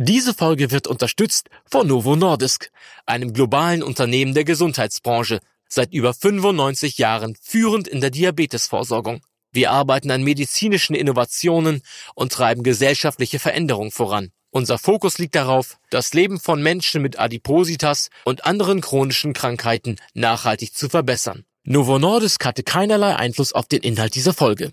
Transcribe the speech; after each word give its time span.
Diese 0.00 0.32
Folge 0.32 0.70
wird 0.70 0.86
unterstützt 0.86 1.48
von 1.68 1.88
Novo 1.88 2.14
Nordisk, 2.14 2.70
einem 3.04 3.32
globalen 3.32 3.82
Unternehmen 3.82 4.32
der 4.32 4.44
Gesundheitsbranche, 4.44 5.40
seit 5.68 5.92
über 5.92 6.14
95 6.14 6.98
Jahren 6.98 7.36
führend 7.42 7.88
in 7.88 8.00
der 8.00 8.10
Diabetesvorsorgung. 8.10 9.22
Wir 9.50 9.72
arbeiten 9.72 10.12
an 10.12 10.22
medizinischen 10.22 10.94
Innovationen 10.94 11.82
und 12.14 12.30
treiben 12.30 12.62
gesellschaftliche 12.62 13.40
Veränderungen 13.40 13.90
voran. 13.90 14.30
Unser 14.50 14.78
Fokus 14.78 15.18
liegt 15.18 15.34
darauf, 15.34 15.78
das 15.90 16.14
Leben 16.14 16.38
von 16.38 16.62
Menschen 16.62 17.02
mit 17.02 17.18
Adipositas 17.18 18.10
und 18.24 18.46
anderen 18.46 18.80
chronischen 18.80 19.32
Krankheiten 19.32 19.96
nachhaltig 20.14 20.76
zu 20.76 20.88
verbessern. 20.88 21.44
Novo 21.64 21.98
Nordisk 21.98 22.44
hatte 22.44 22.62
keinerlei 22.62 23.16
Einfluss 23.16 23.52
auf 23.52 23.66
den 23.66 23.80
Inhalt 23.80 24.14
dieser 24.14 24.32
Folge. 24.32 24.72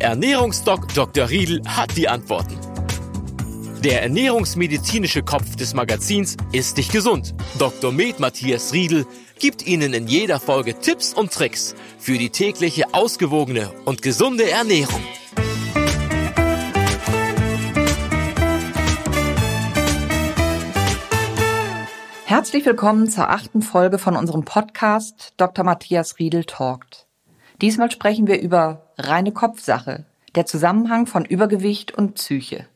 Ernährungsdoc 0.00 0.94
Dr. 0.94 1.28
Riedel 1.28 1.60
hat 1.66 1.96
die 1.96 2.08
Antworten. 2.08 2.56
Der 3.82 4.02
ernährungsmedizinische 4.02 5.24
Kopf 5.24 5.56
des 5.56 5.74
Magazins 5.74 6.36
ist 6.52 6.78
dich 6.78 6.90
gesund. 6.90 7.34
Dr. 7.58 7.90
Med 7.90 8.20
Matthias 8.20 8.72
Riedel 8.72 9.06
gibt 9.40 9.66
Ihnen 9.66 9.92
in 9.94 10.06
jeder 10.06 10.38
Folge 10.38 10.78
Tipps 10.78 11.12
und 11.12 11.32
Tricks 11.32 11.74
für 11.98 12.16
die 12.16 12.30
tägliche 12.30 12.94
ausgewogene 12.94 13.72
und 13.86 14.00
gesunde 14.00 14.48
Ernährung. 14.48 15.02
Herzlich 22.24 22.64
willkommen 22.64 23.10
zur 23.10 23.30
achten 23.30 23.62
Folge 23.62 23.98
von 23.98 24.14
unserem 24.14 24.44
Podcast 24.44 25.34
Dr. 25.38 25.64
Matthias 25.64 26.20
Riedel 26.20 26.44
Talkt. 26.44 27.08
Diesmal 27.60 27.90
sprechen 27.90 28.28
wir 28.28 28.40
über 28.40 28.87
reine 28.98 29.32
Kopfsache, 29.32 30.04
der 30.34 30.46
Zusammenhang 30.46 31.06
von 31.06 31.24
Übergewicht 31.24 31.92
und 31.92 32.14
Psyche. 32.14 32.66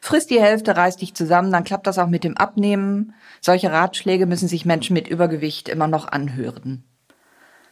Frisst 0.00 0.30
die 0.30 0.40
Hälfte, 0.40 0.76
reiß 0.76 0.98
dich 0.98 1.14
zusammen, 1.14 1.50
dann 1.50 1.64
klappt 1.64 1.86
das 1.86 1.98
auch 1.98 2.08
mit 2.08 2.24
dem 2.24 2.36
Abnehmen. 2.36 3.14
Solche 3.40 3.72
Ratschläge 3.72 4.26
müssen 4.26 4.48
sich 4.48 4.66
Menschen 4.66 4.94
mit 4.94 5.08
Übergewicht 5.08 5.68
immer 5.68 5.88
noch 5.88 6.08
anhören. 6.08 6.84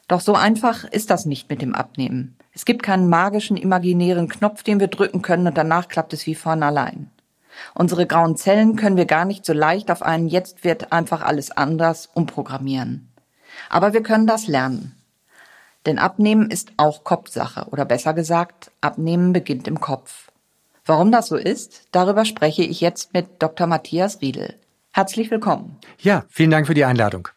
Doch 0.08 0.20
so 0.20 0.34
einfach 0.34 0.84
ist 0.84 1.10
das 1.10 1.26
nicht 1.26 1.48
mit 1.48 1.62
dem 1.62 1.74
Abnehmen. 1.74 2.36
Es 2.52 2.64
gibt 2.64 2.82
keinen 2.82 3.08
magischen, 3.08 3.56
imaginären 3.56 4.28
Knopf, 4.28 4.62
den 4.62 4.80
wir 4.80 4.88
drücken 4.88 5.22
können 5.22 5.46
und 5.46 5.56
danach 5.56 5.88
klappt 5.88 6.12
es 6.12 6.26
wie 6.26 6.34
von 6.34 6.62
allein. 6.62 7.10
Unsere 7.74 8.06
grauen 8.06 8.36
Zellen 8.36 8.76
können 8.76 8.96
wir 8.96 9.06
gar 9.06 9.24
nicht 9.24 9.46
so 9.46 9.52
leicht 9.52 9.90
auf 9.90 10.02
einen 10.02 10.28
Jetzt 10.28 10.64
wird 10.64 10.92
einfach 10.92 11.22
alles 11.22 11.50
anders 11.50 12.10
umprogrammieren. 12.12 13.12
Aber 13.70 13.92
wir 13.92 14.02
können 14.02 14.26
das 14.26 14.46
lernen. 14.46 14.94
Denn 15.86 15.98
Abnehmen 15.98 16.50
ist 16.50 16.72
auch 16.76 17.04
Kopfsache 17.04 17.66
oder 17.70 17.84
besser 17.84 18.14
gesagt, 18.14 18.70
Abnehmen 18.80 19.32
beginnt 19.32 19.68
im 19.68 19.80
Kopf. 19.80 20.30
Warum 20.86 21.12
das 21.12 21.28
so 21.28 21.36
ist, 21.36 21.88
darüber 21.92 22.24
spreche 22.24 22.62
ich 22.62 22.80
jetzt 22.80 23.12
mit 23.12 23.42
Dr. 23.42 23.66
Matthias 23.66 24.20
Riedel. 24.20 24.54
Herzlich 24.92 25.30
willkommen. 25.30 25.78
Ja, 25.98 26.24
vielen 26.28 26.50
Dank 26.50 26.66
für 26.66 26.74
die 26.74 26.84
Einladung. 26.84 27.28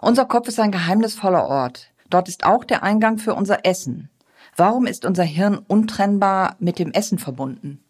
Unser 0.00 0.26
Kopf 0.26 0.48
ist 0.48 0.60
ein 0.60 0.72
geheimnisvoller 0.72 1.46
Ort. 1.46 1.90
Dort 2.10 2.28
ist 2.28 2.44
auch 2.44 2.64
der 2.64 2.82
Eingang 2.82 3.18
für 3.18 3.34
unser 3.34 3.64
Essen. 3.64 4.10
Warum 4.56 4.86
ist 4.86 5.04
unser 5.04 5.24
Hirn 5.24 5.58
untrennbar 5.58 6.56
mit 6.58 6.78
dem 6.78 6.92
Essen 6.92 7.18
verbunden? 7.18 7.82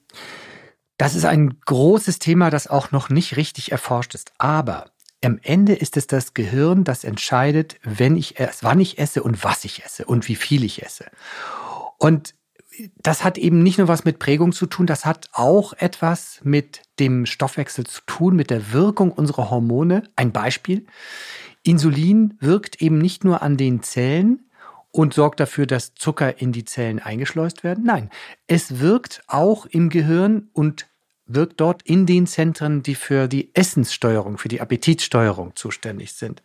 Das 0.97 1.15
ist 1.15 1.25
ein 1.25 1.61
großes 1.67 2.19
Thema, 2.19 2.51
das 2.51 2.69
auch 2.69 2.93
noch 2.93 3.11
nicht 3.11 3.37
richtig 3.37 3.73
erforscht 3.73 4.15
ist. 4.15 4.33
Aber 4.39 4.87
am 5.25 5.39
Ende 5.43 5.75
ist 5.75 5.97
es 5.97 6.07
das 6.07 6.35
Gehirn, 6.35 6.85
das 6.85 7.05
entscheidet, 7.05 7.77
wenn 7.83 8.17
ich 8.17 8.39
esse, 8.39 8.63
wann 8.63 8.81
ich 8.81 8.99
esse 8.99 9.23
und 9.23 9.45
was 9.45 9.65
ich 9.65 9.85
esse 9.85 10.05
und 10.05 10.29
wie 10.29 10.35
viel 10.35 10.65
ich 10.65 10.83
esse. 10.83 11.07
Und 11.99 12.35
das 12.97 13.23
hat 13.25 13.39
eben 13.39 13.63
nicht 13.63 13.79
nur 13.79 13.89
was 13.89 14.05
mit 14.05 14.19
Prägung 14.19 14.53
zu 14.53 14.67
tun, 14.67 14.87
das 14.87 15.05
hat 15.05 15.29
auch 15.33 15.75
etwas 15.75 16.41
mit 16.43 16.83
dem 16.99 17.27
Stoffwechsel 17.27 17.87
zu 17.87 18.01
tun, 18.07 18.35
mit 18.35 18.51
der 18.51 18.73
Wirkung 18.73 19.13
unserer 19.13 19.51
Hormone. 19.51 20.03
Ein 20.17 20.33
Beispiel. 20.33 20.87
Insulin 21.63 22.35
wirkt 22.41 22.83
eben 22.83 22.99
nicht 22.99 23.25
nur 23.25 23.43
an 23.43 23.57
den 23.57 23.83
Zellen 23.83 24.51
und 24.91 25.15
sorgt 25.15 25.41
dafür, 25.41 25.67
dass 25.67 25.95
Zucker 25.95 26.41
in 26.41 26.53
die 26.53 26.65
Zellen 26.65 27.01
eingeschleust 27.01 27.65
werden. 27.65 27.85
Nein, 27.85 28.11
es 28.47 28.81
wirkt 28.81 29.23
auch 29.27 29.67
im 29.67 29.89
Gehirn 29.89 30.51
und 30.53 30.87
wirkt 31.27 31.61
dort 31.61 31.83
in 31.83 32.07
den 32.07 32.27
Zentren, 32.27 32.83
die 32.83 32.95
für 32.95 33.29
die 33.29 33.55
Essenssteuerung, 33.55 34.39
für 34.39 34.49
die 34.49 34.61
Appetitsteuerung 34.61 35.57
zuständig 35.57 36.13
sind. 36.13 36.43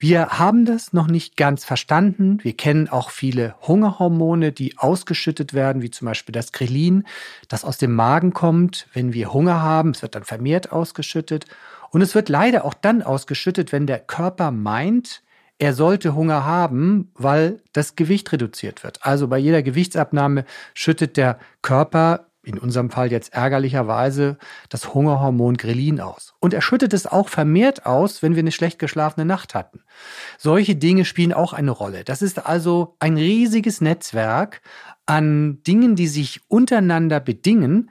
Wir 0.00 0.38
haben 0.38 0.64
das 0.64 0.92
noch 0.92 1.08
nicht 1.08 1.36
ganz 1.36 1.64
verstanden. 1.64 2.38
Wir 2.42 2.56
kennen 2.56 2.88
auch 2.88 3.10
viele 3.10 3.56
Hungerhormone, 3.66 4.52
die 4.52 4.78
ausgeschüttet 4.78 5.54
werden, 5.54 5.82
wie 5.82 5.90
zum 5.90 6.06
Beispiel 6.06 6.32
das 6.32 6.52
Grelin, 6.52 7.02
das 7.48 7.64
aus 7.64 7.78
dem 7.78 7.94
Magen 7.94 8.32
kommt, 8.32 8.86
wenn 8.92 9.12
wir 9.12 9.32
Hunger 9.32 9.60
haben. 9.60 9.90
Es 9.90 10.02
wird 10.02 10.14
dann 10.14 10.22
vermehrt 10.22 10.70
ausgeschüttet. 10.70 11.46
Und 11.90 12.00
es 12.00 12.14
wird 12.14 12.28
leider 12.28 12.64
auch 12.64 12.74
dann 12.74 13.02
ausgeschüttet, 13.02 13.72
wenn 13.72 13.88
der 13.88 13.98
Körper 13.98 14.52
meint, 14.52 15.24
er 15.58 15.74
sollte 15.74 16.14
Hunger 16.14 16.44
haben, 16.44 17.10
weil 17.14 17.60
das 17.72 17.96
Gewicht 17.96 18.30
reduziert 18.30 18.84
wird. 18.84 19.04
Also 19.04 19.26
bei 19.26 19.38
jeder 19.38 19.64
Gewichtsabnahme 19.64 20.44
schüttet 20.74 21.16
der 21.16 21.40
Körper 21.62 22.27
in 22.42 22.58
unserem 22.58 22.90
Fall 22.90 23.10
jetzt 23.10 23.34
ärgerlicherweise 23.34 24.38
das 24.68 24.94
Hungerhormon 24.94 25.56
Grelin 25.56 26.00
aus. 26.00 26.34
Und 26.40 26.54
er 26.54 26.62
schüttet 26.62 26.92
es 26.94 27.06
auch 27.06 27.28
vermehrt 27.28 27.84
aus, 27.84 28.22
wenn 28.22 28.34
wir 28.34 28.40
eine 28.40 28.52
schlecht 28.52 28.78
geschlafene 28.78 29.26
Nacht 29.26 29.54
hatten. 29.54 29.82
Solche 30.38 30.76
Dinge 30.76 31.04
spielen 31.04 31.32
auch 31.32 31.52
eine 31.52 31.72
Rolle. 31.72 32.04
Das 32.04 32.22
ist 32.22 32.46
also 32.46 32.96
ein 33.00 33.16
riesiges 33.16 33.80
Netzwerk 33.80 34.62
an 35.04 35.62
Dingen, 35.64 35.96
die 35.96 36.06
sich 36.06 36.40
untereinander 36.48 37.20
bedingen. 37.20 37.90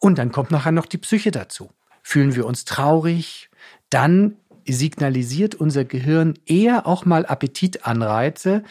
Und 0.00 0.18
dann 0.18 0.32
kommt 0.32 0.50
nachher 0.50 0.72
noch 0.72 0.86
die 0.86 0.98
Psyche 0.98 1.30
dazu. 1.30 1.70
Fühlen 2.02 2.34
wir 2.34 2.46
uns 2.46 2.64
traurig, 2.64 3.50
dann 3.90 4.36
signalisiert 4.66 5.54
unser 5.54 5.84
Gehirn 5.84 6.34
eher 6.46 6.86
auch 6.86 7.04
mal 7.04 7.26
Appetitanreize, 7.26 8.62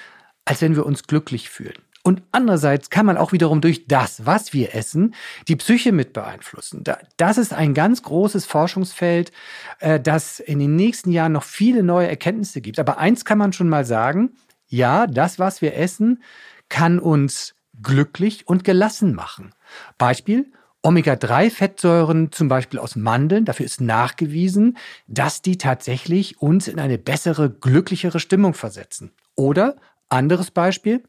als 0.46 0.62
wenn 0.62 0.76
wir 0.76 0.86
uns 0.86 1.04
glücklich 1.04 1.50
fühlen. 1.50 1.78
Und 2.03 2.23
andererseits 2.31 2.89
kann 2.89 3.06
man 3.06 3.17
auch 3.17 3.31
wiederum 3.31 3.62
durch 3.62 3.88
das, 3.88 4.25
was 4.25 4.53
wir 4.53 4.73
essen, 4.73 5.13
die 5.47 5.56
Psyche 5.56 5.91
mit 5.91 6.13
beeinflussen. 6.13 6.84
Das 7.17 7.38
ist 7.38 7.53
ein 7.53 7.73
ganz 7.73 8.01
großes 8.01 8.45
Forschungsfeld, 8.45 9.31
äh, 9.79 10.00
das 10.00 10.39
in 10.39 10.59
den 10.59 10.75
nächsten 10.75 11.12
Jahren 11.12 11.34
noch 11.34 11.44
viele 11.44 11.84
neue 11.84 12.07
Erkenntnisse 12.07 12.62
gibt. 12.62 12.79
Aber 12.79 12.97
eins 12.97 13.23
kann 13.25 13.38
man 13.38 13.53
schon 13.53 13.69
mal 13.69 13.85
sagen, 13.85 14.31
ja, 14.67 15.06
das, 15.06 15.38
was 15.38 15.62
wir 15.62 15.75
essen, 15.75 16.23
kann 16.69 17.00
uns 17.00 17.53
glücklich 17.84 18.47
und 18.47 18.63
gelassen 18.63 19.13
machen. 19.13 19.53
Beispiel, 19.97 20.51
Omega-3-Fettsäuren, 20.83 22.31
zum 22.31 22.47
Beispiel 22.47 22.79
aus 22.79 22.95
Mandeln, 22.95 23.45
dafür 23.45 23.66
ist 23.66 23.81
nachgewiesen, 23.81 24.78
dass 25.07 25.41
die 25.41 25.57
tatsächlich 25.57 26.41
uns 26.41 26.68
in 26.68 26.79
eine 26.79 26.97
bessere, 26.97 27.51
glücklichere 27.51 28.19
Stimmung 28.19 28.56
versetzen. 28.56 29.12
Oder 29.35 29.75
anderes 30.09 30.50
Beispiel, 30.50 31.03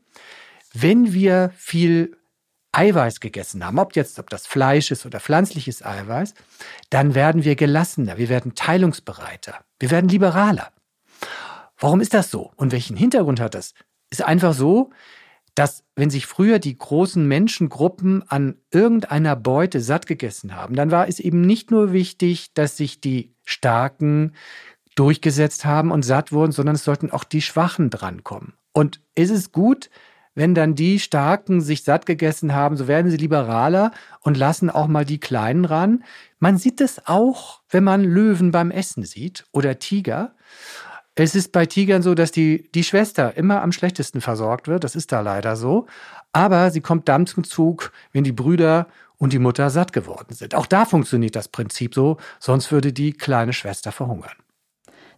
wenn 0.72 1.12
wir 1.12 1.52
viel 1.56 2.16
Eiweiß 2.72 3.20
gegessen 3.20 3.64
haben, 3.64 3.78
ob 3.78 3.94
jetzt, 3.94 4.18
ob 4.18 4.30
das 4.30 4.46
Fleisch 4.46 4.90
ist 4.90 5.04
oder 5.04 5.20
pflanzliches 5.20 5.84
Eiweiß, 5.84 6.34
dann 6.88 7.14
werden 7.14 7.44
wir 7.44 7.54
gelassener, 7.54 8.16
wir 8.16 8.30
werden 8.30 8.54
teilungsbereiter, 8.54 9.60
wir 9.78 9.90
werden 9.90 10.08
liberaler. 10.08 10.72
Warum 11.76 12.00
ist 12.00 12.14
das 12.14 12.30
so? 12.30 12.52
Und 12.56 12.72
welchen 12.72 12.96
Hintergrund 12.96 13.40
hat 13.40 13.54
das? 13.54 13.74
Ist 14.10 14.22
einfach 14.22 14.54
so, 14.54 14.90
dass 15.54 15.84
wenn 15.96 16.08
sich 16.08 16.26
früher 16.26 16.58
die 16.58 16.76
großen 16.78 17.26
Menschengruppen 17.26 18.22
an 18.28 18.56
irgendeiner 18.70 19.36
Beute 19.36 19.80
satt 19.80 20.06
gegessen 20.06 20.54
haben, 20.54 20.74
dann 20.74 20.90
war 20.90 21.08
es 21.08 21.20
eben 21.20 21.42
nicht 21.42 21.70
nur 21.70 21.92
wichtig, 21.92 22.54
dass 22.54 22.78
sich 22.78 23.00
die 23.00 23.34
Starken 23.44 24.32
durchgesetzt 24.94 25.64
haben 25.64 25.90
und 25.90 26.04
satt 26.04 26.32
wurden, 26.32 26.52
sondern 26.52 26.76
es 26.76 26.84
sollten 26.84 27.10
auch 27.10 27.24
die 27.24 27.42
Schwachen 27.42 27.90
drankommen. 27.90 28.54
Und 28.72 29.00
ist 29.14 29.30
es 29.30 29.52
gut, 29.52 29.90
wenn 30.34 30.54
dann 30.54 30.74
die 30.74 30.98
Starken 30.98 31.60
sich 31.60 31.84
satt 31.84 32.06
gegessen 32.06 32.54
haben, 32.54 32.76
so 32.76 32.88
werden 32.88 33.10
sie 33.10 33.16
liberaler 33.16 33.92
und 34.20 34.36
lassen 34.36 34.70
auch 34.70 34.86
mal 34.86 35.04
die 35.04 35.20
Kleinen 35.20 35.64
ran. 35.64 36.04
Man 36.38 36.58
sieht 36.58 36.80
es 36.80 37.06
auch, 37.06 37.60
wenn 37.68 37.84
man 37.84 38.02
Löwen 38.02 38.50
beim 38.50 38.70
Essen 38.70 39.04
sieht 39.04 39.44
oder 39.52 39.78
Tiger. 39.78 40.34
Es 41.14 41.34
ist 41.34 41.52
bei 41.52 41.66
Tigern 41.66 42.02
so, 42.02 42.14
dass 42.14 42.32
die, 42.32 42.70
die 42.74 42.84
Schwester 42.84 43.36
immer 43.36 43.62
am 43.62 43.72
schlechtesten 43.72 44.22
versorgt 44.22 44.66
wird. 44.66 44.84
Das 44.84 44.96
ist 44.96 45.12
da 45.12 45.20
leider 45.20 45.56
so. 45.56 45.86
Aber 46.32 46.70
sie 46.70 46.80
kommt 46.80 47.08
dann 47.08 47.26
zum 47.26 47.44
Zug, 47.44 47.92
wenn 48.12 48.24
die 48.24 48.32
Brüder 48.32 48.86
und 49.18 49.34
die 49.34 49.38
Mutter 49.38 49.68
satt 49.68 49.92
geworden 49.92 50.34
sind. 50.34 50.54
Auch 50.54 50.66
da 50.66 50.86
funktioniert 50.86 51.36
das 51.36 51.48
Prinzip 51.48 51.94
so, 51.94 52.16
sonst 52.40 52.72
würde 52.72 52.94
die 52.94 53.12
kleine 53.12 53.52
Schwester 53.52 53.92
verhungern. 53.92 54.32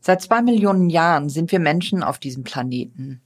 Seit 0.01 0.21
zwei 0.21 0.43
Millionen 0.43 0.91
Jahren 0.91 1.31
sind 1.31 1.53
wir 1.53 1.61
Menschen 1.61 2.03
auf 2.03 2.19
diesem 2.19 2.43
Planeten. 2.43 3.23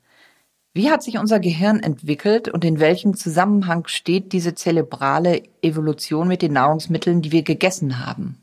Wie 0.78 0.92
hat 0.92 1.02
sich 1.02 1.19
unser 1.19 1.40
Gehirn 1.40 1.80
entwickelt 1.80 2.46
und 2.46 2.64
in 2.64 2.78
welchem 2.78 3.16
Zusammenhang 3.16 3.88
steht 3.88 4.32
diese 4.32 4.54
zerebrale 4.54 5.42
Evolution 5.60 6.28
mit 6.28 6.40
den 6.40 6.52
Nahrungsmitteln, 6.52 7.20
die 7.20 7.32
wir 7.32 7.42
gegessen 7.42 8.06
haben? 8.06 8.38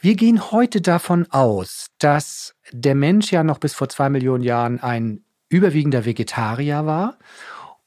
Wir 0.00 0.14
gehen 0.14 0.52
heute 0.52 0.80
davon 0.80 1.26
aus, 1.30 1.88
dass 1.98 2.54
der 2.70 2.94
Mensch 2.94 3.32
ja 3.32 3.42
noch 3.42 3.58
bis 3.58 3.74
vor 3.74 3.88
zwei 3.88 4.08
Millionen 4.10 4.44
Jahren 4.44 4.80
ein 4.80 5.24
überwiegender 5.48 6.04
Vegetarier 6.04 6.86
war 6.86 7.18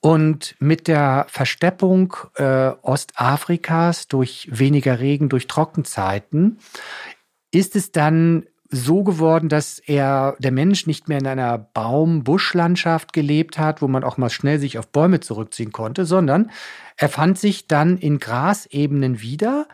und 0.02 0.58
mit 0.60 0.90
der 0.90 1.26
Versteppung 1.30 2.14
äh, 2.36 2.72
Ostafrikas 2.82 4.10
durch 4.10 4.50
weniger 4.52 5.00
Regen, 5.00 5.30
durch 5.30 5.48
Trockenzeiten, 5.48 6.60
ist 7.52 7.78
es 7.78 7.94
dann 7.94 8.46
so 8.70 9.04
geworden, 9.04 9.50
dass 9.50 9.80
er, 9.80 10.36
der 10.40 10.52
Mensch 10.52 10.86
nicht 10.86 11.10
mehr 11.10 11.18
in 11.18 11.28
einer 11.28 11.58
Baum-Buschlandschaft 11.58 13.14
gelebt 13.14 13.58
hat, 13.58 13.82
wo 13.82 13.88
man 13.88 14.04
auch 14.04 14.18
mal 14.18 14.30
schnell 14.30 14.60
sich 14.60 14.78
auf 14.78 14.88
Bäume 14.88 15.20
zurückziehen 15.20 15.72
konnte, 15.72 16.06
sondern 16.06 16.52
er 16.98 17.10
fand 17.10 17.40
sich 17.40 17.68
dann 17.68 17.98
in 17.98 18.20
Grasebenen 18.20 19.22
wieder 19.22 19.68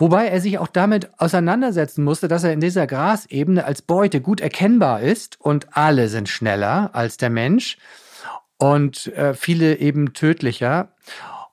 Wobei 0.00 0.28
er 0.28 0.40
sich 0.40 0.56
auch 0.56 0.68
damit 0.68 1.10
auseinandersetzen 1.20 2.02
musste, 2.02 2.26
dass 2.26 2.42
er 2.42 2.54
in 2.54 2.60
dieser 2.60 2.86
Grasebene 2.86 3.66
als 3.66 3.82
Beute 3.82 4.22
gut 4.22 4.40
erkennbar 4.40 5.02
ist 5.02 5.38
und 5.38 5.76
alle 5.76 6.08
sind 6.08 6.30
schneller 6.30 6.88
als 6.94 7.18
der 7.18 7.28
Mensch 7.28 7.76
und 8.56 9.08
äh, 9.08 9.34
viele 9.34 9.76
eben 9.76 10.14
tödlicher. 10.14 10.94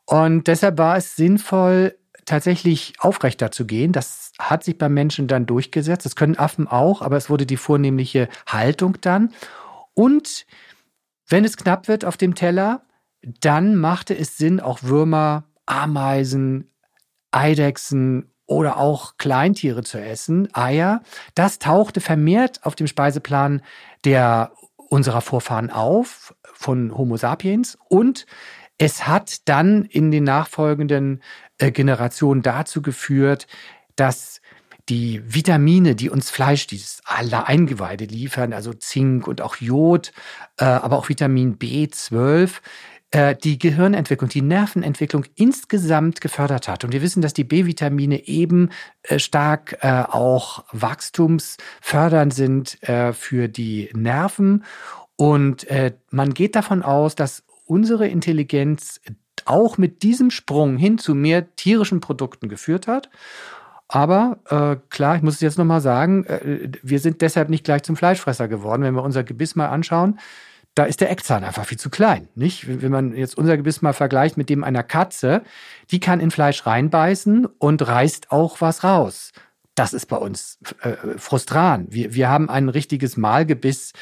Und 0.05 0.47
deshalb 0.47 0.77
war 0.77 0.95
es 0.95 1.17
sinnvoll, 1.17 1.97
tatsächlich 2.27 2.93
aufrechter 2.99 3.51
zu 3.51 3.65
gehen. 3.65 3.91
Das 3.91 4.31
hat 4.37 4.63
sich 4.63 4.77
beim 4.77 4.93
Menschen 4.93 5.27
dann 5.27 5.47
durchgesetzt. 5.47 6.05
Das 6.05 6.15
können 6.15 6.37
Affen 6.37 6.67
auch, 6.67 7.01
aber 7.01 7.17
es 7.17 7.29
wurde 7.29 7.47
die 7.47 7.57
vornehmliche 7.57 8.29
Haltung 8.45 8.97
dann. 9.01 9.33
Und 9.95 10.45
wenn 11.27 11.45
es 11.45 11.57
knapp 11.57 11.87
wird 11.87 12.05
auf 12.05 12.17
dem 12.17 12.35
Teller, 12.35 12.83
dann 13.21 13.75
machte 13.75 14.15
es 14.15 14.37
Sinn, 14.37 14.59
auch 14.59 14.83
Würmer, 14.83 15.45
Ameisen, 15.65 16.69
Eidechsen 17.31 18.31
oder 18.45 18.77
auch 18.77 19.17
Kleintiere 19.17 19.83
zu 19.83 19.99
essen, 19.99 20.53
Eier. 20.53 21.01
Das 21.33 21.59
tauchte 21.59 22.01
vermehrt 22.01 22.63
auf 22.63 22.75
dem 22.75 22.87
Speiseplan 22.87 23.61
der 24.03 24.51
unserer 24.89 25.21
Vorfahren 25.21 25.69
auf 25.69 26.35
von 26.53 26.97
Homo 26.97 27.17
sapiens 27.17 27.77
und 27.89 28.25
es 28.77 29.07
hat 29.07 29.49
dann 29.49 29.85
in 29.85 30.11
den 30.11 30.23
nachfolgenden 30.23 31.23
äh, 31.57 31.71
Generationen 31.71 32.41
dazu 32.41 32.81
geführt, 32.81 33.47
dass 33.95 34.41
die 34.89 35.21
Vitamine, 35.25 35.95
die 35.95 36.09
uns 36.09 36.29
Fleisch, 36.29 36.67
dieses 36.67 37.01
alle 37.03 37.47
Eingeweide 37.47 38.05
liefern, 38.05 38.53
also 38.53 38.73
Zink 38.73 39.27
und 39.27 39.41
auch 39.41 39.57
Jod, 39.57 40.13
äh, 40.57 40.65
aber 40.65 40.97
auch 40.97 41.09
Vitamin 41.09 41.57
B12, 41.57 42.61
äh, 43.11 43.35
die 43.35 43.57
Gehirnentwicklung, 43.57 44.29
die 44.29 44.41
Nervenentwicklung 44.41 45.25
insgesamt 45.35 46.19
gefördert 46.19 46.67
hat. 46.67 46.83
Und 46.83 46.91
wir 46.91 47.01
wissen, 47.01 47.21
dass 47.21 47.33
die 47.33 47.43
B-Vitamine 47.43 48.27
eben 48.27 48.69
äh, 49.03 49.19
stark 49.19 49.77
äh, 49.81 50.03
auch 50.09 50.65
wachstumsfördernd 50.71 52.33
sind 52.33 52.77
für 53.13 53.47
die 53.47 53.89
Nerven. 53.93 54.63
Und 55.15 55.65
man 56.11 56.33
geht 56.33 56.55
davon 56.55 56.83
aus, 56.83 57.15
dass 57.15 57.43
unsere 57.65 58.07
Intelligenz 58.07 59.01
auch 59.47 59.77
mit 59.77 60.03
diesem 60.03 60.31
Sprung 60.31 60.77
hin 60.77 60.97
zu 60.97 61.15
mehr 61.15 61.55
tierischen 61.55 61.99
Produkten 61.99 62.49
geführt 62.49 62.87
hat. 62.87 63.09
Aber 63.87 64.39
äh, 64.49 64.75
klar, 64.89 65.15
ich 65.15 65.21
muss 65.21 65.35
es 65.35 65.41
jetzt 65.41 65.57
nochmal 65.57 65.81
sagen, 65.81 66.25
äh, 66.25 66.69
wir 66.83 66.99
sind 66.99 67.21
deshalb 67.21 67.49
nicht 67.49 67.63
gleich 67.63 67.83
zum 67.83 67.95
Fleischfresser 67.95 68.47
geworden. 68.47 68.83
Wenn 68.83 68.95
wir 68.95 69.03
unser 69.03 69.23
Gebiss 69.23 69.55
mal 69.55 69.67
anschauen, 69.67 70.19
da 70.75 70.83
ist 70.83 71.01
der 71.01 71.09
Eckzahn 71.09 71.43
einfach 71.43 71.65
viel 71.65 71.79
zu 71.79 71.89
klein. 71.89 72.27
Nicht? 72.35 72.81
Wenn 72.81 72.91
man 72.91 73.15
jetzt 73.15 73.37
unser 73.37 73.57
Gebiss 73.57 73.81
mal 73.81 73.93
vergleicht 73.93 74.37
mit 74.37 74.49
dem 74.49 74.63
einer 74.63 74.83
Katze, 74.83 75.41
die 75.89 75.99
kann 75.99 76.19
in 76.19 76.31
Fleisch 76.31 76.65
reinbeißen 76.67 77.45
und 77.45 77.87
reißt 77.87 78.31
auch 78.31 78.61
was 78.61 78.83
raus. 78.83 79.31
Das 79.77 79.93
ist 79.93 80.07
bei 80.07 80.17
uns 80.17 80.57
äh, 80.81 81.19
frustran. 81.19 81.85
Wir, 81.91 82.15
wir 82.15 82.29
haben 82.29 82.49
ein 82.49 82.67
richtiges 82.67 83.15
Mahlgebiss 83.15 83.93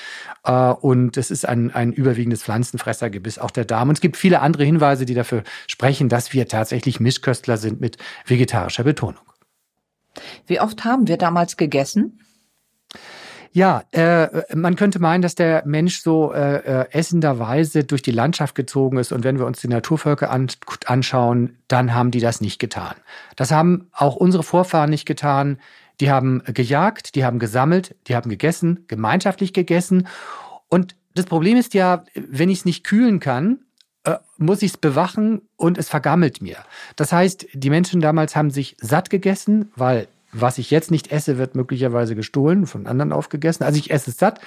äh, 0.45 0.51
und 0.71 1.17
es 1.17 1.31
ist 1.31 1.45
ein, 1.45 1.69
ein 1.69 1.91
überwiegendes 1.91 2.43
Pflanzenfressergebiss, 2.43 3.39
auch 3.39 3.51
der 3.51 3.65
Darm. 3.65 3.89
Und 3.89 3.95
es 3.95 4.01
gibt 4.01 4.15
viele 4.15 4.39
andere 4.39 4.63
Hinweise, 4.63 5.05
die 5.05 5.15
dafür 5.15 5.43
sprechen, 5.67 6.07
dass 6.07 6.31
wir 6.31 6.47
tatsächlich 6.47 7.01
Mischköstler 7.01 7.57
sind 7.57 7.81
mit 7.81 7.97
vegetarischer 8.25 8.85
Betonung. 8.85 9.19
Wie 10.47 10.61
oft 10.61 10.85
haben 10.85 11.09
wir 11.09 11.17
damals 11.17 11.57
gegessen? 11.57 12.21
Ja, 13.55 13.85
äh, 13.91 14.53
man 14.53 14.75
könnte 14.75 14.99
meinen, 14.99 15.21
dass 15.21 15.33
der 15.33 15.63
Mensch 15.65 16.01
so 16.01 16.33
äh, 16.33 16.57
äh, 16.57 16.91
essenderweise 16.91 17.85
durch 17.85 18.01
die 18.01 18.11
Landschaft 18.11 18.53
gezogen 18.53 18.97
ist. 18.97 19.13
Und 19.13 19.23
wenn 19.23 19.39
wir 19.39 19.45
uns 19.45 19.61
die 19.61 19.69
Naturvölker 19.69 20.29
an, 20.29 20.47
anschauen, 20.87 21.57
dann 21.69 21.93
haben 21.93 22.11
die 22.11 22.19
das 22.19 22.41
nicht 22.41 22.59
getan. 22.59 22.95
Das 23.37 23.51
haben 23.51 23.87
auch 23.93 24.17
unsere 24.17 24.43
Vorfahren 24.43 24.89
nicht 24.89 25.05
getan. 25.05 25.57
Die 26.01 26.11
haben 26.11 26.43
gejagt, 26.45 27.15
die 27.15 27.23
haben 27.23 27.39
gesammelt, 27.39 27.95
die 28.07 28.17
haben 28.17 28.29
gegessen, 28.29 28.83
gemeinschaftlich 28.89 29.53
gegessen. 29.53 30.09
Und 30.67 30.97
das 31.13 31.25
Problem 31.25 31.55
ist 31.55 31.73
ja, 31.73 32.03
wenn 32.13 32.49
ich 32.49 32.57
es 32.57 32.65
nicht 32.65 32.83
kühlen 32.83 33.21
kann, 33.21 33.59
äh, 34.03 34.17
muss 34.37 34.63
ich 34.63 34.71
es 34.71 34.77
bewachen 34.77 35.43
und 35.55 35.77
es 35.77 35.87
vergammelt 35.87 36.41
mir. 36.41 36.57
Das 36.97 37.13
heißt, 37.13 37.47
die 37.53 37.69
Menschen 37.69 38.01
damals 38.01 38.35
haben 38.35 38.51
sich 38.51 38.75
satt 38.81 39.09
gegessen, 39.09 39.71
weil 39.77 40.09
was 40.35 40.57
ich 40.57 40.71
jetzt 40.71 40.91
nicht 40.91 41.11
esse, 41.11 41.37
wird 41.37 41.55
möglicherweise 41.55 42.15
gestohlen, 42.15 42.65
von 42.67 42.87
anderen 42.87 43.13
aufgegessen. 43.13 43.63
Also 43.63 43.79
ich 43.79 43.91
esse 43.91 44.11
es 44.11 44.17
satt. 44.17 44.39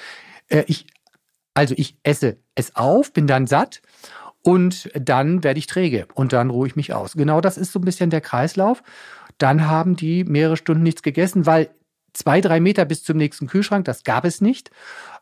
Äh, 0.48 0.64
ich, 0.66 0.86
also 1.54 1.74
ich 1.76 1.98
esse 2.02 2.36
es 2.54 2.76
auf, 2.76 3.12
bin 3.12 3.26
dann 3.26 3.46
satt 3.46 3.80
und 4.42 4.90
dann 4.94 5.42
werde 5.42 5.58
ich 5.58 5.66
träge 5.66 6.06
und 6.14 6.32
dann 6.32 6.50
ruhe 6.50 6.68
ich 6.68 6.76
mich 6.76 6.92
aus. 6.92 7.14
Genau 7.14 7.40
das 7.40 7.58
ist 7.58 7.72
so 7.72 7.78
ein 7.78 7.84
bisschen 7.84 8.10
der 8.10 8.20
Kreislauf. 8.20 8.82
Dann 9.38 9.66
haben 9.66 9.96
die 9.96 10.24
mehrere 10.24 10.56
Stunden 10.56 10.82
nichts 10.82 11.02
gegessen, 11.02 11.46
weil 11.46 11.70
zwei, 12.12 12.40
drei 12.40 12.60
Meter 12.60 12.84
bis 12.84 13.02
zum 13.02 13.16
nächsten 13.16 13.46
Kühlschrank, 13.46 13.84
das 13.84 14.04
gab 14.04 14.24
es 14.24 14.40
nicht. 14.40 14.70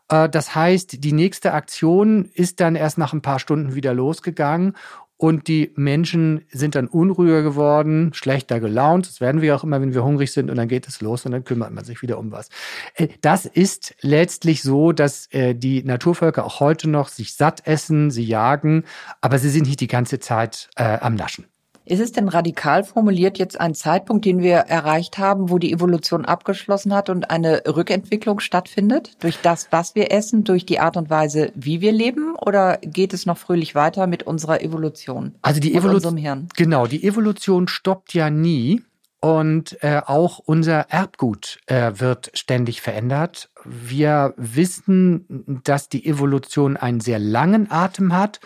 Äh, 0.09 0.29
das 0.29 0.55
heißt, 0.55 1.03
die 1.03 1.13
nächste 1.13 1.53
Aktion 1.53 2.25
ist 2.33 2.59
dann 2.59 2.75
erst 2.75 2.97
nach 2.97 3.13
ein 3.13 3.21
paar 3.21 3.39
Stunden 3.39 3.75
wieder 3.75 3.93
losgegangen 3.93 4.75
und 5.17 5.47
die 5.47 5.71
Menschen 5.75 6.45
sind 6.49 6.75
dann 6.75 6.87
unruhiger 6.87 7.41
geworden, 7.41 8.11
schlechter 8.13 8.59
gelaunt. 8.59 9.07
Das 9.07 9.19
werden 9.19 9.41
wir 9.41 9.55
auch 9.55 9.63
immer, 9.63 9.81
wenn 9.81 9.93
wir 9.93 10.03
hungrig 10.03 10.31
sind 10.31 10.49
und 10.49 10.57
dann 10.57 10.67
geht 10.67 10.87
es 10.87 11.01
los 11.01 11.25
und 11.25 11.31
dann 11.31 11.43
kümmert 11.43 11.73
man 11.73 11.83
sich 11.83 12.01
wieder 12.03 12.19
um 12.19 12.31
was. 12.31 12.49
Äh, 12.93 13.07
das 13.21 13.45
ist 13.45 13.95
letztlich 14.01 14.61
so, 14.61 14.91
dass 14.91 15.27
äh, 15.33 15.55
die 15.55 15.83
Naturvölker 15.83 16.45
auch 16.45 16.59
heute 16.59 16.89
noch 16.89 17.09
sich 17.09 17.35
satt 17.35 17.65
essen, 17.65 18.11
sie 18.11 18.23
jagen, 18.23 18.83
aber 19.19 19.39
sie 19.39 19.49
sind 19.49 19.67
nicht 19.67 19.81
die 19.81 19.87
ganze 19.87 20.19
Zeit 20.19 20.69
äh, 20.75 20.99
am 20.99 21.15
Naschen. 21.15 21.45
Ist 21.87 22.01
es 22.01 22.11
denn 22.11 22.27
radikal 22.27 22.83
formuliert 22.83 23.37
jetzt 23.37 23.59
ein 23.59 23.73
Zeitpunkt, 23.73 24.25
den 24.25 24.41
wir 24.41 24.57
erreicht 24.57 25.17
haben, 25.17 25.49
wo 25.49 25.57
die 25.57 25.71
Evolution 25.71 26.25
abgeschlossen 26.25 26.93
hat 26.93 27.09
und 27.09 27.31
eine 27.31 27.63
Rückentwicklung 27.65 28.41
stattfindet? 28.41 29.15
Durch 29.19 29.39
das, 29.41 29.69
was 29.71 29.95
wir 29.95 30.11
essen, 30.11 30.43
durch 30.43 30.65
die 30.65 30.81
Art 30.81 30.97
und 30.97 31.09
Weise, 31.09 31.51
wie 31.55 31.79
wir 31.79 31.93
leben? 31.93 32.35
Oder 32.35 32.77
geht 32.81 33.13
es 33.13 33.25
noch 33.25 33.37
fröhlich 33.37 33.73
weiter 33.73 34.05
mit 34.05 34.23
unserer 34.23 34.61
Evolution? 34.61 35.35
Also 35.41 35.61
die 35.61 35.75
Evolution. 35.75 36.49
Genau, 36.57 36.87
die 36.87 37.05
Evolution 37.05 37.69
stoppt 37.69 38.13
ja 38.13 38.29
nie. 38.29 38.81
Und 39.19 39.81
äh, 39.81 40.01
auch 40.05 40.39
unser 40.39 40.91
Erbgut 40.91 41.57
äh, 41.65 41.93
wird 41.95 42.29
ständig 42.35 42.81
verändert. 42.81 43.49
Wir 43.65 44.35
wissen, 44.37 45.59
dass 45.63 45.89
die 45.89 46.05
Evolution 46.05 46.77
einen 46.77 46.99
sehr 46.99 47.17
langen 47.17 47.71
Atem 47.71 48.13
hat 48.13 48.39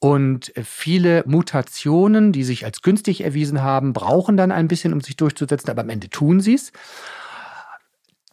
und 0.00 0.52
viele 0.62 1.24
Mutationen, 1.26 2.32
die 2.32 2.44
sich 2.44 2.64
als 2.64 2.82
günstig 2.82 3.22
erwiesen 3.22 3.62
haben, 3.62 3.92
brauchen 3.92 4.36
dann 4.36 4.52
ein 4.52 4.68
bisschen, 4.68 4.92
um 4.92 5.00
sich 5.00 5.16
durchzusetzen, 5.16 5.70
aber 5.70 5.82
am 5.82 5.90
Ende 5.90 6.08
tun 6.08 6.40
sie 6.40 6.54
es. 6.54 6.72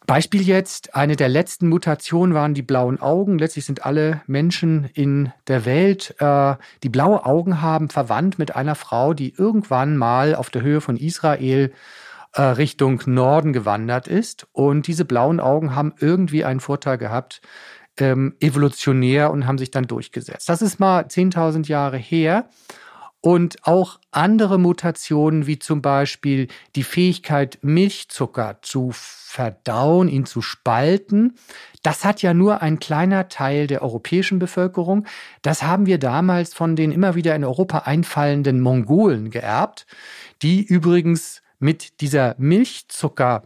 Beispiel 0.06 0.42
jetzt, 0.42 0.94
eine 0.94 1.16
der 1.16 1.28
letzten 1.28 1.68
Mutationen 1.68 2.32
waren 2.32 2.54
die 2.54 2.62
blauen 2.62 3.00
Augen. 3.00 3.40
Letztlich 3.40 3.64
sind 3.64 3.84
alle 3.84 4.22
Menschen 4.28 4.88
in 4.94 5.32
der 5.48 5.64
Welt, 5.64 6.14
äh, 6.20 6.54
die 6.84 6.88
blaue 6.88 7.26
Augen 7.26 7.60
haben, 7.60 7.88
verwandt 7.88 8.38
mit 8.38 8.54
einer 8.54 8.76
Frau, 8.76 9.14
die 9.14 9.34
irgendwann 9.36 9.96
mal 9.96 10.36
auf 10.36 10.48
der 10.50 10.62
Höhe 10.62 10.80
von 10.80 10.96
Israel 10.96 11.72
äh, 12.34 12.42
Richtung 12.42 13.02
Norden 13.06 13.52
gewandert 13.52 14.06
ist. 14.06 14.46
Und 14.52 14.86
diese 14.86 15.04
blauen 15.04 15.40
Augen 15.40 15.74
haben 15.74 15.92
irgendwie 15.98 16.44
einen 16.44 16.60
Vorteil 16.60 16.98
gehabt, 16.98 17.40
ähm, 17.98 18.36
evolutionär 18.40 19.30
und 19.30 19.46
haben 19.46 19.58
sich 19.58 19.70
dann 19.70 19.86
durchgesetzt. 19.86 20.48
Das 20.48 20.62
ist 20.62 20.80
mal 20.80 21.04
10.000 21.04 21.66
Jahre 21.68 21.96
her. 21.96 22.48
und 23.22 23.56
auch 23.66 23.98
andere 24.12 24.56
Mutationen 24.56 25.48
wie 25.48 25.58
zum 25.58 25.82
Beispiel 25.82 26.46
die 26.76 26.84
Fähigkeit, 26.84 27.58
Milchzucker 27.60 28.58
zu 28.62 28.90
verdauen, 28.92 30.06
ihn 30.08 30.26
zu 30.26 30.42
spalten. 30.42 31.34
Das 31.82 32.04
hat 32.04 32.22
ja 32.22 32.34
nur 32.34 32.62
ein 32.62 32.78
kleiner 32.78 33.28
Teil 33.28 33.66
der 33.66 33.82
europäischen 33.82 34.38
Bevölkerung. 34.38 35.06
Das 35.42 35.64
haben 35.64 35.86
wir 35.86 35.98
damals 35.98 36.54
von 36.54 36.76
den 36.76 36.92
immer 36.92 37.16
wieder 37.16 37.34
in 37.34 37.44
Europa 37.44 37.78
einfallenden 37.80 38.60
Mongolen 38.60 39.30
geerbt, 39.30 39.86
die 40.42 40.62
übrigens 40.62 41.42
mit 41.58 42.00
dieser 42.00 42.36
Milchzucker 42.38 43.42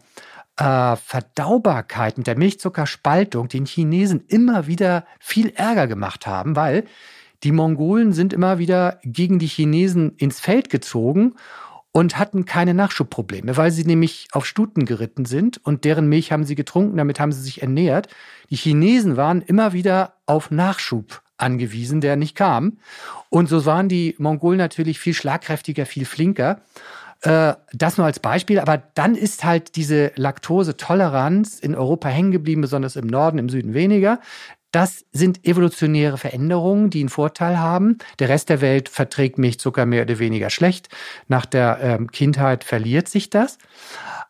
äh, 0.61 0.97
Verdaubarkeit, 0.97 2.19
mit 2.19 2.27
der 2.27 2.37
Milchzuckerspaltung 2.37 3.49
den 3.49 3.65
Chinesen 3.65 4.25
immer 4.29 4.67
wieder 4.67 5.07
viel 5.19 5.53
Ärger 5.57 5.87
gemacht 5.87 6.27
haben, 6.27 6.55
weil 6.55 6.85
die 7.43 7.53
Mongolen 7.53 8.13
sind 8.13 8.35
immer 8.35 8.59
wieder 8.59 9.01
gegen 9.03 9.39
die 9.39 9.47
Chinesen 9.47 10.15
ins 10.17 10.39
Feld 10.39 10.69
gezogen 10.69 11.35
und 11.93 12.19
hatten 12.19 12.45
keine 12.45 12.75
Nachschubprobleme, 12.75 13.57
weil 13.57 13.71
sie 13.71 13.85
nämlich 13.85 14.29
auf 14.33 14.45
Stuten 14.45 14.85
geritten 14.85 15.25
sind 15.25 15.65
und 15.65 15.85
deren 15.85 16.09
Milch 16.09 16.31
haben 16.31 16.45
sie 16.45 16.55
getrunken, 16.55 16.99
damit 16.99 17.19
haben 17.19 17.33
sie 17.33 17.41
sich 17.41 17.63
ernährt. 17.63 18.09
Die 18.51 18.57
Chinesen 18.57 19.17
waren 19.17 19.41
immer 19.41 19.73
wieder 19.73 20.13
auf 20.27 20.51
Nachschub 20.51 21.23
angewiesen, 21.39 22.03
der 22.03 22.17
nicht 22.17 22.37
kam. 22.37 22.77
Und 23.31 23.49
so 23.49 23.65
waren 23.65 23.89
die 23.89 24.15
Mongolen 24.19 24.59
natürlich 24.59 24.99
viel 24.99 25.15
schlagkräftiger, 25.15 25.87
viel 25.87 26.05
flinker. 26.05 26.61
Äh, 27.23 27.55
das 27.73 27.99
nur 27.99 28.07
als 28.07 28.19
Beispiel, 28.19 28.59
aber 28.59 28.83
dann 28.95 29.15
ist 29.15 29.45
halt 29.45 29.77
diese 29.77 30.13
Laktosetoleranz 30.17 31.59
in 31.59 31.75
Europa 31.75 32.09
hängen 32.09 32.31
geblieben, 32.31 32.63
besonders 32.63 32.97
im 32.97 33.07
Norden, 33.07 33.39
im 33.39 33.49
Süden 33.49 33.75
weniger. 33.75 34.21
Das 34.73 35.05
sind 35.11 35.45
evolutionäre 35.45 36.17
Veränderungen, 36.17 36.91
die 36.91 37.01
einen 37.01 37.09
Vorteil 37.09 37.59
haben. 37.59 37.99
Der 38.21 38.29
Rest 38.29 38.49
der 38.49 38.61
Welt 38.61 38.89
verträgt 38.89 39.37
Milchzucker 39.37 39.85
mehr 39.85 40.03
oder 40.03 40.19
weniger 40.19 40.49
schlecht. 40.49 40.89
Nach 41.27 41.45
der 41.45 41.79
ähm, 41.83 42.11
Kindheit 42.11 42.63
verliert 42.63 43.09
sich 43.09 43.31
das. 43.31 43.59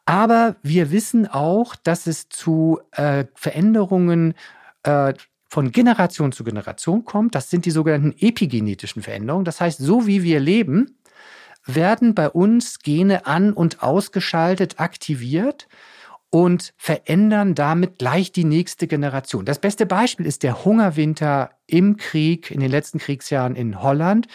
Aber 0.07 0.57
wir 0.63 0.91
wissen 0.91 1.29
auch, 1.29 1.77
dass 1.77 2.07
es 2.07 2.31
zu 2.31 2.81
äh, 2.93 3.27
Veränderungen 3.35 4.35
äh, 4.83 5.13
von 5.49 5.73
Generation 5.73 6.33
zu 6.33 6.43
Generation 6.43 7.05
kommt. 7.05 7.35
Das 7.35 7.51
sind 7.51 7.67
die 7.67 7.71
sogenannten 7.71 8.15
epigenetischen 8.19 9.03
Veränderungen. 9.03 9.45
Das 9.45 9.61
heißt, 9.61 9.79
so 9.79 10.07
wie 10.07 10.23
wir 10.23 10.41
leben, 10.41 10.97
werden 11.75 12.15
bei 12.15 12.29
uns 12.29 12.79
Gene 12.81 13.27
an- 13.27 13.53
und 13.53 13.83
ausgeschaltet, 13.83 14.81
aktiviert 14.81 15.69
und 16.31 16.73
verändern 16.77 17.55
damit 17.55 17.99
gleich 17.99 18.33
die 18.33 18.45
nächste 18.45 18.87
Generation. 18.87 19.45
Das 19.45 19.59
beste 19.59 19.85
Beispiel 19.85 20.27
ist 20.27 20.43
der 20.43 20.65
Hungerwinter 20.65 21.51
im 21.67 21.97
Krieg 21.97 22.51
in 22.51 22.61
den 22.61 22.71
letzten 22.71 22.99
Kriegsjahren 22.99 23.57
in 23.57 23.83
Holland 23.83 24.29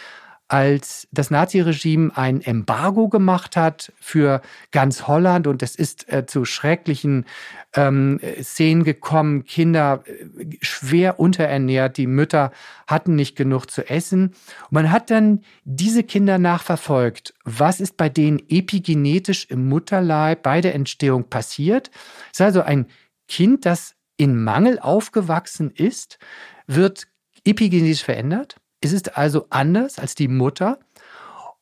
als 0.48 1.08
das 1.12 1.32
Naziregime 1.32 2.16
ein 2.16 2.40
Embargo 2.40 3.10
gemacht 3.10 3.58
hat 3.58 3.92
für 4.00 4.42
ganz 4.72 5.08
Holland 5.08 5.48
und 5.48 5.64
es 5.64 5.76
ist 5.76 6.12
äh, 6.12 6.28
zu 6.28 6.46
schrecklichen 6.46 7.26
ähm, 7.74 8.20
Szenen 8.42 8.84
gekommen, 8.84 9.46
Kinder 9.46 10.04
äh, 10.06 10.58
schwer 10.62 11.20
unterernährt, 11.20 11.98
die 11.98 12.06
Mütter 12.06 12.52
hatten 12.86 13.16
nicht 13.16 13.36
genug 13.36 13.72
zu 13.72 13.90
essen. 13.90 14.36
Und 14.70 14.72
man 14.72 14.92
hat 14.92 15.10
dann 15.10 15.42
diese 15.64 16.04
Kinder 16.04 16.38
nachverfolgt. 16.38 17.34
Was 17.44 17.80
ist 17.80 17.98
bei 17.98 18.10
denen 18.10 18.40
epigenetisch 18.48 19.46
im 19.50 19.68
Mutterleib 19.68 20.44
bei 20.44 20.62
der 20.62 20.76
Entstehung 20.76 21.28
passiert? 21.28 21.90
Es 22.32 22.40
ist 22.40 22.46
also 22.46 22.62
ein 22.62 22.86
Kind, 23.28 23.66
das 23.66 23.96
in 24.18 24.44
Mangel 24.44 24.78
aufgewachsen 24.78 25.72
ist, 25.72 26.20
wird 26.68 27.08
epigenetisch 27.44 28.04
verändert 28.04 28.58
es 28.86 28.94
ist 28.94 29.18
also 29.18 29.48
anders 29.50 30.00
als 30.00 30.16
die 30.16 30.28
Mutter. 30.28 30.80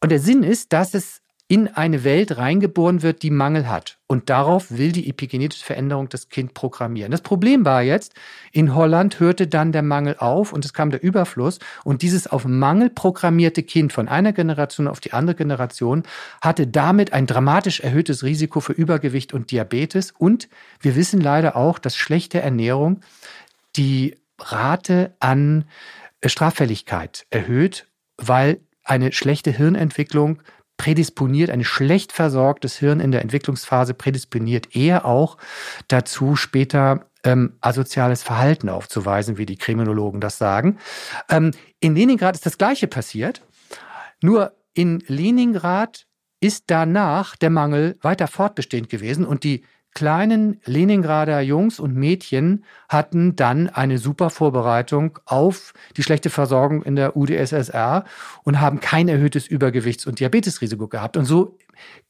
Und 0.02 0.12
der 0.12 0.20
Sinn 0.20 0.44
ist, 0.44 0.74
dass 0.74 0.94
es 0.94 1.22
in 1.48 1.68
eine 1.68 2.04
Welt 2.04 2.38
reingeboren 2.38 3.02
wird, 3.04 3.22
die 3.22 3.30
Mangel 3.30 3.70
hat. 3.70 3.98
Und 4.08 4.30
darauf 4.30 4.72
will 4.72 4.92
die 4.92 5.10
epigenetische 5.10 5.66
Veränderung 5.66 6.10
das 6.10 6.30
Kind 6.30 6.54
programmieren. 6.54 7.12
Das 7.12 7.22
Problem 7.22 7.64
war 7.64 7.82
jetzt, 7.82 8.14
in 8.52 8.74
Holland 8.76 9.20
hörte 9.20 9.48
dann 9.48 9.72
der 9.72 9.84
Mangel 9.84 10.16
auf 10.18 10.52
und 10.52 10.66
es 10.66 10.74
kam 10.74 10.90
der 10.90 11.04
Überfluss. 11.04 11.60
Und 11.84 12.02
dieses 12.02 12.28
auf 12.28 12.46
Mangel 12.46 12.90
programmierte 12.90 13.62
Kind 13.64 13.94
von 13.94 14.08
einer 14.08 14.34
Generation 14.34 14.88
auf 14.88 15.00
die 15.00 15.14
andere 15.14 15.36
Generation 15.36 16.04
hatte 16.42 16.66
damit 16.66 17.14
ein 17.14 17.28
dramatisch 17.28 17.82
erhöhtes 17.82 18.24
Risiko 18.24 18.60
für 18.60 18.74
Übergewicht 18.74 19.34
und 19.34 19.52
Diabetes. 19.52 20.12
Und 20.12 20.50
wir 20.80 20.96
wissen 20.96 21.22
leider 21.22 21.56
auch, 21.56 21.78
dass 21.78 21.96
schlechte 21.96 22.42
Ernährung 22.42 23.02
die 23.76 24.16
Rate 24.40 25.14
an 25.20 25.66
Straffälligkeit 26.30 27.26
erhöht, 27.30 27.88
weil 28.18 28.62
eine 28.84 29.12
schlechte 29.12 29.52
Hirnentwicklung 29.52 30.42
prädisponiert, 30.78 31.50
ein 31.50 31.64
schlecht 31.64 32.12
versorgtes 32.12 32.78
Hirn 32.78 33.00
in 33.00 33.12
der 33.12 33.22
Entwicklungsphase 33.22 33.94
prädisponiert 33.94 34.76
eher 34.76 35.06
auch 35.06 35.38
dazu, 35.88 36.36
später 36.36 37.10
ähm, 37.24 37.58
asoziales 37.62 38.24
Verhalten 38.24 38.70
aufzuweisen, 38.70 39.38
wie 39.38 39.46
die 39.46 39.58
Kriminologen 39.58 40.20
das 40.20 40.38
sagen. 40.38 40.80
Ähm, 41.30 41.52
in 41.80 41.96
Leningrad 41.96 42.36
ist 42.36 42.46
das 42.46 42.58
Gleiche 42.58 42.88
passiert, 42.88 43.42
nur 44.22 44.54
in 44.74 45.04
Leningrad 45.08 46.08
ist 46.40 46.66
danach 46.68 47.38
der 47.38 47.50
Mangel 47.50 47.98
weiter 48.02 48.28
fortbestehend 48.28 48.90
gewesen 48.90 49.26
und 49.26 49.44
die 49.44 49.64
kleinen 49.94 50.60
Leningrader 50.66 51.42
Jungs 51.42 51.80
und 51.80 51.96
Mädchen 51.96 52.66
hatten 52.90 53.36
dann 53.36 53.70
eine 53.70 53.98
super 53.98 54.30
Vorbereitung 54.30 55.20
auf 55.26 55.74
die 55.98 56.04
schlechte 56.04 56.30
Versorgung 56.30 56.84
in 56.84 56.96
der 56.96 57.16
UdSSR 57.16 58.06
und 58.44 58.60
haben 58.60 58.80
kein 58.80 59.08
erhöhtes 59.08 59.48
Übergewichts- 59.48 60.08
und 60.08 60.20
Diabetesrisiko 60.20 60.88
gehabt. 60.88 61.18
Und 61.18 61.26
so 61.26 61.58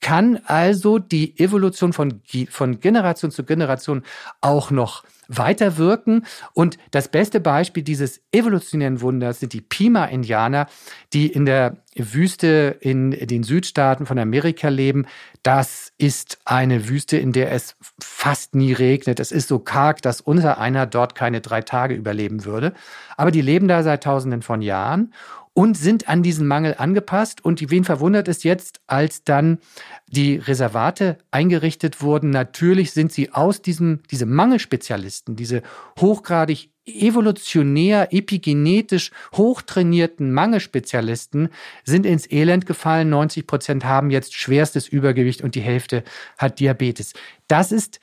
kann 0.01 0.39
also 0.45 0.99
die 0.99 1.39
Evolution 1.39 1.93
von, 1.93 2.21
von 2.49 2.79
Generation 2.79 3.31
zu 3.31 3.43
Generation 3.43 4.03
auch 4.41 4.71
noch 4.71 5.03
weiterwirken. 5.27 6.25
Und 6.53 6.77
das 6.91 7.07
beste 7.07 7.39
Beispiel 7.39 7.83
dieses 7.83 8.21
evolutionären 8.31 9.01
Wunders 9.01 9.39
sind 9.39 9.53
die 9.53 9.61
Pima-Indianer, 9.61 10.67
die 11.13 11.27
in 11.27 11.45
der 11.45 11.77
Wüste 11.95 12.77
in 12.79 13.11
den 13.11 13.43
Südstaaten 13.43 14.05
von 14.05 14.17
Amerika 14.17 14.69
leben. 14.69 15.05
Das 15.43 15.91
ist 15.97 16.39
eine 16.45 16.89
Wüste, 16.89 17.17
in 17.17 17.31
der 17.31 17.51
es 17.51 17.75
fast 18.01 18.55
nie 18.55 18.73
regnet. 18.73 19.19
Es 19.19 19.31
ist 19.31 19.47
so 19.47 19.59
karg, 19.59 20.01
dass 20.01 20.21
unser 20.21 20.57
einer 20.57 20.85
dort 20.85 21.15
keine 21.15 21.41
drei 21.41 21.61
Tage 21.61 21.95
überleben 21.95 22.45
würde. 22.45 22.73
Aber 23.17 23.31
die 23.31 23.41
leben 23.41 23.67
da 23.67 23.83
seit 23.83 24.03
Tausenden 24.03 24.41
von 24.41 24.61
Jahren 24.61 25.13
und 25.53 25.77
sind 25.77 26.07
an 26.09 26.23
diesen 26.23 26.47
Mangel 26.47 26.75
angepasst. 26.77 27.43
Und 27.45 27.69
wen 27.69 27.83
verwundert 27.83 28.27
es 28.27 28.43
jetzt, 28.43 28.81
als 28.87 29.23
dann 29.23 29.59
die 30.07 30.35
Reservate 30.35 31.17
eingerichtet 31.31 32.01
wurden? 32.01 32.31
Natürlich 32.31 32.91
sind 32.91 33.11
sie 33.11 33.31
aus 33.31 33.61
diesem, 33.61 33.99
diese 34.09 34.25
Mangelspezialisten, 34.25 35.35
diese 35.35 35.61
hochgradig 35.99 36.69
evolutionär, 36.85 38.09
epigenetisch 38.11 39.11
hochtrainierten 39.35 40.33
Mangelspezialisten 40.33 41.49
sind 41.85 42.05
ins 42.05 42.29
Elend 42.29 42.65
gefallen. 42.65 43.09
90 43.09 43.47
Prozent 43.47 43.85
haben 43.85 44.09
jetzt 44.09 44.33
schwerstes 44.35 44.87
Übergewicht 44.87 45.41
und 45.41 45.55
die 45.55 45.61
Hälfte 45.61 46.03
hat 46.37 46.59
Diabetes. 46.59 47.13
Das 47.47 47.71
ist 47.71 47.99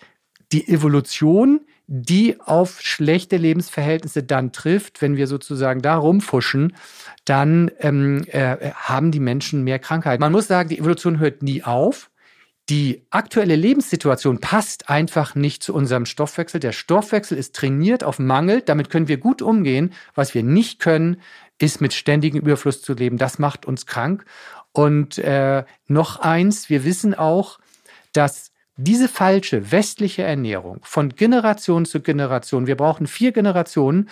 die 0.52 0.66
Evolution, 0.68 1.60
die 1.92 2.40
auf 2.40 2.80
schlechte 2.80 3.36
Lebensverhältnisse 3.36 4.22
dann 4.22 4.52
trifft, 4.52 5.02
wenn 5.02 5.16
wir 5.16 5.26
sozusagen 5.26 5.82
da 5.82 5.96
rumfuschen, 5.96 6.76
dann 7.24 7.72
ähm, 7.80 8.24
äh, 8.28 8.70
haben 8.74 9.10
die 9.10 9.18
Menschen 9.18 9.64
mehr 9.64 9.80
Krankheiten. 9.80 10.20
Man 10.20 10.30
muss 10.30 10.46
sagen, 10.46 10.68
die 10.68 10.78
Evolution 10.78 11.18
hört 11.18 11.42
nie 11.42 11.64
auf. 11.64 12.12
Die 12.68 13.02
aktuelle 13.10 13.56
Lebenssituation 13.56 14.38
passt 14.38 14.88
einfach 14.88 15.34
nicht 15.34 15.64
zu 15.64 15.74
unserem 15.74 16.06
Stoffwechsel. 16.06 16.60
Der 16.60 16.70
Stoffwechsel 16.70 17.36
ist 17.36 17.56
trainiert 17.56 18.04
auf 18.04 18.20
Mangel. 18.20 18.60
Damit 18.60 18.88
können 18.88 19.08
wir 19.08 19.18
gut 19.18 19.42
umgehen. 19.42 19.92
Was 20.14 20.32
wir 20.32 20.44
nicht 20.44 20.78
können, 20.78 21.20
ist 21.58 21.80
mit 21.80 21.92
ständigem 21.92 22.40
Überfluss 22.40 22.82
zu 22.82 22.94
leben. 22.94 23.18
Das 23.18 23.40
macht 23.40 23.66
uns 23.66 23.86
krank. 23.86 24.24
Und 24.70 25.18
äh, 25.18 25.64
noch 25.88 26.20
eins, 26.20 26.70
wir 26.70 26.84
wissen 26.84 27.14
auch, 27.14 27.58
dass 28.12 28.49
diese 28.84 29.08
falsche 29.08 29.72
westliche 29.72 30.22
Ernährung 30.22 30.80
von 30.82 31.10
Generation 31.10 31.84
zu 31.84 32.00
Generation, 32.00 32.66
wir 32.66 32.76
brauchen 32.76 33.06
vier 33.06 33.32
Generationen 33.32 34.08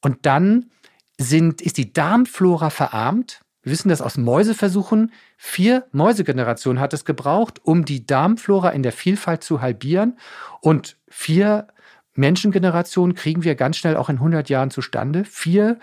und 0.00 0.26
dann 0.26 0.70
sind, 1.18 1.62
ist 1.62 1.76
die 1.76 1.92
Darmflora 1.92 2.70
verarmt. 2.70 3.40
Wir 3.62 3.72
wissen 3.72 3.88
das 3.88 4.02
aus 4.02 4.16
Mäuseversuchen. 4.18 5.12
Vier 5.38 5.86
Mäusegenerationen 5.92 6.80
hat 6.80 6.92
es 6.92 7.04
gebraucht, 7.04 7.60
um 7.62 7.84
die 7.84 8.04
Darmflora 8.04 8.70
in 8.70 8.82
der 8.82 8.92
Vielfalt 8.92 9.42
zu 9.42 9.62
halbieren. 9.62 10.18
Und 10.60 10.96
vier 11.08 11.68
Menschengenerationen 12.14 13.14
kriegen 13.14 13.42
wir 13.44 13.54
ganz 13.54 13.76
schnell 13.76 13.96
auch 13.96 14.08
in 14.08 14.16
100 14.16 14.48
Jahren 14.50 14.70
zustande. 14.70 15.24
Vier 15.24 15.78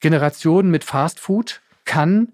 Generationen 0.00 0.70
mit 0.70 0.84
Fastfood 0.84 1.60
kann 1.84 2.32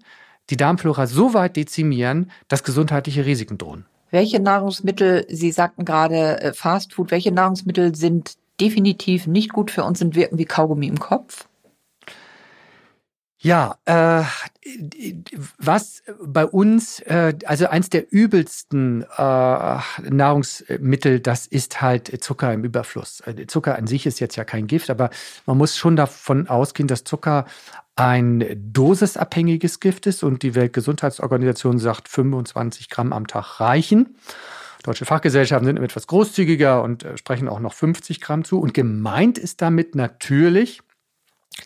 die 0.49 0.57
Darmflora 0.57 1.05
so 1.05 1.33
weit 1.33 1.55
dezimieren, 1.55 2.31
dass 2.47 2.63
gesundheitliche 2.63 3.25
Risiken 3.25 3.57
drohen. 3.57 3.85
Welche 4.11 4.39
Nahrungsmittel, 4.39 5.25
Sie 5.29 5.51
sagten 5.51 5.85
gerade 5.85 6.41
äh, 6.41 6.53
Fast 6.53 6.93
Food, 6.93 7.11
welche 7.11 7.31
Nahrungsmittel 7.31 7.95
sind 7.95 8.37
definitiv 8.59 9.27
nicht 9.27 9.53
gut 9.53 9.71
für 9.71 9.83
uns 9.83 10.01
und 10.01 10.15
wirken 10.15 10.37
wie 10.37 10.45
Kaugummi 10.45 10.87
im 10.87 10.99
Kopf? 10.99 11.47
Ja, 13.41 13.77
äh, 13.85 14.23
was 15.57 16.03
bei 16.21 16.45
uns, 16.45 16.99
äh, 16.99 17.33
also 17.45 17.67
eins 17.67 17.89
der 17.89 18.11
übelsten 18.11 19.03
äh, 19.17 19.77
Nahrungsmittel, 20.09 21.21
das 21.21 21.47
ist 21.47 21.81
halt 21.81 22.21
Zucker 22.21 22.51
im 22.51 22.65
Überfluss. 22.65 23.21
Äh, 23.21 23.47
Zucker 23.47 23.77
an 23.77 23.87
sich 23.87 24.05
ist 24.05 24.19
jetzt 24.19 24.35
ja 24.35 24.43
kein 24.43 24.67
Gift, 24.67 24.89
aber 24.89 25.09
man 25.45 25.57
muss 25.57 25.77
schon 25.77 25.95
davon 25.95 26.49
ausgehen, 26.49 26.89
dass 26.89 27.05
Zucker 27.05 27.45
ein 27.99 28.71
dosisabhängiges 28.71 29.81
Gift 29.81 30.07
ist 30.07 30.23
und 30.23 30.41
die 30.41 30.55
Weltgesundheitsorganisation 30.55 31.79
sagt, 31.79 32.07
25 32.07 32.89
Gramm 32.89 33.11
am 33.11 33.27
Tag 33.27 33.59
reichen. 33.59 34.15
Deutsche 34.83 35.03
Fachgesellschaften 35.03 35.65
sind 35.65 35.77
etwas 35.77 36.07
großzügiger 36.07 36.81
und 36.81 37.03
äh, 37.03 37.17
sprechen 37.17 37.49
auch 37.49 37.59
noch 37.59 37.73
50 37.73 38.21
Gramm 38.21 38.45
zu. 38.45 38.59
Und 38.59 38.73
gemeint 38.73 39.37
ist 39.37 39.61
damit 39.61 39.95
natürlich 39.95 40.81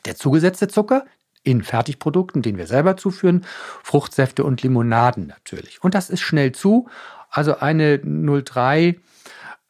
der 0.05 0.15
zugesetzte 0.15 0.67
Zucker, 0.67 1.05
in 1.43 1.61
Fertigprodukten, 1.61 2.41
den 2.41 2.57
wir 2.57 2.67
selber 2.67 2.97
zuführen, 2.97 3.45
Fruchtsäfte 3.83 4.43
und 4.43 4.63
Limonaden 4.63 5.27
natürlich. 5.27 5.83
Und 5.83 5.93
das 5.93 6.09
ist 6.09 6.21
schnell 6.21 6.53
zu. 6.53 6.87
Also 7.29 7.57
eine 7.57 7.99
03 7.99 8.95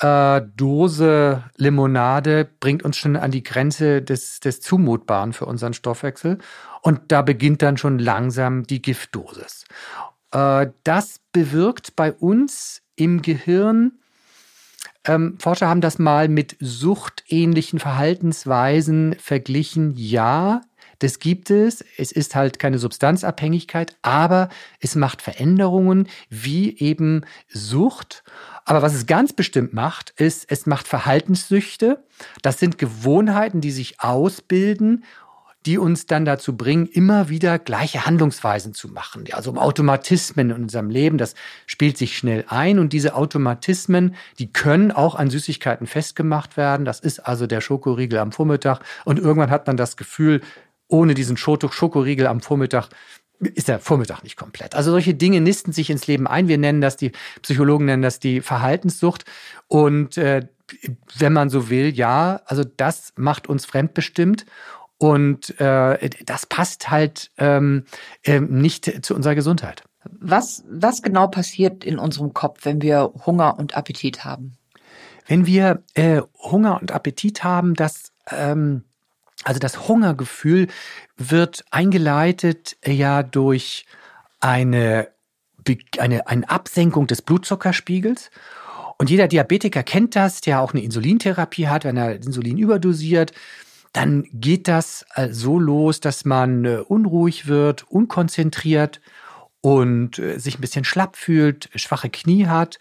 äh, 0.03 0.41
Dose 0.55 1.43
Limonade 1.55 2.48
bringt 2.60 2.83
uns 2.83 2.98
schon 2.98 3.15
an 3.15 3.31
die 3.31 3.43
Grenze 3.43 4.01
des, 4.01 4.41
des 4.41 4.60
Zumutbaren 4.60 5.31
für 5.31 5.45
unseren 5.45 5.74
Stoffwechsel. 5.74 6.39
Und 6.81 7.12
da 7.12 7.22
beginnt 7.22 7.62
dann 7.62 7.77
schon 7.77 8.00
langsam 8.00 8.63
die 8.63 8.81
Giftdosis. 8.81 9.63
Äh, 10.31 10.67
das 10.83 11.22
bewirkt 11.31 11.95
bei 11.95 12.12
uns 12.12 12.81
im 12.95 13.22
Gehirn 13.22 13.93
ähm, 15.05 15.38
Forscher 15.38 15.67
haben 15.67 15.81
das 15.81 16.00
mal 16.00 16.29
mit 16.29 16.55
suchtähnlichen 16.62 17.79
Verhaltensweisen 17.79 19.17
verglichen. 19.19 19.93
Ja, 19.98 20.62
das 21.03 21.19
gibt 21.19 21.50
es. 21.50 21.83
Es 21.98 22.13
ist 22.13 22.33
halt 22.33 22.60
keine 22.60 22.79
Substanzabhängigkeit, 22.79 23.98
aber 24.01 24.48
es 24.79 24.95
macht 24.95 25.22
Veränderungen 25.22 26.07
wie 26.29 26.79
eben 26.79 27.25
Sucht. 27.50 28.24
Aber 28.63 28.81
was 28.81 28.93
es 28.93 29.05
ganz 29.05 29.33
bestimmt 29.33 29.74
macht, 29.74 30.12
ist, 30.12 30.45
es 30.50 30.65
macht 30.65 30.88
Verhaltenssüchte. 30.88 32.01
Das 32.41 32.57
sind 32.57 32.77
Gewohnheiten, 32.77 33.60
die 33.60 33.72
sich 33.72 34.00
ausbilden 34.00 35.03
die 35.65 35.77
uns 35.77 36.05
dann 36.05 36.25
dazu 36.25 36.57
bringen, 36.57 36.88
immer 36.88 37.29
wieder 37.29 37.57
gleiche 37.57 38.05
Handlungsweisen 38.05 38.74
zu 38.74 38.89
machen. 38.89 39.25
Also 39.31 39.51
um 39.51 39.57
Automatismen 39.57 40.50
in 40.50 40.63
unserem 40.63 40.89
Leben, 40.89 41.17
das 41.17 41.36
spielt 41.65 41.98
sich 41.98 42.17
schnell 42.17 42.45
ein 42.48 42.79
und 42.79 42.93
diese 42.93 43.15
Automatismen, 43.15 44.15
die 44.39 44.51
können 44.51 44.91
auch 44.91 45.15
an 45.15 45.29
Süßigkeiten 45.29 45.88
festgemacht 45.88 46.57
werden. 46.57 46.86
Das 46.86 47.00
ist 47.00 47.19
also 47.19 47.48
der 47.48 47.62
Schokoriegel 47.62 48.19
am 48.19 48.31
Vormittag 48.31 48.81
und 49.05 49.19
irgendwann 49.19 49.51
hat 49.51 49.67
man 49.67 49.77
das 49.77 49.95
Gefühl, 49.95 50.41
ohne 50.88 51.13
diesen 51.13 51.38
Schokoriegel 51.38 52.28
am 52.28 52.42
Vormittag 52.42 52.90
ist 53.40 53.68
der 53.68 53.80
Vormittag 53.80 54.24
nicht 54.24 54.38
komplett. 54.38 54.75
Also 54.75 54.92
solche 54.92 55.13
Dinge 55.13 55.42
nisten 55.42 55.74
sich 55.74 55.90
ins 55.90 56.08
Leben 56.08 56.28
ein. 56.28 56.48
Wir 56.48 56.58
nennen 56.58 56.82
das, 56.82 56.98
die 56.98 57.12
Psychologen 57.42 57.86
nennen 57.86 58.04
das 58.04 58.20
die 58.20 58.42
Verhaltenssucht. 58.42 59.25
Und 59.68 60.18
äh, 60.18 60.48
wenn 61.18 61.34
man 61.34 61.50
so 61.50 61.70
will, 61.70 61.94
ja, 61.94 62.42
also 62.46 62.63
das 62.63 63.13
macht 63.16 63.48
uns 63.48 63.66
fremdbestimmt. 63.66 64.46
Und 64.98 65.60
äh, 65.60 66.10
das 66.25 66.46
passt 66.46 66.90
halt 66.90 67.32
ähm, 67.38 67.84
äh, 68.24 68.40
nicht 68.40 69.06
zu 69.06 69.16
unserer 69.16 69.36
Gesundheit. 69.36 69.84
Was, 70.06 70.63
was 70.70 71.02
genau 71.02 71.28
passiert 71.28 71.84
in 71.84 72.00
unserem 72.00 72.34
Kopf, 72.34 72.60
wenn 72.63 72.82
wir 72.82 73.12
Hunger 73.25 73.58
und 73.58 73.75
Appetit 73.75 74.24
haben? 74.24 74.54
Wenn 75.28 75.46
wir 75.46 75.84
äh, 75.94 76.22
Hunger 76.38 76.80
und 76.82 76.92
Appetit 76.92 77.44
haben, 77.44 77.74
das 77.74 78.12
ähm, 78.30 78.84
also 79.43 79.59
das 79.59 79.88
Hungergefühl 79.88 80.67
wird 81.17 81.63
eingeleitet 81.71 82.77
äh, 82.81 82.91
ja 82.91 83.23
durch 83.23 83.85
eine, 84.39 85.09
eine, 85.97 86.27
eine 86.27 86.50
Absenkung 86.50 87.07
des 87.07 87.21
Blutzuckerspiegels. 87.21 88.31
Und 88.97 89.09
jeder 89.09 89.27
Diabetiker 89.27 89.83
kennt 89.83 90.15
das, 90.15 90.41
der 90.41 90.62
auch 90.62 90.73
eine 90.73 90.83
Insulintherapie 90.83 91.67
hat, 91.67 91.83
wenn 91.83 91.97
er 91.97 92.15
Insulin 92.15 92.57
überdosiert, 92.57 93.33
dann 93.91 94.27
geht 94.33 94.67
das 94.67 95.05
äh, 95.15 95.29
so 95.29 95.59
los, 95.59 96.00
dass 96.00 96.25
man 96.25 96.65
äh, 96.65 96.77
unruhig 96.77 97.47
wird, 97.47 97.83
unkonzentriert 97.89 99.01
und 99.62 100.21
sich 100.35 100.57
ein 100.57 100.62
bisschen 100.62 100.83
schlapp 100.83 101.15
fühlt, 101.15 101.69
schwache 101.75 102.09
Knie 102.09 102.47
hat. 102.47 102.79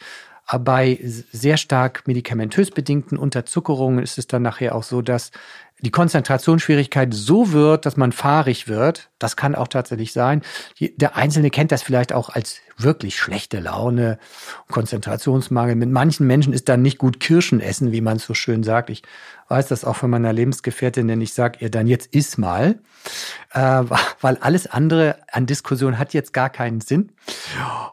Bei 0.62 0.98
sehr 1.01 1.57
stark 1.57 2.09
medikamentös 2.09 2.72
bedingten 2.72 3.16
Unterzuckerungen 3.16 4.03
ist 4.03 4.18
es 4.18 4.27
dann 4.27 4.42
nachher 4.42 4.75
auch 4.75 4.83
so, 4.83 5.01
dass 5.01 5.31
die 5.83 5.90
Konzentrationsschwierigkeit 5.90 7.12
so 7.12 7.53
wird, 7.53 7.87
dass 7.87 7.97
man 7.97 8.12
fahrig 8.12 8.68
wird, 8.68 9.11
das 9.18 9.37
kann 9.37 9.55
auch 9.55 9.68
tatsächlich 9.68 10.12
sein. 10.12 10.42
Der 10.81 11.16
Einzelne 11.16 11.51
kennt 11.51 11.73
das 11.73 11.83
vielleicht 11.83 12.12
auch 12.12 12.31
als 12.31 12.61
wirklich 12.77 13.18
schlechte 13.18 13.61
Laune, 13.61 14.18
Konzentrationsmangel. 14.68 15.75
Mit 15.75 15.90
manchen 15.90 16.27
Menschen 16.27 16.53
ist 16.53 16.68
dann 16.68 16.83
nicht 16.83 16.99
gut 16.99 17.21
Kirschen 17.21 17.61
essen, 17.61 17.92
wie 17.92 18.01
man 18.01 18.16
es 18.16 18.25
so 18.25 18.35
schön 18.35 18.62
sagt. 18.62 18.90
Ich 18.90 19.03
weiß 19.49 19.68
das 19.68 19.85
auch 19.85 19.97
von 19.97 20.11
meiner 20.11 20.33
Lebensgefährtin, 20.33 21.09
denn 21.09 21.21
ich 21.21 21.35
sage 21.35 21.59
ihr 21.61 21.71
dann 21.71 21.87
jetzt 21.87 22.14
iss 22.14 22.38
mal, 22.38 22.79
äh, 23.53 23.85
weil 24.21 24.38
alles 24.38 24.66
andere 24.66 25.16
an 25.31 25.47
Diskussion 25.47 25.99
hat 25.99 26.14
jetzt 26.14 26.33
gar 26.33 26.49
keinen 26.49 26.81
Sinn. 26.81 27.12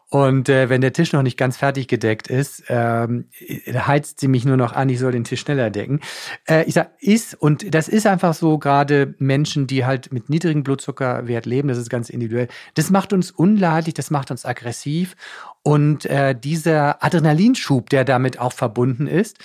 Und 0.08 0.48
äh, 0.48 0.68
wenn 0.68 0.80
der 0.80 0.92
Tisch 0.92 1.12
noch 1.12 1.22
nicht 1.22 1.36
ganz 1.36 1.56
fertig 1.56 1.86
gedeckt 1.86 2.28
ist, 2.28 2.64
ähm, 2.68 3.28
heizt 3.68 4.20
sie 4.20 4.28
mich 4.28 4.44
nur 4.44 4.56
noch 4.56 4.72
an, 4.72 4.88
ich 4.88 4.98
soll 4.98 5.12
den 5.12 5.24
Tisch 5.24 5.40
schneller 5.40 5.70
decken. 5.70 6.00
Äh, 6.48 6.64
ich 6.64 6.74
sage 6.74 6.90
iss 7.00 7.34
und 7.34 7.74
das 7.74 7.79
ist 7.88 8.06
einfach 8.06 8.34
so 8.34 8.58
gerade 8.58 9.14
Menschen, 9.18 9.66
die 9.66 9.84
halt 9.84 10.12
mit 10.12 10.28
niedrigem 10.28 10.62
Blutzuckerwert 10.62 11.46
leben, 11.46 11.68
das 11.68 11.78
ist 11.78 11.90
ganz 11.90 12.10
individuell. 12.10 12.48
Das 12.74 12.90
macht 12.90 13.12
uns 13.12 13.30
unleidlich, 13.30 13.94
das 13.94 14.10
macht 14.10 14.30
uns 14.30 14.44
aggressiv 14.44 15.16
und 15.62 16.06
äh, 16.06 16.34
dieser 16.34 17.04
Adrenalinschub, 17.04 17.90
der 17.90 18.04
damit 18.06 18.38
auch 18.38 18.54
verbunden 18.54 19.06
ist, 19.06 19.38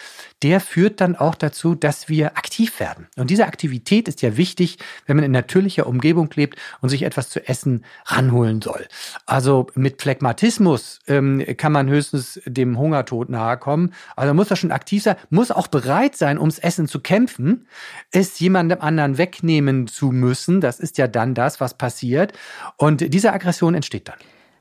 der 0.44 0.62
führt 0.62 1.02
dann 1.02 1.18
auch 1.18 1.36
dazu, 1.36 1.76
dass 1.76 2.08
wir 2.08 2.38
aktiv 2.38 2.80
werden. 2.80 3.08
Und 3.18 3.30
diese 3.30 3.46
Aktivität 3.46 4.08
ist 4.08 4.22
ja 4.22 4.38
wichtig, 4.38 4.78
wenn 5.06 5.18
man 5.18 5.26
in 5.26 5.32
natürlicher 5.32 5.88
Umgebung 5.88 6.30
lebt 6.36 6.58
und 6.80 6.88
sich 6.88 7.04
etwas 7.04 7.30
zu 7.30 7.46
essen 7.48 7.84
ranholen 8.06 8.62
soll. 8.62 8.88
Also 9.26 9.68
mit 9.76 10.02
Phlegmatismus 10.02 11.00
ähm, 11.08 11.44
kann 11.58 11.74
man 11.74 11.90
höchstens 11.90 12.40
dem 12.46 12.78
Hungertod 12.78 13.30
nahe 13.30 13.58
kommen. 13.58 13.94
Also 14.16 14.34
muss 14.34 14.50
er 14.50 14.56
schon 14.56 14.72
aktiv 14.72 15.04
sein, 15.04 15.18
muss 15.30 15.52
auch 15.52 15.68
bereit 15.68 16.16
sein, 16.16 16.40
ums 16.40 16.60
Essen 16.60 16.88
zu 16.88 17.02
kämpfen, 17.02 17.68
es 18.12 18.40
jemandem 18.40 18.80
anderen 18.80 19.18
wegnehmen 19.18 19.88
zu 19.88 20.12
müssen. 20.12 20.62
Das 20.62 20.80
ist 20.80 20.98
ja 20.98 21.08
dann 21.08 21.34
das, 21.34 21.60
was 21.60 21.74
passiert. 21.78 22.32
Und 22.78 23.14
diese 23.14 23.34
Aggression 23.34 23.76
entsteht 23.76 24.08
dann. 24.08 24.18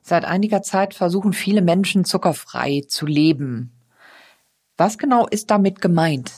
Seit 0.06 0.26
einiger 0.26 0.62
Zeit 0.62 0.92
versuchen 0.92 1.32
viele 1.32 1.62
Menschen 1.62 2.04
zuckerfrei 2.04 2.82
zu 2.86 3.06
leben. 3.06 3.72
Was 4.76 4.98
genau 4.98 5.26
ist 5.26 5.50
damit 5.50 5.80
gemeint? 5.80 6.30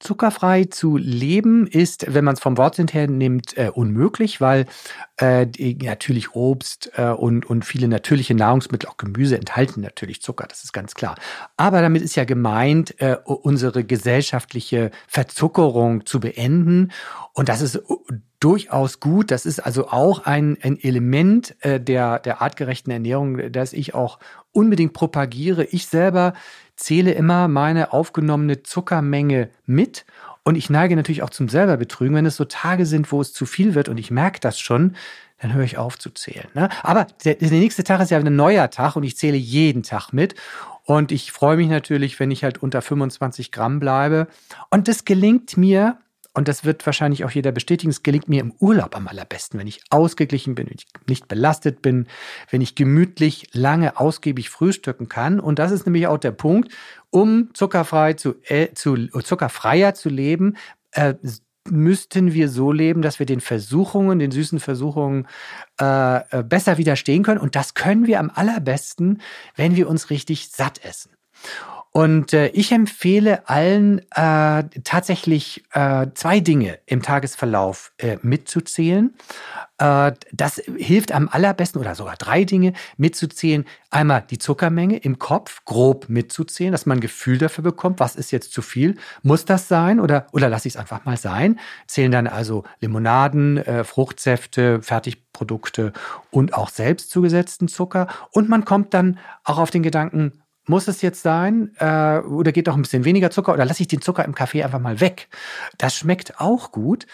Zuckerfrei 0.00 0.64
zu 0.64 0.96
leben 0.96 1.68
ist, 1.68 2.12
wenn 2.12 2.24
man 2.24 2.34
es 2.34 2.40
vom 2.40 2.56
Wortsinn 2.56 2.88
her 2.88 3.06
nimmt, 3.06 3.56
äh, 3.56 3.70
unmöglich, 3.72 4.40
weil 4.40 4.66
äh, 5.18 5.46
natürlich 5.84 6.34
Obst 6.34 6.90
äh, 6.96 7.10
und, 7.10 7.46
und 7.46 7.64
viele 7.64 7.86
natürliche 7.86 8.34
Nahrungsmittel, 8.34 8.88
auch 8.88 8.96
Gemüse, 8.96 9.36
enthalten 9.36 9.80
natürlich 9.80 10.20
Zucker, 10.20 10.46
das 10.48 10.64
ist 10.64 10.72
ganz 10.72 10.94
klar. 10.94 11.14
Aber 11.56 11.80
damit 11.80 12.02
ist 12.02 12.16
ja 12.16 12.24
gemeint, 12.24 13.00
äh, 13.00 13.18
unsere 13.24 13.84
gesellschaftliche 13.84 14.90
Verzuckerung 15.06 16.06
zu 16.06 16.18
beenden. 16.18 16.90
Und 17.34 17.48
das 17.48 17.60
ist 17.60 17.78
durchaus 18.40 19.00
gut. 19.00 19.30
Das 19.30 19.46
ist 19.46 19.60
also 19.60 19.88
auch 19.88 20.24
ein, 20.24 20.58
ein 20.62 20.78
Element 20.80 21.54
äh, 21.60 21.78
der, 21.78 22.18
der 22.18 22.42
artgerechten 22.42 22.90
Ernährung, 22.90 23.52
das 23.52 23.72
ich 23.72 23.94
auch 23.94 24.18
unbedingt 24.52 24.94
propagiere. 24.94 25.64
Ich 25.64 25.86
selber 25.86 26.32
zähle 26.74 27.12
immer 27.12 27.46
meine 27.48 27.92
aufgenommene 27.92 28.62
Zuckermenge 28.62 29.50
mit 29.66 30.06
und 30.42 30.56
ich 30.56 30.70
neige 30.70 30.96
natürlich 30.96 31.22
auch 31.22 31.30
zum 31.30 31.48
selberbetrügen, 31.48 32.16
wenn 32.16 32.26
es 32.26 32.36
so 32.36 32.46
Tage 32.46 32.86
sind, 32.86 33.12
wo 33.12 33.20
es 33.20 33.32
zu 33.32 33.44
viel 33.44 33.74
wird 33.74 33.88
und 33.88 33.98
ich 33.98 34.10
merke 34.10 34.40
das 34.40 34.58
schon, 34.58 34.96
dann 35.38 35.54
höre 35.54 35.64
ich 35.64 35.78
auf 35.78 35.98
zu 35.98 36.10
zählen. 36.10 36.48
Ne? 36.54 36.68
Aber 36.82 37.06
der, 37.24 37.34
der 37.34 37.50
nächste 37.50 37.84
Tag 37.84 38.00
ist 38.00 38.10
ja 38.10 38.18
ein 38.18 38.36
neuer 38.36 38.70
Tag 38.70 38.96
und 38.96 39.04
ich 39.04 39.16
zähle 39.16 39.36
jeden 39.36 39.82
Tag 39.82 40.12
mit. 40.12 40.34
Und 40.84 41.12
ich 41.12 41.30
freue 41.30 41.56
mich 41.56 41.68
natürlich, 41.68 42.18
wenn 42.18 42.30
ich 42.30 42.42
halt 42.42 42.62
unter 42.62 42.82
25 42.82 43.52
Gramm 43.52 43.80
bleibe. 43.80 44.26
Und 44.70 44.88
das 44.88 45.04
gelingt 45.04 45.56
mir 45.56 45.98
und 46.32 46.46
das 46.46 46.64
wird 46.64 46.86
wahrscheinlich 46.86 47.24
auch 47.24 47.30
jeder 47.30 47.50
bestätigen, 47.50 47.90
es 47.90 48.04
gelingt 48.04 48.28
mir 48.28 48.40
im 48.40 48.52
Urlaub 48.60 48.96
am 48.96 49.08
allerbesten, 49.08 49.58
wenn 49.58 49.66
ich 49.66 49.82
ausgeglichen 49.90 50.54
bin, 50.54 50.68
wenn 50.68 50.76
ich 50.76 50.86
nicht 51.08 51.26
belastet 51.26 51.82
bin, 51.82 52.06
wenn 52.50 52.60
ich 52.60 52.76
gemütlich 52.76 53.48
lange 53.52 53.98
ausgiebig 53.98 54.48
frühstücken 54.48 55.08
kann. 55.08 55.40
Und 55.40 55.58
das 55.58 55.72
ist 55.72 55.86
nämlich 55.86 56.06
auch 56.06 56.18
der 56.18 56.30
Punkt, 56.30 56.72
um 57.10 57.52
zuckerfrei 57.54 58.12
zu, 58.14 58.36
äh, 58.44 58.72
zu 58.74 59.08
zuckerfreier 59.08 59.94
zu 59.94 60.08
leben, 60.08 60.56
äh, 60.92 61.14
müssten 61.68 62.32
wir 62.32 62.48
so 62.48 62.72
leben, 62.72 63.02
dass 63.02 63.18
wir 63.18 63.26
den 63.26 63.40
Versuchungen, 63.40 64.18
den 64.18 64.30
süßen 64.30 64.60
Versuchungen 64.60 65.26
äh, 65.80 66.38
äh 66.38 66.42
besser 66.44 66.78
widerstehen 66.78 67.22
können. 67.24 67.40
Und 67.40 67.56
das 67.56 67.74
können 67.74 68.06
wir 68.06 68.20
am 68.20 68.30
allerbesten, 68.32 69.20
wenn 69.56 69.76
wir 69.76 69.88
uns 69.88 70.10
richtig 70.10 70.48
satt 70.48 70.84
essen. 70.84 71.10
Und 71.92 72.32
äh, 72.32 72.48
ich 72.48 72.70
empfehle 72.70 73.48
allen 73.48 73.98
äh, 74.12 74.62
tatsächlich 74.84 75.64
äh, 75.72 76.06
zwei 76.14 76.38
Dinge 76.38 76.78
im 76.86 77.02
Tagesverlauf 77.02 77.92
äh, 77.98 78.16
mitzuzählen. 78.22 79.12
Äh, 79.78 80.12
das 80.30 80.62
hilft 80.76 81.10
am 81.10 81.28
allerbesten 81.28 81.80
oder 81.80 81.96
sogar 81.96 82.14
drei 82.16 82.44
Dinge 82.44 82.74
mitzuzählen. 82.96 83.64
Einmal 83.90 84.22
die 84.30 84.38
Zuckermenge 84.38 84.98
im 84.98 85.18
Kopf 85.18 85.64
grob 85.64 86.08
mitzuzählen, 86.08 86.70
dass 86.70 86.86
man 86.86 86.98
ein 86.98 87.00
Gefühl 87.00 87.38
dafür 87.38 87.64
bekommt, 87.64 87.98
was 87.98 88.14
ist 88.14 88.30
jetzt 88.30 88.52
zu 88.52 88.62
viel. 88.62 88.96
Muss 89.22 89.44
das 89.44 89.66
sein 89.66 89.98
oder, 89.98 90.28
oder 90.30 90.48
lasse 90.48 90.68
ich 90.68 90.74
es 90.74 90.80
einfach 90.80 91.04
mal 91.04 91.16
sein? 91.16 91.58
Zählen 91.88 92.12
dann 92.12 92.28
also 92.28 92.62
Limonaden, 92.80 93.56
äh, 93.56 93.82
Fruchtsäfte, 93.82 94.80
Fertigprodukte 94.80 95.92
und 96.30 96.54
auch 96.54 96.68
selbst 96.68 97.10
zugesetzten 97.10 97.66
Zucker. 97.66 98.06
Und 98.30 98.48
man 98.48 98.64
kommt 98.64 98.94
dann 98.94 99.18
auch 99.42 99.58
auf 99.58 99.72
den 99.72 99.82
Gedanken, 99.82 100.40
muss 100.66 100.88
es 100.88 101.02
jetzt 101.02 101.22
sein? 101.22 101.72
Äh, 101.78 102.18
oder 102.20 102.52
geht 102.52 102.68
auch 102.68 102.74
ein 102.74 102.82
bisschen 102.82 103.04
weniger 103.04 103.30
Zucker? 103.30 103.52
Oder 103.52 103.64
lasse 103.64 103.82
ich 103.82 103.88
den 103.88 104.02
Zucker 104.02 104.24
im 104.24 104.34
Kaffee 104.34 104.62
einfach 104.62 104.80
mal 104.80 105.00
weg? 105.00 105.28
Das 105.78 105.96
schmeckt 105.96 106.40
auch 106.40 106.72
gut. 106.72 107.06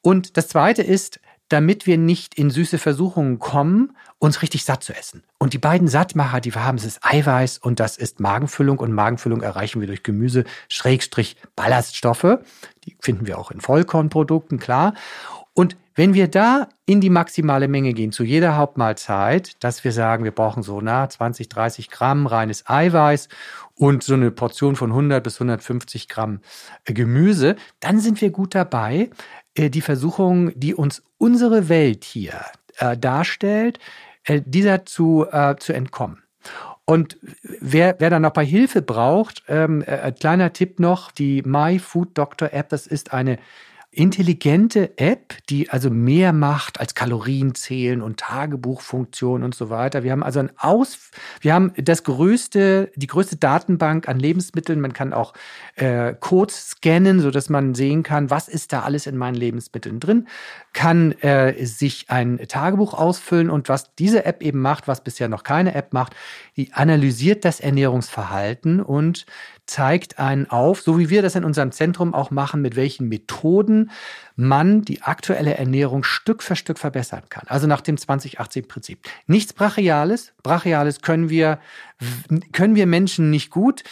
Und 0.00 0.36
das 0.36 0.48
Zweite 0.48 0.82
ist, 0.82 1.20
damit 1.48 1.86
wir 1.86 1.96
nicht 1.96 2.34
in 2.34 2.50
süße 2.50 2.78
Versuchungen 2.78 3.38
kommen, 3.38 3.96
uns 4.18 4.42
richtig 4.42 4.64
satt 4.64 4.84
zu 4.84 4.94
essen. 4.94 5.22
Und 5.38 5.54
die 5.54 5.58
beiden 5.58 5.88
Sattmacher, 5.88 6.40
die 6.40 6.54
wir 6.54 6.64
haben, 6.64 6.76
das 6.76 6.86
ist 6.86 7.00
Eiweiß 7.02 7.58
und 7.58 7.80
das 7.80 7.96
ist 7.96 8.20
Magenfüllung. 8.20 8.78
Und 8.78 8.92
Magenfüllung 8.92 9.40
erreichen 9.40 9.80
wir 9.80 9.86
durch 9.86 10.02
Gemüse, 10.02 10.44
Schrägstrich 10.68 11.36
Ballaststoffe. 11.56 12.38
Die 12.84 12.96
finden 13.00 13.26
wir 13.26 13.38
auch 13.38 13.50
in 13.50 13.60
Vollkornprodukten, 13.60 14.58
klar. 14.58 14.94
Und 15.58 15.76
wenn 15.96 16.14
wir 16.14 16.28
da 16.28 16.68
in 16.86 17.00
die 17.00 17.10
maximale 17.10 17.66
Menge 17.66 17.92
gehen, 17.92 18.12
zu 18.12 18.22
jeder 18.22 18.56
Hauptmahlzeit, 18.56 19.56
dass 19.58 19.82
wir 19.82 19.90
sagen, 19.90 20.22
wir 20.22 20.30
brauchen 20.30 20.62
so 20.62 20.80
nah 20.80 21.08
20, 21.08 21.48
30 21.48 21.90
Gramm 21.90 22.28
reines 22.28 22.68
Eiweiß 22.68 23.28
und 23.74 24.04
so 24.04 24.14
eine 24.14 24.30
Portion 24.30 24.76
von 24.76 24.90
100 24.90 25.20
bis 25.20 25.34
150 25.34 26.06
Gramm 26.06 26.42
äh, 26.84 26.92
Gemüse, 26.92 27.56
dann 27.80 27.98
sind 27.98 28.20
wir 28.20 28.30
gut 28.30 28.54
dabei, 28.54 29.10
äh, 29.56 29.68
die 29.68 29.80
Versuchung, 29.80 30.52
die 30.54 30.76
uns 30.76 31.02
unsere 31.18 31.68
Welt 31.68 32.04
hier 32.04 32.40
äh, 32.76 32.96
darstellt, 32.96 33.80
dieser 34.28 34.84
zu, 34.86 35.26
zu 35.58 35.72
entkommen. 35.72 36.22
Und 36.84 37.18
wer, 37.42 37.96
wer 37.98 38.10
dann 38.10 38.22
noch 38.22 38.32
bei 38.32 38.44
Hilfe 38.44 38.80
braucht, 38.82 39.42
ähm, 39.48 39.82
äh, 39.86 40.12
kleiner 40.12 40.52
Tipp 40.52 40.78
noch, 40.80 41.10
die 41.10 41.42
My 41.42 41.78
Food 41.78 42.16
Doctor 42.16 42.52
App, 42.52 42.68
das 42.68 42.86
ist 42.86 43.12
eine 43.12 43.38
intelligente 43.98 44.96
App, 44.96 45.34
die 45.48 45.70
also 45.70 45.90
mehr 45.90 46.32
macht 46.32 46.78
als 46.78 46.94
Kalorien 46.94 47.56
zählen 47.56 48.00
und 48.00 48.20
Tagebuchfunktion 48.20 49.42
und 49.42 49.56
so 49.56 49.70
weiter. 49.70 50.04
Wir 50.04 50.12
haben 50.12 50.22
also 50.22 50.38
ein 50.38 50.52
Aus, 50.56 51.10
wir 51.40 51.52
haben 51.52 51.72
das 51.76 52.04
größte, 52.04 52.92
die 52.94 53.08
größte 53.08 53.34
Datenbank 53.34 54.08
an 54.08 54.20
Lebensmitteln. 54.20 54.80
Man 54.80 54.92
kann 54.92 55.12
auch 55.12 55.34
äh, 55.74 56.14
Codes 56.14 56.70
scannen, 56.70 57.18
so 57.18 57.32
dass 57.32 57.48
man 57.48 57.74
sehen 57.74 58.04
kann, 58.04 58.30
was 58.30 58.46
ist 58.46 58.72
da 58.72 58.82
alles 58.82 59.08
in 59.08 59.16
meinen 59.16 59.34
Lebensmitteln 59.34 59.98
drin. 59.98 60.28
Kann 60.72 61.10
äh, 61.20 61.64
sich 61.64 62.08
ein 62.08 62.38
Tagebuch 62.46 62.94
ausfüllen 62.94 63.50
und 63.50 63.68
was 63.68 63.96
diese 63.96 64.24
App 64.24 64.44
eben 64.44 64.60
macht, 64.60 64.86
was 64.86 65.02
bisher 65.02 65.28
noch 65.28 65.42
keine 65.42 65.74
App 65.74 65.92
macht, 65.92 66.14
die 66.56 66.72
analysiert 66.72 67.44
das 67.44 67.58
Ernährungsverhalten 67.58 68.80
und 68.80 69.26
zeigt 69.68 70.18
einen 70.18 70.48
auf, 70.50 70.80
so 70.80 70.98
wie 70.98 71.10
wir 71.10 71.22
das 71.22 71.34
in 71.34 71.44
unserem 71.44 71.72
Zentrum 71.72 72.14
auch 72.14 72.30
machen, 72.30 72.62
mit 72.62 72.74
welchen 72.74 73.08
Methoden 73.08 73.90
man 74.34 74.82
die 74.82 75.02
aktuelle 75.02 75.56
Ernährung 75.56 76.04
Stück 76.04 76.42
für 76.42 76.56
Stück 76.56 76.78
verbessern 76.78 77.24
kann. 77.28 77.44
Also 77.48 77.66
nach 77.66 77.80
dem 77.80 77.96
2080-Prinzip. 77.96 78.98
Nichts 79.26 79.52
Brachiales. 79.52 80.32
Brachiales 80.42 81.02
können 81.02 81.28
wir, 81.28 81.58
können 82.52 82.76
wir 82.76 82.86
Menschen 82.86 83.30
nicht 83.30 83.50
gut, 83.50 83.82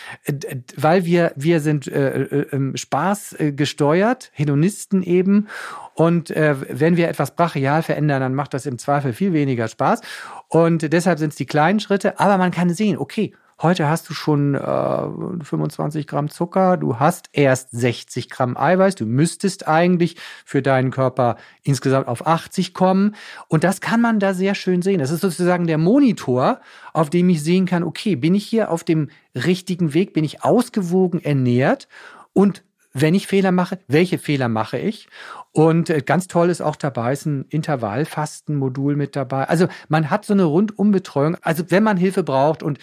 weil 0.77 1.05
wir, 1.05 1.33
wir 1.37 1.61
sind 1.61 1.89
äh, 1.89 2.23
äh, 2.23 2.47
ähm, 2.53 2.77
Spaß 2.77 3.41
äh, 3.41 3.53
gesteuert, 3.53 4.31
Hedonisten 4.33 5.03
eben. 5.03 5.49
Und 5.95 6.31
äh, 6.31 6.57
wenn 6.71 6.97
wir 6.97 7.09
etwas 7.09 7.35
brachial 7.35 7.83
verändern, 7.83 8.21
dann 8.21 8.35
macht 8.35 8.55
das 8.55 8.67
im 8.67 8.79
Zweifel 8.79 9.13
viel 9.13 9.33
weniger 9.33 9.69
Spaß. 9.69 10.01
Und 10.49 10.93
deshalb 10.93 11.19
sind 11.19 11.31
es 11.31 11.37
die 11.37 11.47
kleinen 11.47 11.81
Schritte. 11.81 12.19
Aber 12.21 12.39
man 12.39 12.51
kann 12.51 12.71
sehen, 12.71 12.99
okay, 12.99 13.35
Heute 13.63 13.89
hast 13.89 14.11
du 14.11 14.13
schon 14.13 14.55
äh, 14.55 15.45
25 15.45 16.07
Gramm 16.07 16.29
Zucker, 16.29 16.77
du 16.77 16.99
hast 17.01 17.31
erst 17.33 17.71
60 17.71 18.29
Gramm 18.29 18.55
Eiweiß, 18.55 18.97
du 18.97 19.07
müsstest 19.07 19.67
eigentlich 19.67 20.17
für 20.45 20.61
deinen 20.61 20.91
Körper 20.91 21.37
insgesamt 21.63 22.07
auf 22.07 22.27
80 22.27 22.75
kommen. 22.75 23.15
Und 23.49 23.65
das 23.65 23.81
kann 23.81 24.03
man 24.03 24.21
da 24.21 24.35
sehr 24.35 24.55
schön 24.55 24.83
sehen. 24.83 24.99
Das 24.99 25.11
ist 25.11 25.23
sozusagen 25.23 25.67
der 25.67 25.79
Monitor, 25.79 26.61
auf 26.93 27.09
dem 27.09 27.31
ich 27.31 27.43
sehen 27.43 27.65
kann, 27.65 27.83
okay, 27.83 28.15
bin 28.15 28.35
ich 28.35 28.45
hier 28.45 28.71
auf 28.71 28.85
dem 28.85 29.09
richtigen 29.35 29.95
Weg, 29.95 30.13
bin 30.13 30.25
ich 30.25 30.45
ausgewogen 30.45 31.25
ernährt 31.25 31.89
und 32.35 32.63
wenn 32.99 33.15
ich 33.15 33.27
Fehler 33.27 33.53
mache, 33.53 33.79
welche 33.89 34.17
Fehler 34.17 34.49
mache 34.49 34.79
ich? 34.79 35.09
Und 35.53 35.91
äh, 35.91 36.01
ganz 36.01 36.29
toll 36.29 36.49
ist 36.49 36.63
auch 36.63 36.77
dabei, 36.77 37.13
ist 37.13 37.27
ein 37.27 37.45
Intervallfastenmodul 37.51 38.97
mit 38.97 39.17
dabei. 39.17 39.45
Also 39.45 39.69
man 39.89 40.09
hat 40.09 40.25
so 40.25 40.33
eine 40.33 40.45
Rundumbetreuung. 40.45 41.37
Also 41.43 41.71
wenn 41.71 41.83
man 41.83 41.99
Hilfe 41.99 42.23
braucht 42.23 42.63
und 42.63 42.79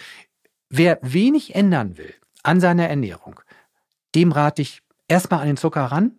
Wer 0.68 0.98
wenig 1.02 1.54
ändern 1.54 1.96
will 1.98 2.14
an 2.42 2.60
seiner 2.60 2.88
Ernährung, 2.88 3.40
dem 4.14 4.32
rate 4.32 4.62
ich 4.62 4.82
erstmal 5.08 5.40
an 5.40 5.46
den 5.46 5.56
Zucker 5.56 5.84
ran, 5.84 6.12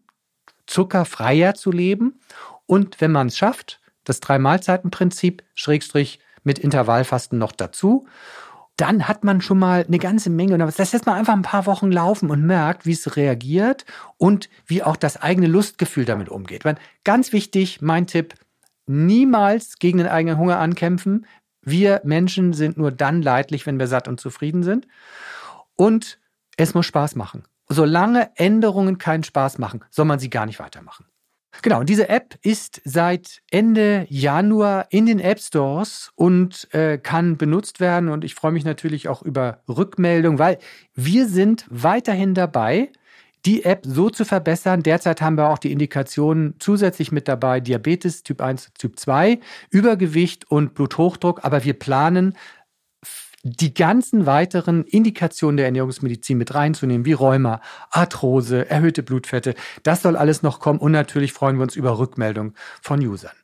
zuckerfreier 0.66 1.54
zu 1.56 1.72
leben 1.72 2.20
und 2.66 3.02
wenn 3.02 3.12
man 3.12 3.28
es 3.28 3.38
schafft, 3.38 3.80
das 4.04 4.20
Drei-Mahlzeiten-Prinzip, 4.20 5.44
Schrägstrich 5.56 6.20
mit 6.44 6.60
Intervallfasten 6.60 7.38
noch 7.38 7.52
dazu, 7.52 8.08
dann 8.78 9.08
hat 9.08 9.24
man 9.24 9.42
schon 9.42 9.58
mal 9.58 9.86
eine 9.88 10.00
ganze 10.00 10.30
Menge. 10.30 10.54
Und 10.54 10.60
das 10.60 10.78
lässt 10.78 11.06
man 11.06 11.16
einfach 11.16 11.34
ein 11.34 11.42
paar 11.42 11.66
Wochen 11.66 11.92
laufen 11.92 12.30
und 12.30 12.46
merkt, 12.46 12.86
wie 12.86 12.92
es 12.92 13.16
reagiert 13.16 13.86
und 14.18 14.50
wie 14.66 14.84
auch 14.84 14.98
das 14.98 15.22
eigene 15.22 15.48
Lustgefühl 15.48 16.06
damit 16.06 16.30
umgeht. 16.30 16.64
Ganz 17.04 17.32
wichtig, 17.32 17.82
mein 17.82 18.06
Tipp, 18.06 18.36
niemals 18.86 19.80
gegen 19.80 19.98
den 20.00 20.08
eigenen 20.08 20.38
Hunger 20.38 20.60
ankämpfen. 20.60 21.26
Wir 21.66 22.02
Menschen 22.04 22.54
sind 22.54 22.78
nur 22.78 22.92
dann 22.92 23.22
leidlich, 23.22 23.66
wenn 23.66 23.80
wir 23.80 23.88
satt 23.88 24.08
und 24.08 24.20
zufrieden 24.20 24.64
sind. 24.64 24.88
Und 25.76 26.20
es 26.58 26.74
muss 26.74 26.86
Spaß 26.86 27.16
machen. 27.16 27.44
Solange 27.68 28.32
Änderungen 28.36 28.98
keinen 28.98 29.24
Spaß 29.24 29.58
machen, 29.58 29.84
soll 29.90 30.06
man 30.06 30.20
sie 30.20 30.30
gar 30.30 30.46
nicht 30.46 30.60
weitermachen. 30.60 31.06
Genau, 31.62 31.84
diese 31.84 32.10
App 32.10 32.38
ist 32.42 32.82
seit 32.84 33.42
Ende 33.50 34.06
Januar 34.10 34.88
in 34.90 35.06
den 35.06 35.20
App 35.20 35.40
Stores 35.40 36.12
und 36.16 36.72
äh, 36.74 36.98
kann 36.98 37.38
benutzt 37.38 37.80
werden. 37.80 38.10
Und 38.10 38.24
ich 38.24 38.36
freue 38.36 38.52
mich 38.52 38.66
natürlich 38.66 39.08
auch 39.08 39.22
über 39.22 39.62
Rückmeldungen, 39.68 40.38
weil 40.38 40.60
wir 40.94 41.28
sind 41.28 41.66
weiterhin 41.70 42.34
dabei, 42.34 42.92
die 43.46 43.64
App 43.64 43.84
so 43.86 44.10
zu 44.10 44.26
verbessern. 44.26 44.84
Derzeit 44.84 45.22
haben 45.22 45.38
wir 45.38 45.50
auch 45.50 45.60
die 45.60 45.72
Indikationen 45.72 46.56
zusätzlich 46.60 47.12
mit 47.12 47.28
dabei, 47.28 47.60
Diabetes 47.60 48.24
Typ 48.24 48.42
1, 48.42 48.72
Typ 48.78 49.00
2, 49.00 49.40
Übergewicht 49.70 50.50
und 50.50 50.74
Bluthochdruck. 50.74 51.44
Aber 51.44 51.64
wir 51.64 51.74
planen, 51.74 52.36
die 53.44 53.76
ganzen 53.76 54.26
weiteren 54.26 54.84
Indikationen 54.86 55.58
der 55.58 55.68
Ernährungsmedizin 55.68 56.36
mit 56.36 56.56
reinzunehmen, 56.56 57.06
wie 57.06 57.14
Rheuma, 57.14 57.62
Arthrose, 57.92 58.68
erhöhte 58.68 59.04
Blutfette. 59.04 59.54
Das 59.84 60.02
soll 60.02 60.16
alles 60.16 60.42
noch 60.42 60.60
kommen 60.60 60.80
und 60.80 60.92
natürlich 60.92 61.32
freuen 61.32 61.58
wir 61.58 61.64
uns 61.64 61.76
über 61.76 62.00
Rückmeldungen 62.00 62.56
von 62.82 63.00
Usern. 63.06 63.36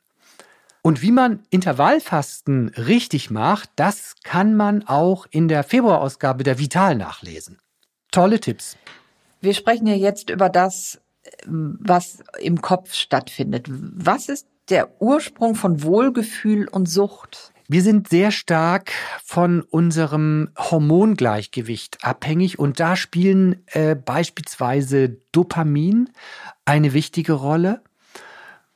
Und 0.82 1.02
wie 1.02 1.12
man 1.12 1.44
Intervallfasten 1.50 2.70
richtig 2.70 3.30
macht, 3.30 3.70
das 3.76 4.16
kann 4.24 4.56
man 4.56 4.82
auch 4.88 5.26
in 5.30 5.46
der 5.46 5.62
Februarausgabe 5.62 6.42
der 6.42 6.58
Vital 6.58 6.96
nachlesen. 6.96 7.60
Tolle 8.10 8.40
Tipps. 8.40 8.76
Wir 9.42 9.54
sprechen 9.54 9.88
ja 9.88 9.94
jetzt 9.94 10.30
über 10.30 10.48
das, 10.48 11.00
was 11.46 12.22
im 12.40 12.62
Kopf 12.62 12.94
stattfindet. 12.94 13.66
Was 13.68 14.28
ist 14.28 14.46
der 14.70 15.02
Ursprung 15.02 15.56
von 15.56 15.82
Wohlgefühl 15.82 16.68
und 16.68 16.88
Sucht? 16.88 17.52
Wir 17.66 17.82
sind 17.82 18.08
sehr 18.08 18.30
stark 18.30 18.92
von 19.24 19.62
unserem 19.62 20.50
Hormongleichgewicht 20.56 22.04
abhängig 22.04 22.58
und 22.58 22.78
da 22.78 22.94
spielen 22.94 23.64
äh, 23.66 23.96
beispielsweise 23.96 25.16
Dopamin 25.32 26.10
eine 26.64 26.92
wichtige 26.92 27.32
Rolle. 27.32 27.82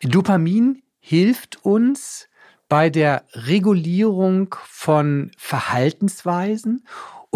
Dopamin 0.03 0.83
hilft 0.99 1.65
uns 1.65 2.29
bei 2.69 2.91
der 2.91 3.25
Regulierung 3.35 4.55
von 4.65 5.31
Verhaltensweisen 5.37 6.85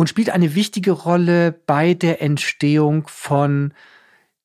und 0.01 0.09
spielt 0.09 0.31
eine 0.31 0.55
wichtige 0.55 0.93
Rolle 0.93 1.53
bei 1.53 1.93
der 1.93 2.23
Entstehung 2.23 3.07
von 3.07 3.75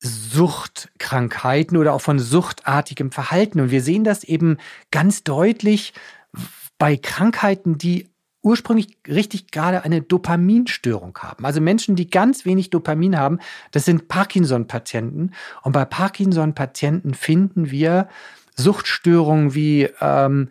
Suchtkrankheiten 0.00 1.78
oder 1.78 1.94
auch 1.94 2.02
von 2.02 2.18
suchtartigem 2.18 3.10
Verhalten. 3.10 3.60
Und 3.60 3.70
wir 3.70 3.80
sehen 3.80 4.04
das 4.04 4.22
eben 4.22 4.58
ganz 4.90 5.24
deutlich 5.24 5.94
bei 6.76 6.98
Krankheiten, 6.98 7.78
die 7.78 8.10
ursprünglich 8.42 8.98
richtig 9.08 9.50
gerade 9.50 9.82
eine 9.82 10.02
Dopaminstörung 10.02 11.16
haben. 11.22 11.46
Also 11.46 11.62
Menschen, 11.62 11.96
die 11.96 12.10
ganz 12.10 12.44
wenig 12.44 12.68
Dopamin 12.68 13.18
haben, 13.18 13.38
das 13.70 13.86
sind 13.86 14.08
Parkinson-Patienten. 14.08 15.32
Und 15.62 15.72
bei 15.72 15.86
Parkinson-Patienten 15.86 17.14
finden 17.14 17.70
wir 17.70 18.08
Suchtstörungen 18.56 19.54
wie 19.54 19.88
ähm, 20.02 20.50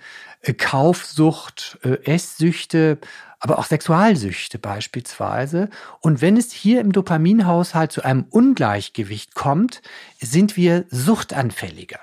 Kaufsucht, 0.57 1.77
äh, 1.83 2.03
Esssüchte, 2.05 2.97
aber 3.45 3.59
auch 3.59 3.65
Sexualsüchte 3.65 4.57
beispielsweise. 4.57 5.69
Und 6.01 6.19
wenn 6.19 6.35
es 6.35 6.51
hier 6.51 6.81
im 6.81 6.91
Dopaminhaushalt 6.91 7.91
zu 7.91 8.03
einem 8.03 8.25
Ungleichgewicht 8.31 9.35
kommt, 9.35 9.83
sind 10.19 10.57
wir 10.57 10.85
suchtanfälliger. 10.89 11.99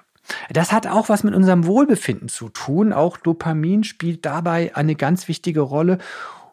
Das 0.50 0.70
hat 0.70 0.86
auch 0.86 1.08
was 1.08 1.24
mit 1.24 1.34
unserem 1.34 1.66
Wohlbefinden 1.66 2.28
zu 2.28 2.48
tun. 2.48 2.92
Auch 2.92 3.16
Dopamin 3.16 3.82
spielt 3.82 4.24
dabei 4.24 4.70
eine 4.76 4.94
ganz 4.94 5.26
wichtige 5.26 5.62
Rolle. 5.62 5.98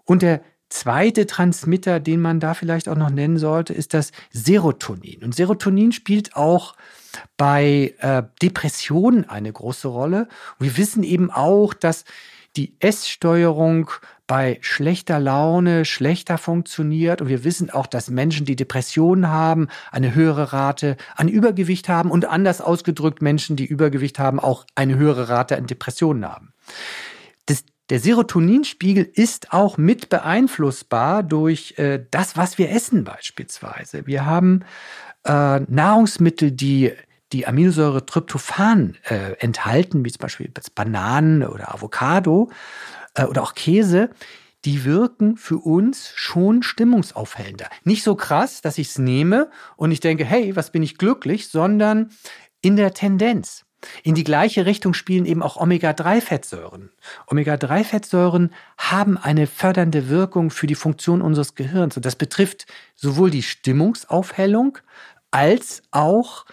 Und 0.05 0.23
der 0.23 0.41
zweite 0.69 1.27
Transmitter, 1.27 1.99
den 1.99 2.19
man 2.19 2.39
da 2.39 2.55
vielleicht 2.55 2.89
auch 2.89 2.97
noch 2.97 3.11
nennen 3.11 3.37
sollte, 3.37 3.75
ist 3.75 3.93
das 3.93 4.11
Serotonin. 4.31 5.23
Und 5.23 5.35
Serotonin 5.35 5.91
spielt 5.91 6.35
auch 6.35 6.73
bei 7.37 7.93
äh, 7.99 8.23
Depressionen 8.41 9.29
eine 9.29 9.53
große 9.53 9.87
Rolle. 9.87 10.27
Wir 10.57 10.77
wissen 10.77 11.03
eben 11.03 11.29
auch, 11.29 11.75
dass 11.75 12.05
die 12.55 12.73
Esssteuerung 12.79 13.91
bei 14.29 14.59
schlechter 14.61 15.19
Laune 15.19 15.85
schlechter 15.85 16.37
funktioniert. 16.37 17.19
Und 17.19 17.29
wir 17.29 17.43
wissen 17.43 17.71
auch, 17.71 17.87
dass 17.87 18.11
Menschen, 18.11 18.45
die 18.45 18.55
Depressionen 18.55 19.27
haben, 19.27 19.69
eine 19.91 20.13
höhere 20.13 20.53
Rate 20.53 20.97
an 21.15 21.27
Übergewicht 21.27 21.89
haben 21.89 22.11
und 22.11 22.25
anders 22.25 22.61
ausgedrückt 22.61 23.23
Menschen, 23.23 23.55
die 23.55 23.65
Übergewicht 23.65 24.19
haben, 24.19 24.39
auch 24.39 24.67
eine 24.75 24.97
höhere 24.97 25.29
Rate 25.29 25.57
an 25.57 25.65
Depressionen 25.65 26.25
haben. 26.25 26.53
Das, 27.47 27.63
der 27.89 27.99
Serotoninspiegel 27.99 29.09
ist 29.11 29.51
auch 29.51 29.79
mit 29.79 30.09
beeinflussbar 30.09 31.23
durch 31.23 31.73
äh, 31.79 32.05
das, 32.11 32.37
was 32.37 32.59
wir 32.59 32.69
essen 32.69 33.05
beispielsweise. 33.05 34.05
Wir 34.05 34.27
haben 34.27 34.59
äh, 35.23 35.59
Nahrungsmittel, 35.61 36.51
die 36.51 36.91
die 37.31 37.47
Aminosäure 37.47 38.05
Tryptophan 38.05 38.95
äh, 39.05 39.33
enthalten, 39.39 40.03
wie 40.05 40.11
zum 40.11 40.21
Beispiel 40.21 40.51
Bananen 40.73 41.43
oder 41.43 41.73
Avocado 41.73 42.49
äh, 43.19 43.25
oder 43.25 43.43
auch 43.43 43.53
Käse, 43.53 44.09
die 44.65 44.83
wirken 44.83 45.37
für 45.37 45.57
uns 45.57 46.11
schon 46.15 46.63
stimmungsaufhellender. 46.63 47.69
Nicht 47.83 48.03
so 48.03 48.15
krass, 48.15 48.61
dass 48.61 48.77
ich 48.77 48.89
es 48.89 48.97
nehme 48.97 49.49
und 49.77 49.91
ich 49.91 49.99
denke, 49.99 50.25
hey, 50.25 50.55
was 50.55 50.71
bin 50.71 50.83
ich 50.83 50.97
glücklich, 50.97 51.47
sondern 51.47 52.09
in 52.61 52.75
der 52.75 52.93
Tendenz. 52.93 53.65
In 54.03 54.13
die 54.13 54.25
gleiche 54.25 54.65
Richtung 54.65 54.93
spielen 54.93 55.25
eben 55.25 55.41
auch 55.41 55.55
Omega-3-Fettsäuren. 55.55 56.91
Omega-3-Fettsäuren 57.27 58.53
haben 58.77 59.17
eine 59.17 59.47
fördernde 59.47 60.09
Wirkung 60.09 60.49
für 60.49 60.67
die 60.67 60.75
Funktion 60.75 61.21
unseres 61.21 61.55
Gehirns. 61.55 61.95
Und 61.95 62.05
das 62.05 62.17
betrifft 62.17 62.65
sowohl 62.95 63.31
die 63.31 63.43
Stimmungsaufhellung 63.43 64.79
als 65.31 65.81
auch 65.91 66.45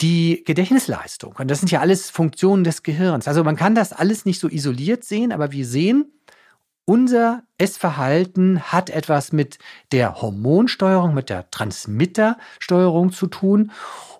die 0.00 0.42
Gedächtnisleistung. 0.44 1.34
Und 1.38 1.50
das 1.50 1.60
sind 1.60 1.70
ja 1.70 1.80
alles 1.80 2.10
Funktionen 2.10 2.64
des 2.64 2.82
Gehirns. 2.82 3.28
Also 3.28 3.44
man 3.44 3.56
kann 3.56 3.74
das 3.74 3.92
alles 3.92 4.24
nicht 4.24 4.40
so 4.40 4.48
isoliert 4.48 5.04
sehen, 5.04 5.32
aber 5.32 5.52
wir 5.52 5.66
sehen, 5.66 6.12
unser 6.84 7.42
Essverhalten 7.56 8.60
hat 8.60 8.90
etwas 8.90 9.32
mit 9.32 9.58
der 9.92 10.20
Hormonsteuerung, 10.20 11.14
mit 11.14 11.30
der 11.30 11.50
Transmittersteuerung 11.50 13.12
zu 13.12 13.26
tun 13.26 13.70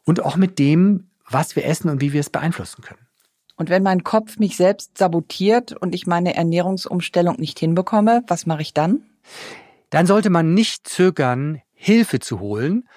und 0.04 0.24
auch 0.24 0.36
mit 0.36 0.58
dem, 0.58 1.10
was 1.28 1.56
wir 1.56 1.66
essen 1.66 1.90
und 1.90 2.00
wie 2.00 2.12
wir 2.12 2.20
es 2.20 2.30
beeinflussen 2.30 2.82
können. 2.82 3.06
Und 3.56 3.70
wenn 3.70 3.82
mein 3.82 4.02
Kopf 4.02 4.38
mich 4.38 4.56
selbst 4.56 4.98
sabotiert 4.98 5.72
und 5.72 5.94
ich 5.94 6.06
meine 6.06 6.34
Ernährungsumstellung 6.34 7.36
nicht 7.38 7.58
hinbekomme, 7.58 8.24
was 8.26 8.46
mache 8.46 8.62
ich 8.62 8.74
dann? 8.74 9.02
Dann 9.90 10.06
sollte 10.06 10.30
man 10.30 10.54
nicht 10.54 10.88
zögern, 10.88 11.60
Hilfe 11.72 12.18
zu 12.18 12.40
holen 12.40 12.88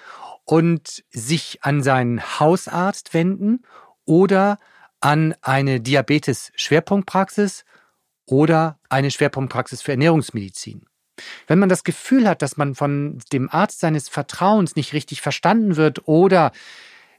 und 0.48 1.04
sich 1.10 1.58
an 1.62 1.82
seinen 1.82 2.22
Hausarzt 2.40 3.12
wenden 3.12 3.64
oder 4.06 4.58
an 4.98 5.34
eine 5.42 5.78
Diabetes-Schwerpunktpraxis 5.78 7.66
oder 8.24 8.78
eine 8.88 9.10
Schwerpunktpraxis 9.10 9.82
für 9.82 9.90
Ernährungsmedizin. 9.90 10.86
Wenn 11.46 11.58
man 11.58 11.68
das 11.68 11.84
Gefühl 11.84 12.26
hat, 12.26 12.40
dass 12.40 12.56
man 12.56 12.74
von 12.74 13.18
dem 13.30 13.50
Arzt 13.50 13.80
seines 13.80 14.08
Vertrauens 14.08 14.74
nicht 14.74 14.94
richtig 14.94 15.20
verstanden 15.20 15.76
wird 15.76 16.08
oder 16.08 16.52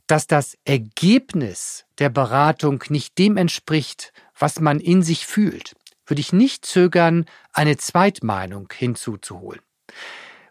dass 0.07 0.25
das 0.25 0.57
Ergebnis 0.65 1.85
der 1.99 2.09
Beratung 2.09 2.83
nicht 2.89 3.19
dem 3.19 3.37
entspricht, 3.37 4.11
was 4.39 4.59
man 4.59 4.79
in 4.79 5.03
sich 5.03 5.27
fühlt, 5.27 5.75
würde 6.07 6.21
ich 6.21 6.33
nicht 6.33 6.65
zögern, 6.65 7.25
eine 7.53 7.77
Zweitmeinung 7.77 8.73
hinzuzuholen. 8.75 9.61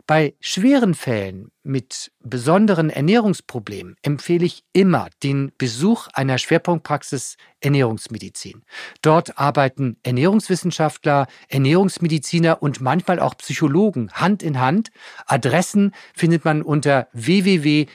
Bei 0.09 0.35
schweren 0.41 0.95
Fällen 0.95 1.53
mit 1.63 2.11
besonderen 2.21 2.89
Ernährungsproblemen 2.89 3.95
empfehle 4.01 4.47
ich 4.47 4.65
immer 4.73 5.11
den 5.23 5.53
Besuch 5.59 6.09
einer 6.15 6.39
Schwerpunktpraxis 6.39 7.37
Ernährungsmedizin. 7.61 8.63
Dort 9.03 9.39
arbeiten 9.39 9.99
Ernährungswissenschaftler, 10.05 11.27
Ernährungsmediziner 11.51 12.63
und 12.63 12.81
manchmal 12.81 13.21
auch 13.21 13.37
Psychologen 13.37 14.11
Hand 14.13 14.43
in 14.43 14.59
Hand. 14.59 14.93
Adressen 15.27 15.93
findet 16.15 16.43
man 16.43 16.63
unter 16.63 17.09
www.bdem.de. 17.13 17.91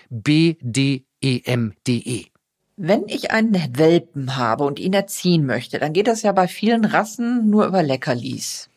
Wenn 2.76 3.08
ich 3.08 3.32
einen 3.32 3.76
Welpen 3.76 4.36
habe 4.36 4.66
und 4.66 4.80
ihn 4.80 4.94
erziehen 4.94 5.48
möchte, 5.48 5.80
dann 5.80 5.94
geht 5.94 6.06
das 6.06 6.22
ja 6.22 6.32
bei 6.32 6.48
vielen 6.48 6.86
Rassen 6.86 7.50
nur 7.50 7.66
über 7.66 7.82
Leckerlis. 7.82 8.70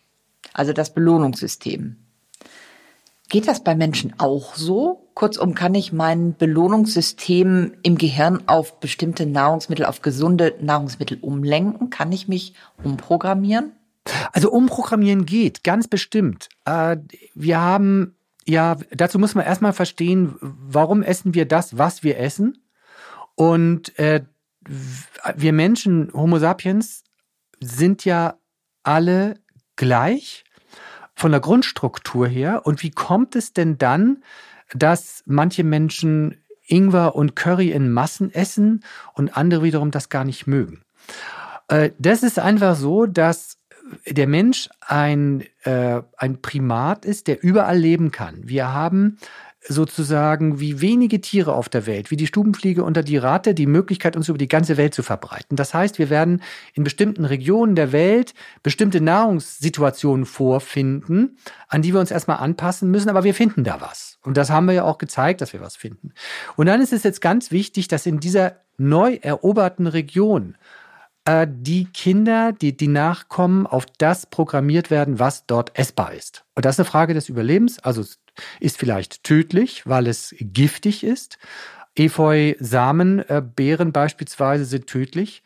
Also 0.55 0.73
das 0.73 0.95
Belohnungssystem. 0.95 1.99
Geht 3.29 3.49
das 3.49 3.65
bei 3.65 3.75
Menschen 3.75 4.15
auch 4.19 4.55
so? 4.55 5.09
Kurzum, 5.15 5.55
kann 5.55 5.75
ich 5.75 5.93
mein 5.93 6.37
Belohnungssystem 6.37 7.73
im 7.83 7.99
Gehirn 7.99 8.43
auf 8.47 8.79
bestimmte 8.79 9.27
Nahrungsmittel, 9.27 9.87
auf 9.87 10.03
gesunde 10.03 10.55
Nahrungsmittel 10.61 11.19
umlenken? 11.21 11.91
Kann 11.91 12.13
ich 12.13 12.29
mich 12.29 12.55
umprogrammieren? 12.85 13.73
Also 14.33 14.51
umprogrammieren 14.51 15.27
geht, 15.27 15.65
ganz 15.65 15.89
bestimmt. 15.89 16.49
Äh, 16.65 16.99
wir 17.35 17.61
haben, 17.61 18.15
ja, 18.47 18.77
dazu 18.93 19.19
muss 19.19 19.35
man 19.35 19.45
erstmal 19.45 19.73
verstehen, 19.73 20.37
warum 20.41 21.03
essen 21.03 21.35
wir 21.35 21.47
das, 21.47 21.77
was 21.79 22.05
wir 22.05 22.19
essen. 22.19 22.63
Und 23.35 23.99
äh, 23.99 24.23
wir 25.35 25.53
Menschen, 25.53 26.13
Homo 26.13 26.39
sapiens, 26.39 27.03
sind 27.61 28.05
ja 28.05 28.37
alle 28.83 29.41
gleich 29.75 30.45
von 31.17 31.33
der 31.33 31.41
Grundstruktur 31.41 32.29
her. 32.29 32.63
Und 32.65 32.83
wie 32.83 32.91
kommt 32.91 33.35
es 33.35 33.53
denn 33.53 33.79
dann, 33.79 34.23
dass 34.73 35.23
manche 35.27 35.65
Menschen 35.65 36.37
Ingwer 36.69 37.15
und 37.15 37.35
Curry 37.35 37.71
in 37.71 37.91
Massen 37.91 38.33
essen 38.33 38.85
und 39.15 39.37
andere 39.37 39.63
wiederum 39.63 39.91
das 39.91 40.09
gar 40.09 40.25
nicht 40.25 40.47
mögen? 40.47 40.83
Äh, 41.69 41.91
das 41.99 42.23
ist 42.23 42.39
einfach 42.39 42.77
so, 42.77 43.07
dass 43.07 43.59
der 44.07 44.27
Mensch 44.27 44.69
ein, 44.81 45.45
äh, 45.63 46.03
ein 46.17 46.43
Primat 46.43 47.05
ist, 47.05 47.29
der 47.29 47.43
überall 47.43 47.79
leben 47.79 48.11
kann. 48.11 48.49
Wir 48.49 48.73
haben 48.73 49.19
sozusagen 49.69 50.61
wie 50.61 50.81
wenige 50.81 51.21
Tiere 51.21 51.55
auf 51.55 51.69
der 51.69 51.87
Welt, 51.87 52.11
wie 52.11 52.17
die 52.17 52.27
Stubenfliege 52.27 52.85
unter 52.85 53.03
die 53.03 53.17
Ratte, 53.17 53.55
die 53.55 53.67
Möglichkeit, 53.67 54.17
uns 54.17 54.29
über 54.29 54.39
die 54.39 54.49
ganze 54.49 54.77
Welt 54.77 54.95
zu 54.95 55.03
verbreiten. 55.03 55.57
Das 55.57 55.75
heißt, 55.75 55.99
wir 55.99 56.11
werden 56.11 56.43
in 56.75 56.85
bestimmten 56.85 57.25
Regionen 57.25 57.75
der 57.75 57.93
Welt 57.93 58.35
bestimmte 58.63 59.01
Nahrungssituationen 59.01 60.27
vorfinden, 60.27 61.39
an 61.69 61.83
die 61.83 61.93
wir 61.93 62.01
uns 62.01 62.11
erstmal 62.11 62.39
anpassen 62.39 62.91
müssen, 62.91 63.09
aber 63.09 63.25
wir 63.25 63.35
finden 63.35 63.65
da 63.65 63.81
was. 63.81 64.19
Und 64.23 64.37
das 64.37 64.51
haben 64.51 64.67
wir 64.67 64.75
ja 64.75 64.85
auch 64.85 64.99
gezeigt, 64.99 65.41
dass 65.41 65.53
wir 65.53 65.61
was 65.61 65.77
finden. 65.77 66.13
Und 66.57 66.67
dann 66.67 66.81
ist 66.81 66.93
es 66.93 67.03
jetzt 67.03 67.21
ganz 67.21 67.51
wichtig, 67.51 67.89
dass 67.89 68.07
in 68.07 68.21
dieser 68.21 68.61
neu 68.79 69.19
eroberten 69.21 69.87
Region 69.87 70.57
äh, 71.25 71.47
die 71.51 71.87
Kinder, 71.87 72.53
die, 72.53 72.77
die 72.77 72.89
Nachkommen, 72.89 73.67
auf 73.67 73.87
das 73.99 74.27
programmiert 74.27 74.91
werden, 74.91 75.19
was 75.19 75.47
dort 75.47 75.77
essbar 75.79 76.13
ist. 76.13 76.45
Und 76.55 76.65
das 76.65 76.77
ist 76.77 76.81
eine 76.81 76.89
Frage 76.89 77.15
des 77.15 77.29
Überlebens. 77.29 77.79
Also 77.81 78.05
ist 78.61 78.79
vielleicht 78.79 79.25
tödlich, 79.25 79.83
weil 79.87 80.07
es 80.07 80.35
giftig 80.39 81.05
ist. 81.05 81.39
Efeu-Samenbeeren 81.97 83.93
beispielsweise 83.93 84.65
sind 84.65 84.87
tödlich. 84.87 85.43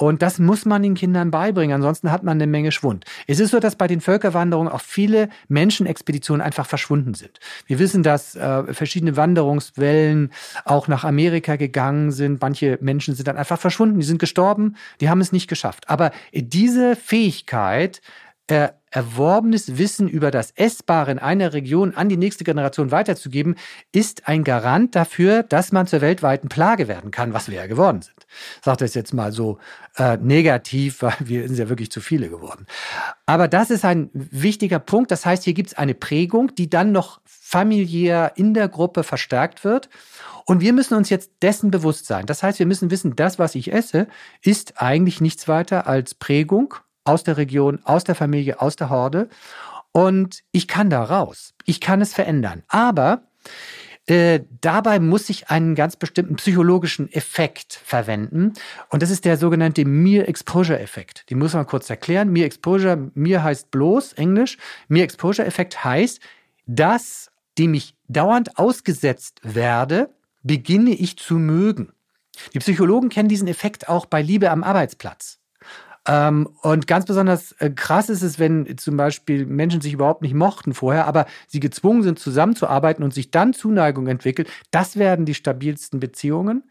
Und 0.00 0.22
das 0.22 0.38
muss 0.38 0.64
man 0.64 0.84
den 0.84 0.94
Kindern 0.94 1.32
beibringen, 1.32 1.74
ansonsten 1.74 2.12
hat 2.12 2.22
man 2.22 2.38
eine 2.38 2.46
Menge 2.46 2.70
Schwund. 2.70 3.04
Es 3.26 3.40
ist 3.40 3.50
so, 3.50 3.58
dass 3.58 3.74
bei 3.74 3.88
den 3.88 4.00
Völkerwanderungen 4.00 4.72
auch 4.72 4.80
viele 4.80 5.28
Menschenexpeditionen 5.48 6.40
einfach 6.40 6.66
verschwunden 6.66 7.14
sind. 7.14 7.40
Wir 7.66 7.80
wissen, 7.80 8.04
dass 8.04 8.36
äh, 8.36 8.72
verschiedene 8.72 9.16
Wanderungswellen 9.16 10.30
auch 10.64 10.86
nach 10.86 11.02
Amerika 11.02 11.56
gegangen 11.56 12.12
sind. 12.12 12.40
Manche 12.40 12.78
Menschen 12.80 13.16
sind 13.16 13.26
dann 13.26 13.36
einfach 13.36 13.58
verschwunden, 13.58 13.98
die 13.98 14.06
sind 14.06 14.20
gestorben, 14.20 14.76
die 15.00 15.10
haben 15.10 15.20
es 15.20 15.32
nicht 15.32 15.48
geschafft. 15.48 15.88
Aber 15.88 16.12
diese 16.32 16.94
Fähigkeit, 16.94 18.00
äh, 18.48 18.70
erworbenes 18.90 19.76
Wissen 19.76 20.08
über 20.08 20.30
das 20.30 20.52
Essbare 20.52 21.10
in 21.10 21.18
einer 21.18 21.52
Region 21.52 21.94
an 21.94 22.08
die 22.08 22.16
nächste 22.16 22.44
Generation 22.44 22.90
weiterzugeben, 22.90 23.56
ist 23.92 24.26
ein 24.26 24.44
Garant 24.44 24.94
dafür, 24.94 25.42
dass 25.42 25.72
man 25.72 25.86
zur 25.86 26.00
weltweiten 26.00 26.48
Plage 26.48 26.88
werden 26.88 27.10
kann, 27.10 27.34
was 27.34 27.48
wir 27.48 27.56
ja 27.56 27.66
geworden 27.66 28.00
sind. 28.00 28.26
Ich 28.58 28.64
sage 28.64 28.78
das 28.78 28.94
jetzt 28.94 29.12
mal 29.12 29.32
so 29.32 29.58
äh, 29.96 30.16
negativ, 30.16 31.02
weil 31.02 31.14
wir 31.20 31.46
sind 31.46 31.58
ja 31.58 31.68
wirklich 31.68 31.90
zu 31.90 32.00
viele 32.00 32.30
geworden. 32.30 32.66
Aber 33.26 33.48
das 33.48 33.70
ist 33.70 33.84
ein 33.84 34.10
wichtiger 34.14 34.78
Punkt. 34.78 35.10
Das 35.10 35.26
heißt, 35.26 35.44
hier 35.44 35.54
gibt 35.54 35.68
es 35.68 35.78
eine 35.78 35.94
Prägung, 35.94 36.54
die 36.54 36.70
dann 36.70 36.92
noch 36.92 37.20
familiär 37.24 38.32
in 38.36 38.54
der 38.54 38.68
Gruppe 38.68 39.04
verstärkt 39.04 39.64
wird. 39.64 39.88
Und 40.46 40.62
wir 40.62 40.72
müssen 40.72 40.94
uns 40.94 41.10
jetzt 41.10 41.30
dessen 41.42 41.70
bewusst 41.70 42.06
sein. 42.06 42.24
Das 42.24 42.42
heißt, 42.42 42.58
wir 42.58 42.64
müssen 42.64 42.90
wissen, 42.90 43.16
das, 43.16 43.38
was 43.38 43.54
ich 43.54 43.70
esse, 43.70 44.06
ist 44.40 44.80
eigentlich 44.80 45.20
nichts 45.20 45.46
weiter 45.46 45.86
als 45.86 46.14
Prägung 46.14 46.74
aus 47.08 47.24
der 47.24 47.38
Region, 47.38 47.80
aus 47.84 48.04
der 48.04 48.14
Familie, 48.14 48.60
aus 48.60 48.76
der 48.76 48.90
Horde. 48.90 49.28
und 49.92 50.44
ich 50.52 50.68
kann 50.68 50.90
da 50.90 51.02
raus. 51.02 51.54
Ich 51.64 51.80
kann 51.80 52.02
es 52.02 52.12
verändern. 52.12 52.62
Aber 52.68 53.22
äh, 54.06 54.40
dabei 54.60 55.00
muss 55.00 55.28
ich 55.30 55.48
einen 55.48 55.74
ganz 55.74 55.96
bestimmten 55.96 56.36
psychologischen 56.36 57.10
Effekt 57.10 57.80
verwenden. 57.84 58.52
Und 58.90 59.02
das 59.02 59.10
ist 59.10 59.24
der 59.24 59.38
sogenannte 59.38 59.84
Mere 59.86 60.28
Exposure 60.28 60.78
Effekt. 60.78 61.28
Den 61.30 61.38
muss 61.38 61.54
man 61.54 61.66
kurz 61.66 61.88
erklären. 61.88 62.30
Mere 62.30 62.46
Exposure, 62.46 63.10
Mere 63.14 63.42
heißt 63.42 63.70
bloß 63.70 64.12
Englisch. 64.12 64.58
Mere 64.88 65.04
Exposure 65.04 65.46
Effekt 65.46 65.82
heißt, 65.84 66.20
dass 66.66 67.30
dem 67.56 67.74
ich 67.74 67.94
dauernd 68.08 68.58
ausgesetzt 68.58 69.40
werde, 69.42 70.10
beginne 70.42 70.90
ich 70.90 71.16
zu 71.16 71.34
mögen. 71.34 71.92
Die 72.54 72.60
Psychologen 72.60 73.08
kennen 73.08 73.28
diesen 73.28 73.48
Effekt 73.48 73.88
auch 73.88 74.06
bei 74.06 74.22
Liebe 74.22 74.50
am 74.50 74.62
Arbeitsplatz. 74.62 75.38
Ähm, 76.08 76.48
und 76.62 76.86
ganz 76.86 77.04
besonders 77.04 77.52
äh, 77.58 77.70
krass 77.70 78.08
ist 78.08 78.22
es, 78.22 78.38
wenn 78.38 78.78
zum 78.78 78.96
Beispiel 78.96 79.44
Menschen 79.44 79.82
sich 79.82 79.92
überhaupt 79.92 80.22
nicht 80.22 80.34
mochten 80.34 80.72
vorher, 80.72 81.06
aber 81.06 81.26
sie 81.46 81.60
gezwungen 81.60 82.02
sind, 82.02 82.18
zusammenzuarbeiten 82.18 83.04
und 83.04 83.12
sich 83.12 83.30
dann 83.30 83.52
Zuneigung 83.52 84.06
entwickelt. 84.06 84.48
Das 84.70 84.96
werden 84.96 85.26
die 85.26 85.34
stabilsten 85.34 86.00
Beziehungen. 86.00 86.64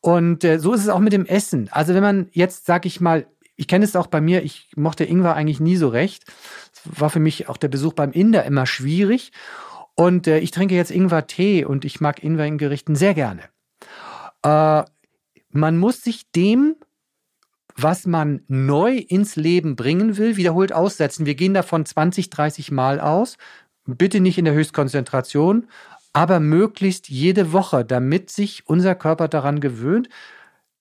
Und 0.00 0.44
äh, 0.44 0.60
so 0.60 0.72
ist 0.72 0.82
es 0.82 0.88
auch 0.88 1.00
mit 1.00 1.12
dem 1.12 1.26
Essen. 1.26 1.68
Also 1.72 1.92
wenn 1.92 2.04
man 2.04 2.28
jetzt, 2.30 2.66
sag 2.66 2.86
ich 2.86 3.00
mal, 3.00 3.26
ich 3.56 3.66
kenne 3.66 3.84
es 3.84 3.96
auch 3.96 4.06
bei 4.06 4.20
mir, 4.20 4.44
ich 4.44 4.70
mochte 4.76 5.04
Ingwer 5.04 5.34
eigentlich 5.34 5.58
nie 5.58 5.76
so 5.76 5.88
recht. 5.88 6.22
Es 6.72 7.00
war 7.00 7.10
für 7.10 7.18
mich 7.18 7.48
auch 7.48 7.56
der 7.56 7.66
Besuch 7.66 7.94
beim 7.94 8.12
Inder 8.12 8.44
immer 8.44 8.64
schwierig. 8.64 9.32
Und 9.96 10.28
äh, 10.28 10.38
ich 10.38 10.52
trinke 10.52 10.76
jetzt 10.76 10.92
Ingwer-Tee 10.92 11.64
und 11.64 11.84
ich 11.84 12.00
mag 12.00 12.22
Ingwer 12.22 12.46
in 12.46 12.58
Gerichten 12.58 12.94
sehr 12.94 13.14
gerne. 13.14 13.42
Äh, 14.44 14.84
man 15.50 15.78
muss 15.78 16.02
sich 16.02 16.30
dem 16.30 16.76
was 17.80 18.06
man 18.06 18.42
neu 18.48 18.96
ins 18.96 19.36
Leben 19.36 19.76
bringen 19.76 20.16
will, 20.16 20.36
wiederholt 20.36 20.72
aussetzen. 20.72 21.26
Wir 21.26 21.36
gehen 21.36 21.54
davon 21.54 21.86
20, 21.86 22.28
30 22.28 22.70
Mal 22.72 23.00
aus. 23.00 23.36
Bitte 23.86 24.20
nicht 24.20 24.36
in 24.36 24.44
der 24.44 24.54
Höchstkonzentration, 24.54 25.68
aber 26.12 26.40
möglichst 26.40 27.08
jede 27.08 27.52
Woche, 27.52 27.84
damit 27.84 28.30
sich 28.30 28.64
unser 28.66 28.94
Körper 28.94 29.28
daran 29.28 29.60
gewöhnt. 29.60 30.08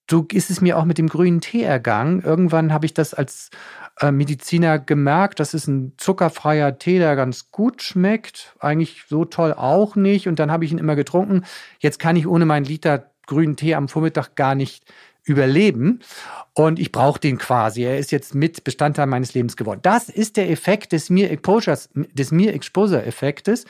So 0.10 0.26
ist 0.32 0.50
es 0.50 0.62
mir 0.62 0.78
auch 0.78 0.86
mit 0.86 0.98
dem 0.98 1.08
grünen 1.08 1.42
Tee 1.42 1.64
ergangen. 1.64 2.22
Irgendwann 2.22 2.74
habe 2.74 2.86
ich 2.86 2.94
das 2.94 3.14
als 3.14 3.50
äh, 4.00 4.12
Mediziner 4.12 4.80
gemerkt, 4.80 5.40
das 5.40 5.54
ist 5.54 5.68
ein 5.68 5.94
zuckerfreier 5.98 6.80
Tee, 6.80 6.98
der 6.98 7.16
ganz 7.16 7.52
gut 7.52 7.84
schmeckt. 7.84 8.56
Eigentlich 8.60 9.04
so 9.08 9.26
toll 9.26 9.54
auch 9.54 9.96
nicht. 9.96 10.28
Und 10.28 10.40
dann 10.40 10.52
habe 10.52 10.66
ich 10.66 10.72
ihn 10.72 10.78
immer 10.78 10.96
getrunken. 10.96 11.44
Jetzt 11.80 12.00
kann 12.00 12.16
ich 12.16 12.26
ohne 12.26 12.46
meinen 12.46 12.66
Liter 12.66 13.12
grünen 13.28 13.58
Tee 13.58 13.76
am 13.76 13.90
Vormittag 13.90 14.36
gar 14.36 14.56
nicht 14.56 14.86
überleben. 15.28 16.00
Und 16.54 16.80
ich 16.80 16.92
brauche 16.92 17.20
den 17.20 17.38
quasi. 17.38 17.84
Er 17.84 18.00
ist 18.00 18.12
jetzt 18.12 18.34
mit 18.34 18.64
Bestandteil 18.64 19.06
meines 19.06 19.34
Lebens 19.34 19.56
geworden. 19.58 19.82
Das 19.84 20.10
ist 20.10 20.38
der 20.38 20.50
Effekt 20.50 20.92
des 20.92 21.10
Mere 21.10 21.30
Exposures, 21.30 21.90
des 21.94 22.32
Mere 22.32 22.54
Exposure 22.54 23.06
Effektes. 23.06 23.66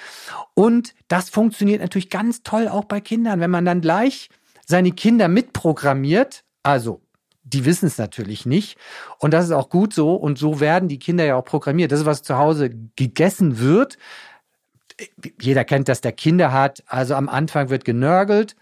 Und 0.53 0.93
das 1.09 1.29
funktioniert 1.29 1.81
natürlich 1.81 2.09
ganz 2.09 2.43
toll 2.43 2.67
auch 2.67 2.85
bei 2.85 3.01
Kindern, 3.01 3.41
wenn 3.41 3.51
man 3.51 3.65
dann 3.65 3.81
gleich 3.81 4.29
seine 4.65 4.91
Kinder 4.91 5.27
mitprogrammiert. 5.27 6.43
Also, 6.63 7.01
die 7.43 7.65
wissen 7.65 7.87
es 7.87 7.97
natürlich 7.97 8.45
nicht. 8.45 8.77
Und 9.19 9.33
das 9.33 9.45
ist 9.45 9.51
auch 9.51 9.69
gut 9.69 9.93
so. 9.93 10.15
Und 10.15 10.37
so 10.37 10.59
werden 10.59 10.87
die 10.87 10.99
Kinder 10.99 11.25
ja 11.25 11.35
auch 11.35 11.45
programmiert. 11.45 11.91
Das 11.91 12.01
ist, 12.01 12.05
was 12.05 12.23
zu 12.23 12.37
Hause 12.37 12.69
gegessen 12.95 13.59
wird. 13.59 13.97
Jeder 15.41 15.63
kennt 15.65 15.89
das, 15.89 16.01
der 16.01 16.11
Kinder 16.11 16.51
hat. 16.51 16.83
Also 16.87 17.15
am 17.15 17.29
Anfang 17.29 17.69
wird 17.69 17.85
genörgelt. 17.85 18.55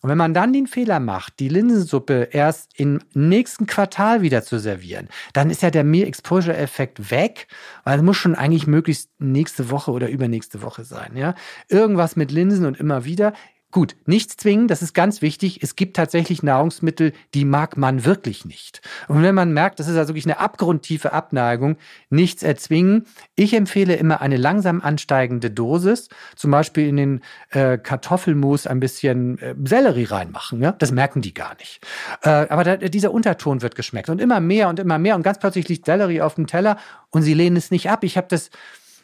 Und 0.00 0.08
wenn 0.08 0.18
man 0.18 0.32
dann 0.32 0.52
den 0.52 0.66
Fehler 0.66 0.98
macht, 0.98 1.38
die 1.40 1.48
Linsensuppe 1.48 2.28
erst 2.32 2.70
im 2.78 3.00
nächsten 3.12 3.66
Quartal 3.66 4.22
wieder 4.22 4.42
zu 4.42 4.58
servieren, 4.58 5.08
dann 5.34 5.50
ist 5.50 5.62
ja 5.62 5.70
der 5.70 5.84
Mere 5.84 6.06
Exposure 6.06 6.56
Effekt 6.56 7.10
weg, 7.10 7.48
weil 7.84 7.98
es 7.98 8.04
muss 8.04 8.16
schon 8.16 8.34
eigentlich 8.34 8.66
möglichst 8.66 9.10
nächste 9.18 9.70
Woche 9.70 9.90
oder 9.90 10.08
übernächste 10.08 10.62
Woche 10.62 10.84
sein, 10.84 11.16
ja. 11.16 11.34
Irgendwas 11.68 12.16
mit 12.16 12.30
Linsen 12.32 12.64
und 12.64 12.80
immer 12.80 13.04
wieder. 13.04 13.34
Gut, 13.72 13.94
nichts 14.04 14.36
zwingen, 14.36 14.66
das 14.66 14.82
ist 14.82 14.94
ganz 14.94 15.22
wichtig. 15.22 15.62
Es 15.62 15.76
gibt 15.76 15.94
tatsächlich 15.96 16.42
Nahrungsmittel, 16.42 17.12
die 17.34 17.44
mag 17.44 17.76
man 17.76 18.04
wirklich 18.04 18.44
nicht. 18.44 18.80
Und 19.06 19.22
wenn 19.22 19.34
man 19.34 19.52
merkt, 19.52 19.78
das 19.78 19.86
ist 19.86 19.96
also 19.96 20.08
wirklich 20.08 20.26
eine 20.26 20.40
abgrundtiefe 20.40 21.12
Abneigung, 21.12 21.76
nichts 22.08 22.42
erzwingen. 22.42 23.06
Ich 23.36 23.54
empfehle 23.54 23.94
immer 23.94 24.20
eine 24.20 24.38
langsam 24.38 24.80
ansteigende 24.80 25.52
Dosis, 25.52 26.08
zum 26.34 26.50
Beispiel 26.50 26.88
in 26.88 26.96
den 26.96 27.20
äh, 27.50 27.78
Kartoffelmus 27.78 28.66
ein 28.66 28.80
bisschen 28.80 29.38
äh, 29.38 29.54
Sellerie 29.64 30.10
reinmachen. 30.10 30.60
Ja? 30.60 30.72
Das 30.72 30.90
merken 30.90 31.22
die 31.22 31.34
gar 31.34 31.54
nicht. 31.58 31.86
Äh, 32.22 32.28
aber 32.28 32.64
da, 32.64 32.76
dieser 32.76 33.12
Unterton 33.12 33.62
wird 33.62 33.76
geschmeckt 33.76 34.08
und 34.08 34.20
immer 34.20 34.40
mehr 34.40 34.68
und 34.68 34.80
immer 34.80 34.98
mehr 34.98 35.14
und 35.14 35.22
ganz 35.22 35.38
plötzlich 35.38 35.68
liegt 35.68 35.86
Sellerie 35.86 36.22
auf 36.22 36.34
dem 36.34 36.48
Teller 36.48 36.76
und 37.10 37.22
sie 37.22 37.34
lehnen 37.34 37.56
es 37.56 37.70
nicht 37.70 37.88
ab. 37.88 38.02
Ich 38.02 38.16
habe 38.16 38.26
das 38.28 38.50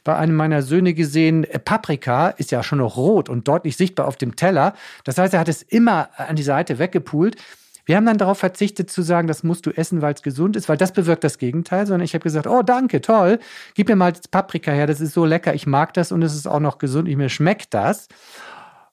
bei 0.06 0.16
einem 0.16 0.36
meiner 0.36 0.62
Söhne 0.62 0.94
gesehen, 0.94 1.44
äh, 1.44 1.58
Paprika 1.58 2.28
ist 2.28 2.52
ja 2.52 2.62
schon 2.62 2.78
noch 2.78 2.96
rot 2.96 3.28
und 3.28 3.46
deutlich 3.48 3.76
sichtbar 3.76 4.06
auf 4.06 4.16
dem 4.16 4.36
Teller. 4.36 4.72
Das 5.04 5.18
heißt, 5.18 5.34
er 5.34 5.40
hat 5.40 5.48
es 5.48 5.62
immer 5.62 6.08
an 6.16 6.36
die 6.36 6.44
Seite 6.44 6.78
weggepult. 6.78 7.36
Wir 7.84 7.96
haben 7.96 8.06
dann 8.06 8.16
darauf 8.16 8.38
verzichtet 8.38 8.88
zu 8.88 9.02
sagen, 9.02 9.26
das 9.26 9.42
musst 9.42 9.66
du 9.66 9.70
essen, 9.70 10.02
weil 10.02 10.14
es 10.14 10.22
gesund 10.22 10.56
ist, 10.56 10.68
weil 10.68 10.76
das 10.76 10.92
bewirkt 10.92 11.24
das 11.24 11.38
Gegenteil, 11.38 11.86
sondern 11.86 12.04
ich 12.04 12.14
habe 12.14 12.22
gesagt, 12.22 12.46
oh 12.46 12.62
danke, 12.62 13.00
toll, 13.00 13.40
gib 13.74 13.88
mir 13.88 13.96
mal 13.96 14.12
das 14.12 14.28
Paprika 14.28 14.70
her, 14.70 14.86
das 14.86 15.00
ist 15.00 15.12
so 15.12 15.24
lecker, 15.24 15.54
ich 15.54 15.66
mag 15.66 15.92
das 15.94 16.12
und 16.12 16.22
es 16.22 16.34
ist 16.34 16.46
auch 16.46 16.60
noch 16.60 16.78
gesund, 16.78 17.08
mir 17.08 17.28
schmeckt 17.28 17.74
das. 17.74 18.08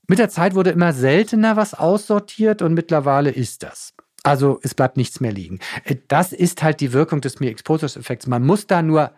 Mit 0.08 0.19
der 0.19 0.30
Zeit 0.30 0.56
wurde 0.56 0.71
immer 0.71 0.93
seltener 0.93 1.56
was 1.58 1.76
aussortiert 1.76 2.62
und 2.62 2.73
mittlerweile 2.73 3.30
ist 3.30 3.63
das. 3.63 3.93
Also 4.23 4.60
es 4.63 4.73
bleibt 4.73 4.97
nichts 4.97 5.19
mehr 5.19 5.32
liegen. 5.32 5.60
Äh, 5.84 5.97
das 6.08 6.34
ist 6.34 6.63
halt 6.63 6.80
die 6.80 6.93
Wirkung 6.93 7.21
des 7.21 7.39
Mere 7.39 7.52
Exposures 7.52 7.97
Effekts. 7.97 8.26
Man 8.26 8.43
muss 8.43 8.67
da 8.67 8.82
nur 8.82 9.12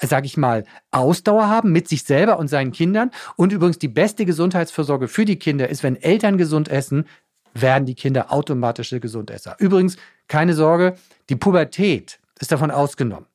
sage 0.00 0.26
ich 0.26 0.36
mal, 0.36 0.64
Ausdauer 0.90 1.48
haben 1.48 1.72
mit 1.72 1.88
sich 1.88 2.04
selber 2.04 2.38
und 2.38 2.48
seinen 2.48 2.72
Kindern. 2.72 3.10
Und 3.36 3.52
übrigens 3.52 3.78
die 3.78 3.88
beste 3.88 4.26
Gesundheitsvorsorge 4.26 5.08
für 5.08 5.24
die 5.24 5.38
Kinder 5.38 5.68
ist, 5.68 5.82
wenn 5.82 5.96
Eltern 5.96 6.38
gesund 6.38 6.68
essen, 6.68 7.06
werden 7.54 7.86
die 7.86 7.94
Kinder 7.94 8.32
automatische 8.32 9.00
Gesundesser. 9.00 9.56
Übrigens, 9.58 9.96
keine 10.28 10.54
Sorge, 10.54 10.96
die 11.28 11.36
Pubertät 11.36 12.18
ist 12.38 12.52
davon 12.52 12.70
ausgenommen. 12.70 13.26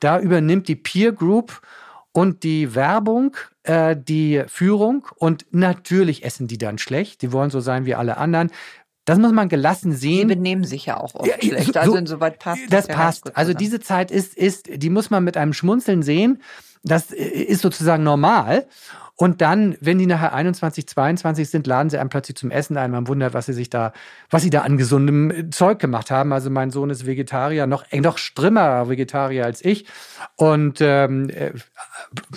Da 0.00 0.20
übernimmt 0.20 0.68
die 0.68 0.76
Peer 0.76 1.12
Group 1.12 1.62
und 2.12 2.42
die 2.42 2.74
Werbung 2.74 3.36
äh, 3.62 3.96
die 3.96 4.42
Führung 4.46 5.06
und 5.16 5.46
natürlich 5.50 6.24
essen 6.24 6.48
die 6.48 6.58
dann 6.58 6.78
schlecht. 6.78 7.22
Die 7.22 7.32
wollen 7.32 7.50
so 7.50 7.60
sein 7.60 7.86
wie 7.86 7.94
alle 7.94 8.16
anderen. 8.16 8.50
Das 9.10 9.18
muss 9.18 9.32
man 9.32 9.48
gelassen 9.48 9.90
sehen. 9.92 10.28
Die 10.28 10.36
benehmen 10.36 10.62
sich 10.62 10.86
ja 10.86 10.96
auch 10.96 11.16
oft 11.16 11.26
ja, 11.26 11.34
schlecht. 11.42 11.74
So, 11.74 11.80
also 11.80 11.96
insoweit 11.96 12.38
passt 12.38 12.62
das. 12.70 12.86
Das 12.86 12.96
passt. 12.96 13.36
Also 13.36 13.54
diese 13.54 13.80
Zeit 13.80 14.12
ist, 14.12 14.36
ist, 14.36 14.68
die 14.72 14.88
muss 14.88 15.10
man 15.10 15.24
mit 15.24 15.36
einem 15.36 15.52
Schmunzeln 15.52 16.04
sehen. 16.04 16.40
Das 16.84 17.10
ist 17.10 17.60
sozusagen 17.60 18.04
normal. 18.04 18.68
Und 19.16 19.40
dann, 19.40 19.76
wenn 19.80 19.98
die 19.98 20.06
nachher 20.06 20.32
21, 20.32 20.86
22 20.86 21.50
sind, 21.50 21.66
laden 21.66 21.90
sie 21.90 21.98
einem 21.98 22.08
plötzlich 22.08 22.36
zum 22.36 22.52
Essen 22.52 22.76
ein. 22.76 22.92
Man 22.92 23.08
wundert, 23.08 23.34
was 23.34 23.46
sie 23.46 23.52
sich 23.52 23.68
da, 23.68 23.92
was 24.30 24.42
sie 24.42 24.50
da 24.50 24.60
an 24.60 24.76
gesundem 24.76 25.50
Zeug 25.50 25.80
gemacht 25.80 26.12
haben. 26.12 26.32
Also 26.32 26.48
mein 26.48 26.70
Sohn 26.70 26.88
ist 26.88 27.04
Vegetarier, 27.04 27.66
noch, 27.66 27.84
noch 27.92 28.16
strimmer 28.16 28.88
Vegetarier 28.88 29.44
als 29.44 29.64
ich. 29.64 29.86
Und 30.36 30.78
ähm, 30.80 31.30
äh, 31.30 31.50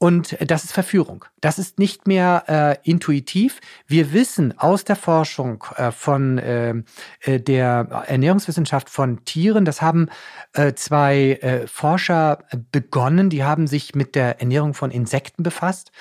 und 0.04 0.36
das 0.46 0.66
ist 0.66 0.74
Verführung. 0.74 1.24
Das 1.40 1.58
ist 1.58 1.80
nicht 1.80 2.08
mehr 2.08 2.44
äh, 2.50 2.90
intuitiv. 2.90 3.62
Wir 3.88 4.12
wissen 4.12 4.54
aus 4.60 4.84
der 4.84 4.98
Forschung 4.98 5.64
äh, 5.78 5.94
von 5.94 6.40
äh, 6.40 6.74
äh 7.22 7.40
der 7.40 8.04
Ernährungswissenschaft 8.08 8.90
von 8.90 9.24
Tieren, 9.24 9.64
das 9.64 9.82
haben 9.82 10.10
äh, 10.52 10.74
zwei 10.74 11.40
äh, 11.42 11.68
Forscher 11.68 12.40
begonnen, 12.74 13.30
die 13.30 13.46
haben 13.46 13.66
sich 13.66 13.96
mit 13.96 14.16
der 14.16 14.42
Ernährung 14.42 14.74
von 14.74 14.92
Insekten 14.92 15.42
befasst 15.42 15.94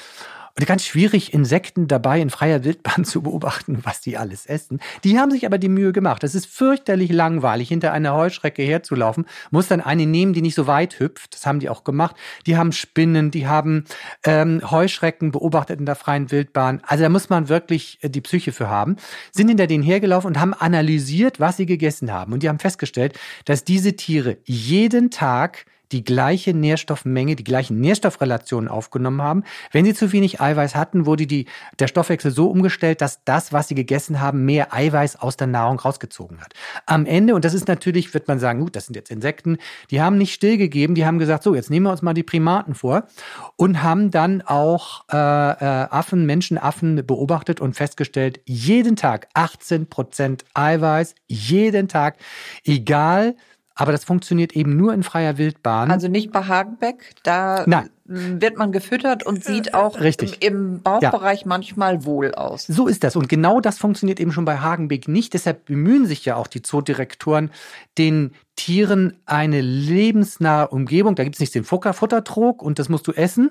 und 0.59 0.67
ganz 0.67 0.85
schwierig, 0.85 1.33
Insekten 1.33 1.89
dabei 1.89 2.21
in 2.21 2.29
freier 2.29 2.63
Wildbahn 2.65 3.05
zu 3.07 3.23
beobachten, 3.23 3.79
was 3.85 4.01
die 4.01 4.19
alles 4.19 4.45
essen. 4.47 4.81
Die 5.03 5.19
haben 5.19 5.31
sich 5.31 5.47
aber 5.47 5.59
die 5.59 5.69
Mühe 5.69 5.93
gemacht. 5.93 6.25
Es 6.25 6.35
ist 6.35 6.47
fürchterlich 6.47 7.11
langweilig, 7.11 7.69
hinter 7.69 7.93
einer 7.93 8.15
Heuschrecke 8.15 8.63
herzulaufen. 8.63 9.27
Muss 9.51 9.69
dann 9.69 9.81
eine 9.81 10.07
nehmen, 10.07 10.35
die 10.35 10.43
nicht 10.43 10.55
so 10.55 10.67
weit 10.67 11.01
hüpft. 11.01 11.35
Das 11.35 11.47
haben 11.47 11.61
die 11.61 11.71
auch 11.71 11.85
gemacht. 11.85 12.17
Die 12.47 12.57
haben 12.57 12.73
Spinnen, 12.73 13.31
die 13.31 13.47
haben 13.47 13.85
ähm, 14.25 14.61
Heuschrecken 14.71 15.33
beobachtet 15.33 15.81
in 15.81 15.87
der 15.87 15.97
freien 15.97 16.31
Wildbahn. 16.31 16.83
Also 16.87 17.03
da 17.03 17.09
muss 17.09 17.31
man 17.31 17.49
wirklich 17.49 17.99
äh, 18.03 18.11
die 18.11 18.21
Psyche 18.21 18.53
für 18.53 18.69
haben. 18.69 18.97
Sind 19.33 19.49
hinter 19.49 19.67
denen 19.67 19.83
hergelaufen 19.83 20.29
und 20.29 20.41
haben 20.41 20.53
analysiert, 20.53 21.41
was 21.41 21.57
sie 21.57 21.67
gegessen 21.67 22.13
haben. 22.13 22.33
Und 22.33 22.43
die 22.43 22.49
haben 22.49 22.59
festgestellt, 22.59 23.19
dass 23.47 23.65
diese 23.65 23.97
Tiere 23.97 24.37
jeden 24.45 25.11
Tag 25.11 25.65
die 25.93 26.05
gleiche 26.05 26.55
Nährstoffmenge, 26.55 27.37
die 27.37 27.45
gleichen 27.45 27.81
Nährstoffrelationen 27.81 28.69
aufgenommen 28.69 29.23
haben. 29.23 29.45
Wenn 29.71 29.85
sie 29.85 29.95
zu 29.95 30.13
wenig 30.13 30.41
Eiweiß 30.41 30.75
hatten, 30.75 31.07
wurde 31.07 31.27
die, 31.27 31.47
der 31.79 31.87
Stoffwechsel 31.87 32.31
so 32.31 32.51
umgestellt, 32.51 33.01
dass 33.01 33.25
das, 33.25 33.53
was 33.53 33.69
sie 33.69 33.75
gegessen 33.75 34.21
haben, 34.21 34.45
mehr 34.45 34.73
Eiweiß 34.73 35.17
aus 35.17 35.37
der 35.37 35.47
Nahrung 35.47 35.79
rausgezogen 35.79 36.41
hat. 36.41 36.55
Am 36.87 37.07
Ende, 37.07 37.35
und 37.35 37.45
das 37.45 37.55
ist 37.55 37.69
natürlich, 37.69 38.15
wird 38.15 38.29
man 38.29 38.39
sagen, 38.39 38.61
gut, 38.61 38.75
das 38.77 38.87
sind 38.87 38.97
jetzt 38.97 39.11
Insekten, 39.11 39.59
die 39.91 40.01
haben 40.01 40.19
nicht 40.19 40.33
stillgegeben, 40.33 40.95
die 40.95 41.05
haben 41.05 41.19
gesagt, 41.19 41.43
so, 41.43 41.55
jetzt 41.55 41.71
nehmen 41.71 41.87
wir 41.87 41.91
uns 41.91 42.03
mal 42.03 42.15
die 42.15 42.23
Primaten 42.23 42.75
vor 42.75 43.05
und 43.57 43.83
haben 43.83 44.11
dann 44.11 44.43
auch 44.43 45.05
äh, 45.13 45.17
äh, 45.17 45.89
Affen, 45.91 46.27
Menschenaffen 46.27 47.07
beobachtet 47.07 47.61
und 47.61 47.75
festgestellt, 47.75 48.41
jeden 48.47 48.97
Tag 48.97 49.29
18 49.35 49.89
Prozent 49.89 50.45
Eiweiß, 50.55 51.15
jeden 51.27 51.89
Tag, 51.89 52.17
egal 52.65 53.37
aber 53.75 53.93
das 53.93 54.05
funktioniert 54.05 54.53
eben 54.53 54.77
nur 54.77 54.93
in 54.95 55.03
freier 55.03 55.39
Wildbahn. 55.39 55.91
Also 55.91 56.09
nicht 56.09 56.33
bei 56.33 56.43
Hagenbeck, 56.45 57.15
da 57.23 57.65
Nein. 57.67 57.91
Wird 58.05 58.57
man 58.57 58.73
gefüttert 58.73 59.25
und 59.25 59.45
sieht 59.45 59.75
auch 59.75 60.01
Richtig. 60.01 60.43
Im, 60.45 60.75
im 60.75 60.83
Bauchbereich 60.83 61.41
ja. 61.41 61.47
manchmal 61.47 62.05
wohl 62.05 62.35
aus. 62.35 62.67
So 62.67 62.87
ist 62.87 63.05
das. 63.05 63.17
Und 63.17 63.29
genau 63.29 63.61
das 63.61 63.79
funktioniert 63.79 64.21
eben 64.21 64.33
schon 64.33 64.45
bei 64.45 64.59
Hagenbeck 64.59 65.09
nicht. 65.09 65.35
Deshalb 65.35 65.67
bemühen 65.67 66.07
sich 66.07 66.25
ja 66.25 66.37
auch 66.37 66.47
die 66.47 66.63
Zoodirektoren, 66.63 67.51
den 67.99 68.33
Tieren 68.55 69.19
eine 69.25 69.63
lebensnahe 69.63 70.69
Umgebung, 70.69 71.15
da 71.15 71.25
gibt 71.25 71.37
es 71.37 71.41
nicht 71.41 71.55
den 71.55 71.65
Futtertrog 71.65 72.63
und 72.63 72.79
das 72.79 72.91
musst 72.91 73.07
du 73.07 73.13
essen, 73.13 73.51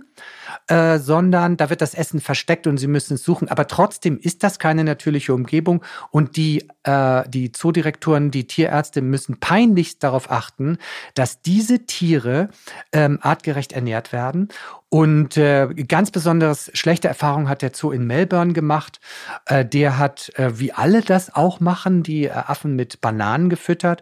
äh, 0.67 0.99
sondern 0.99 1.57
da 1.57 1.71
wird 1.71 1.81
das 1.81 1.95
Essen 1.95 2.21
versteckt 2.21 2.67
und 2.67 2.77
sie 2.77 2.87
müssen 2.87 3.15
es 3.15 3.23
suchen. 3.23 3.49
Aber 3.49 3.65
trotzdem 3.65 4.19
ist 4.19 4.43
das 4.43 4.59
keine 4.59 4.83
natürliche 4.83 5.33
Umgebung 5.33 5.83
und 6.11 6.37
die, 6.37 6.67
äh, 6.83 7.27
die 7.27 7.51
Zoodirektoren, 7.51 8.29
die 8.29 8.45
Tierärzte 8.45 9.01
müssen 9.01 9.39
peinlichst 9.39 10.03
darauf 10.03 10.29
achten, 10.29 10.77
dass 11.15 11.41
diese 11.41 11.87
Tiere 11.87 12.49
ähm, 12.93 13.17
artgerecht 13.21 13.73
ernährt 13.73 14.13
werden 14.13 14.40
und 14.89 15.37
äh, 15.37 15.67
ganz 15.87 16.11
besonders 16.11 16.69
schlechte 16.73 17.07
Erfahrung 17.07 17.47
hat 17.47 17.61
der 17.61 17.71
Zoo 17.73 17.91
in 17.91 18.05
Melbourne 18.05 18.53
gemacht. 18.53 18.99
Äh, 19.45 19.65
der 19.65 19.97
hat, 19.97 20.31
äh, 20.35 20.59
wie 20.59 20.73
alle 20.73 21.01
das 21.01 21.33
auch 21.33 21.59
machen, 21.59 22.03
die 22.03 22.25
äh, 22.25 22.31
Affen 22.31 22.75
mit 22.75 23.01
Bananen 23.01 23.49
gefüttert 23.49 24.01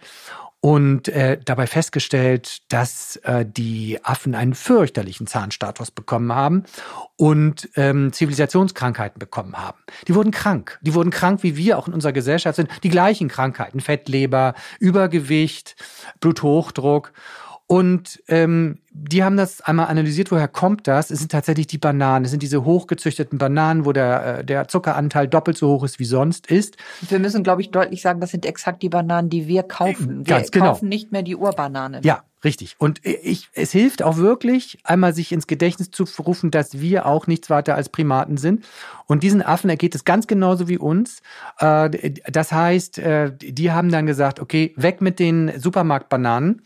und 0.62 1.08
äh, 1.08 1.40
dabei 1.44 1.68
festgestellt, 1.68 2.60
dass 2.70 3.16
äh, 3.18 3.46
die 3.46 4.00
Affen 4.04 4.36
einen 4.36 4.54
fürchterlichen 4.54 5.26
Zahnstatus 5.26 5.92
bekommen 5.92 6.34
haben 6.34 6.64
und 7.16 7.70
ähm, 7.76 8.12
Zivilisationskrankheiten 8.12 9.20
bekommen 9.20 9.58
haben. 9.58 9.80
Die 10.08 10.16
wurden 10.16 10.32
krank. 10.32 10.78
Die 10.82 10.94
wurden 10.94 11.12
krank, 11.12 11.44
wie 11.44 11.56
wir 11.56 11.78
auch 11.78 11.88
in 11.88 11.94
unserer 11.94 12.12
Gesellschaft 12.12 12.58
sind. 12.58 12.70
Die 12.84 12.90
gleichen 12.90 13.30
Krankheiten, 13.30 13.80
Fettleber, 13.80 14.54
Übergewicht, 14.80 15.76
Bluthochdruck. 16.20 17.14
Und 17.72 18.24
ähm, 18.28 18.80
die 18.92 19.24
haben 19.24 19.38
das 19.38 19.62
einmal 19.62 19.90
analysiert, 19.90 20.32
woher 20.32 20.48
kommt 20.48 20.88
das? 20.88 21.12
Es 21.12 21.20
sind 21.20 21.32
tatsächlich 21.32 21.68
die 21.68 21.78
Bananen. 21.78 22.26
Es 22.26 22.32
sind 22.32 22.42
diese 22.42 22.66
hochgezüchteten 22.66 23.38
Bananen, 23.38 23.86
wo 23.86 23.92
der, 23.92 24.40
äh, 24.40 24.44
der 24.44 24.68
Zuckeranteil 24.68 25.28
doppelt 25.28 25.56
so 25.56 25.68
hoch 25.68 25.84
ist, 25.84 26.00
wie 26.00 26.06
sonst 26.06 26.48
ist. 26.48 26.78
Wir 27.08 27.20
müssen, 27.20 27.44
glaube 27.44 27.62
ich, 27.62 27.70
deutlich 27.70 28.02
sagen, 28.02 28.22
das 28.22 28.32
sind 28.32 28.48
exakt 28.48 28.82
die 28.82 28.90
Bananen, 28.90 29.30
die 29.30 29.48
wir 29.48 29.62
kaufen. 29.62 30.26
Wir 30.26 30.38
Ganz 30.38 30.50
genau. 30.50 30.66
kaufen 30.66 30.90
nicht 30.90 31.12
mehr 31.12 31.22
die 31.22 31.36
Urbanane. 31.36 32.02
Ja, 32.04 32.24
Richtig. 32.42 32.76
Und 32.78 33.02
ich, 33.04 33.50
es 33.52 33.74
hilft 33.74 34.02
auch 34.02 34.16
wirklich, 34.16 34.80
einmal 34.86 35.14
sich 35.14 35.34
ins 35.34 35.46
Gedächtnis 35.46 35.92
zu 35.92 36.06
rufen, 36.20 36.52
dass 36.52 36.80
wir 36.80 37.06
auch 37.06 37.28
nichts 37.28 37.50
weiter 37.50 37.76
als 37.76 37.90
Primaten 37.90 38.38
sind. 38.38 38.66
Und 39.08 39.24
diesen 39.24 39.42
Affen 39.42 39.70
ergeht 39.70 39.94
es 39.94 40.06
ganz 40.06 40.26
genauso 40.26 40.70
wie 40.70 40.78
uns. 40.78 41.22
Äh, 41.60 42.14
das 42.32 42.54
heißt, 42.54 42.98
äh, 43.00 43.34
die 43.36 43.74
haben 43.74 43.92
dann 43.92 44.06
gesagt, 44.06 44.40
okay, 44.40 44.74
weg 44.78 45.02
mit 45.02 45.20
den 45.20 45.52
Supermarktbananen. 45.60 46.62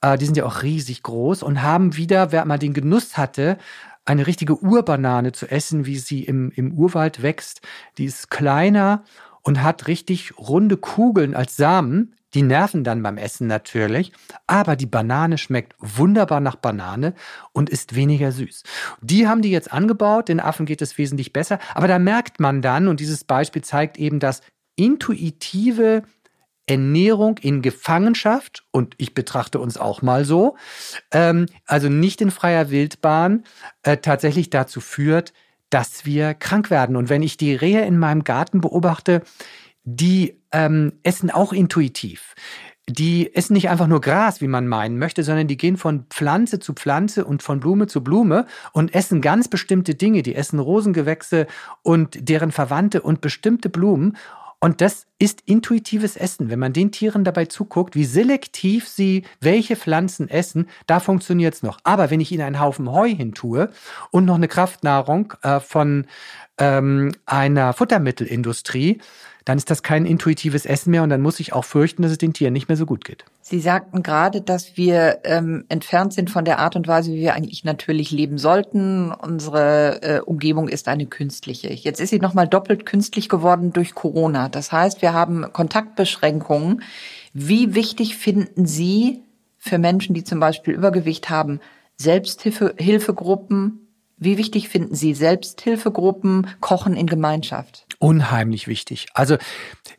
Äh, 0.00 0.18
die 0.18 0.26
sind 0.26 0.36
ja 0.36 0.44
auch 0.44 0.62
riesig 0.62 1.02
groß 1.02 1.42
und 1.42 1.62
haben 1.62 1.96
wieder, 1.96 2.32
wer 2.32 2.44
mal 2.44 2.58
den 2.58 2.74
Genuss 2.74 3.16
hatte, 3.16 3.58
eine 4.04 4.26
richtige 4.26 4.56
Urbanane 4.56 5.32
zu 5.32 5.50
essen, 5.50 5.84
wie 5.84 5.98
sie 5.98 6.24
im, 6.24 6.50
im 6.54 6.72
Urwald 6.72 7.22
wächst. 7.22 7.60
Die 7.98 8.06
ist 8.06 8.30
kleiner 8.30 9.04
und 9.42 9.62
hat 9.62 9.86
richtig 9.86 10.38
runde 10.38 10.76
Kugeln 10.76 11.34
als 11.34 11.56
Samen. 11.56 12.14
Die 12.34 12.42
nerven 12.42 12.84
dann 12.84 13.02
beim 13.02 13.16
Essen 13.16 13.46
natürlich, 13.46 14.12
aber 14.46 14.76
die 14.76 14.86
Banane 14.86 15.38
schmeckt 15.38 15.74
wunderbar 15.78 16.40
nach 16.40 16.56
Banane 16.56 17.14
und 17.52 17.70
ist 17.70 17.94
weniger 17.94 18.32
süß. 18.32 18.64
Die 19.00 19.26
haben 19.26 19.40
die 19.40 19.50
jetzt 19.50 19.72
angebaut, 19.72 20.28
den 20.28 20.40
Affen 20.40 20.66
geht 20.66 20.82
es 20.82 20.98
wesentlich 20.98 21.32
besser, 21.32 21.58
aber 21.74 21.88
da 21.88 21.98
merkt 21.98 22.38
man 22.38 22.60
dann, 22.60 22.86
und 22.88 23.00
dieses 23.00 23.24
Beispiel 23.24 23.62
zeigt 23.62 23.98
eben, 23.98 24.20
dass 24.20 24.42
intuitive 24.76 26.02
Ernährung 26.68 27.38
in 27.38 27.62
Gefangenschaft, 27.62 28.64
und 28.70 28.94
ich 28.98 29.14
betrachte 29.14 29.58
uns 29.58 29.76
auch 29.76 30.02
mal 30.02 30.24
so, 30.24 30.56
ähm, 31.10 31.46
also 31.66 31.88
nicht 31.88 32.20
in 32.20 32.30
freier 32.30 32.70
Wildbahn, 32.70 33.44
äh, 33.82 33.96
tatsächlich 33.96 34.50
dazu 34.50 34.80
führt, 34.80 35.32
dass 35.70 36.04
wir 36.06 36.34
krank 36.34 36.70
werden. 36.70 36.96
Und 36.96 37.08
wenn 37.08 37.22
ich 37.22 37.36
die 37.36 37.54
Rehe 37.54 37.84
in 37.84 37.98
meinem 37.98 38.24
Garten 38.24 38.60
beobachte, 38.60 39.22
die 39.84 40.40
ähm, 40.52 40.92
essen 41.02 41.30
auch 41.30 41.52
intuitiv. 41.52 42.34
Die 42.88 43.34
essen 43.34 43.52
nicht 43.52 43.68
einfach 43.68 43.86
nur 43.86 44.00
Gras, 44.00 44.40
wie 44.40 44.48
man 44.48 44.66
meinen 44.66 44.98
möchte, 44.98 45.22
sondern 45.22 45.46
die 45.46 45.58
gehen 45.58 45.76
von 45.76 46.06
Pflanze 46.08 46.58
zu 46.58 46.72
Pflanze 46.72 47.26
und 47.26 47.42
von 47.42 47.60
Blume 47.60 47.86
zu 47.86 48.02
Blume 48.02 48.46
und 48.72 48.94
essen 48.94 49.20
ganz 49.20 49.48
bestimmte 49.48 49.94
Dinge. 49.94 50.22
Die 50.22 50.34
essen 50.34 50.58
Rosengewächse 50.58 51.46
und 51.82 52.16
deren 52.28 52.50
Verwandte 52.50 53.02
und 53.02 53.20
bestimmte 53.20 53.68
Blumen. 53.68 54.16
Und 54.60 54.80
das 54.80 55.06
ist 55.20 55.42
intuitives 55.46 56.16
Essen. 56.16 56.50
Wenn 56.50 56.58
man 56.58 56.72
den 56.72 56.90
Tieren 56.90 57.22
dabei 57.22 57.44
zuguckt, 57.44 57.94
wie 57.94 58.04
selektiv 58.04 58.88
sie 58.88 59.24
welche 59.40 59.76
Pflanzen 59.76 60.28
essen, 60.28 60.68
da 60.86 60.98
funktioniert 60.98 61.54
es 61.54 61.62
noch. 61.62 61.78
Aber 61.84 62.10
wenn 62.10 62.20
ich 62.20 62.32
ihnen 62.32 62.42
einen 62.42 62.60
Haufen 62.60 62.90
Heu 62.90 63.08
hintue 63.08 63.70
und 64.10 64.24
noch 64.24 64.34
eine 64.34 64.48
Kraftnahrung 64.48 65.34
äh, 65.42 65.60
von 65.60 66.06
ähm, 66.58 67.12
einer 67.24 67.72
Futtermittelindustrie, 67.72 69.00
dann 69.48 69.56
ist 69.56 69.70
das 69.70 69.82
kein 69.82 70.04
intuitives 70.04 70.66
Essen 70.66 70.90
mehr 70.90 71.02
und 71.02 71.08
dann 71.08 71.22
muss 71.22 71.40
ich 71.40 71.54
auch 71.54 71.64
fürchten, 71.64 72.02
dass 72.02 72.12
es 72.12 72.18
den 72.18 72.34
Tieren 72.34 72.52
nicht 72.52 72.68
mehr 72.68 72.76
so 72.76 72.84
gut 72.84 73.02
geht. 73.02 73.24
Sie 73.40 73.60
sagten 73.60 74.02
gerade, 74.02 74.42
dass 74.42 74.76
wir 74.76 75.20
ähm, 75.24 75.64
entfernt 75.70 76.12
sind 76.12 76.28
von 76.28 76.44
der 76.44 76.58
Art 76.58 76.76
und 76.76 76.86
Weise, 76.86 77.12
wie 77.12 77.20
wir 77.20 77.32
eigentlich 77.32 77.64
natürlich 77.64 78.10
leben 78.10 78.36
sollten. 78.36 79.10
Unsere 79.10 80.02
äh, 80.02 80.20
Umgebung 80.20 80.68
ist 80.68 80.86
eine 80.86 81.06
künstliche. 81.06 81.72
Jetzt 81.72 81.98
ist 81.98 82.10
sie 82.10 82.18
nochmal 82.18 82.46
doppelt 82.46 82.84
künstlich 82.84 83.30
geworden 83.30 83.72
durch 83.72 83.94
Corona. 83.94 84.50
Das 84.50 84.70
heißt, 84.70 85.00
wir 85.00 85.14
haben 85.14 85.50
Kontaktbeschränkungen. 85.50 86.82
Wie 87.32 87.74
wichtig 87.74 88.18
finden 88.18 88.66
Sie 88.66 89.22
für 89.56 89.78
Menschen, 89.78 90.14
die 90.14 90.24
zum 90.24 90.40
Beispiel 90.40 90.74
Übergewicht 90.74 91.30
haben, 91.30 91.60
Selbsthilfegruppen, 91.96 93.88
wie 94.18 94.36
wichtig 94.36 94.68
finden 94.68 94.94
Sie 94.94 95.14
Selbsthilfegruppen, 95.14 96.48
Kochen 96.60 96.94
in 96.94 97.06
Gemeinschaft? 97.06 97.87
Unheimlich 98.00 98.68
wichtig. 98.68 99.08
Also 99.12 99.36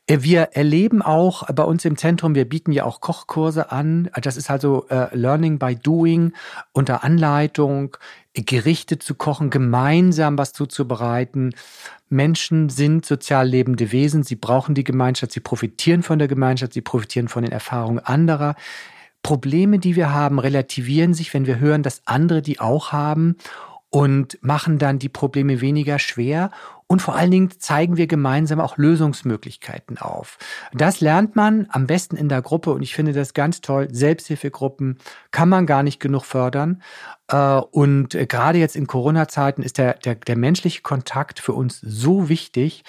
äh, 0.07 0.19
wir 0.21 0.51
erleben 0.53 1.01
auch 1.01 1.43
bei 1.53 1.63
uns 1.63 1.83
im 1.83 1.97
Zentrum, 1.97 2.33
wir 2.33 2.47
bieten 2.47 2.71
ja 2.71 2.85
auch 2.85 3.01
Kochkurse 3.01 3.73
an. 3.73 4.09
Das 4.21 4.37
ist 4.37 4.49
also 4.49 4.87
äh, 4.87 5.13
Learning 5.15 5.59
by 5.59 5.75
Doing 5.75 6.31
unter 6.71 7.03
Anleitung, 7.03 7.97
Gerichte 8.33 8.99
zu 8.99 9.15
kochen, 9.15 9.49
gemeinsam 9.49 10.37
was 10.37 10.53
zuzubereiten. 10.53 11.53
Menschen 12.07 12.69
sind 12.69 13.05
sozial 13.05 13.47
lebende 13.47 13.91
Wesen, 13.91 14.23
sie 14.23 14.35
brauchen 14.35 14.75
die 14.75 14.85
Gemeinschaft, 14.85 15.33
sie 15.33 15.41
profitieren 15.41 16.01
von 16.01 16.19
der 16.19 16.29
Gemeinschaft, 16.29 16.73
sie 16.73 16.81
profitieren 16.81 17.27
von 17.27 17.43
den 17.43 17.51
Erfahrungen 17.51 17.99
anderer. 17.99 18.55
Probleme, 19.23 19.79
die 19.79 19.97
wir 19.97 20.13
haben, 20.13 20.39
relativieren 20.39 21.13
sich, 21.13 21.33
wenn 21.33 21.45
wir 21.45 21.59
hören, 21.59 21.83
dass 21.83 22.01
andere 22.05 22.41
die 22.41 22.61
auch 22.61 22.93
haben 22.93 23.35
und 23.89 24.37
machen 24.41 24.77
dann 24.79 24.99
die 24.99 25.09
Probleme 25.09 25.61
weniger 25.61 25.99
schwer. 25.99 26.51
Und 26.91 27.03
vor 27.03 27.15
allen 27.15 27.29
Dingen 27.29 27.51
zeigen 27.59 27.97
wir 27.97 28.07
gemeinsam 28.07 28.59
auch 28.59 28.77
Lösungsmöglichkeiten 28.77 29.99
auf. 29.99 30.39
Das 30.73 31.01
lernt 31.01 31.35
man 31.35 31.67
am 31.69 31.85
besten 31.85 32.17
in 32.17 32.29
der 32.29 32.41
Gruppe 32.41 32.71
und 32.71 32.81
ich 32.81 32.95
finde 32.95 33.13
das 33.13 33.35
ganz 33.35 33.61
toll. 33.61 33.89
Selbsthilfegruppen 33.91 34.97
kann 35.29 35.49
man 35.49 35.67
gar 35.67 35.83
nicht 35.83 35.99
genug 35.99 36.25
fördern. 36.25 36.81
Äh, 37.27 37.35
und 37.35 38.17
gerade 38.27 38.57
jetzt 38.57 38.75
in 38.75 38.87
Corona-Zeiten 38.87 39.61
ist 39.61 39.77
der, 39.77 39.93
der, 39.99 40.15
der 40.15 40.35
menschliche 40.35 40.81
Kontakt 40.81 41.39
für 41.39 41.53
uns 41.53 41.79
so 41.79 42.27
wichtig. 42.27 42.83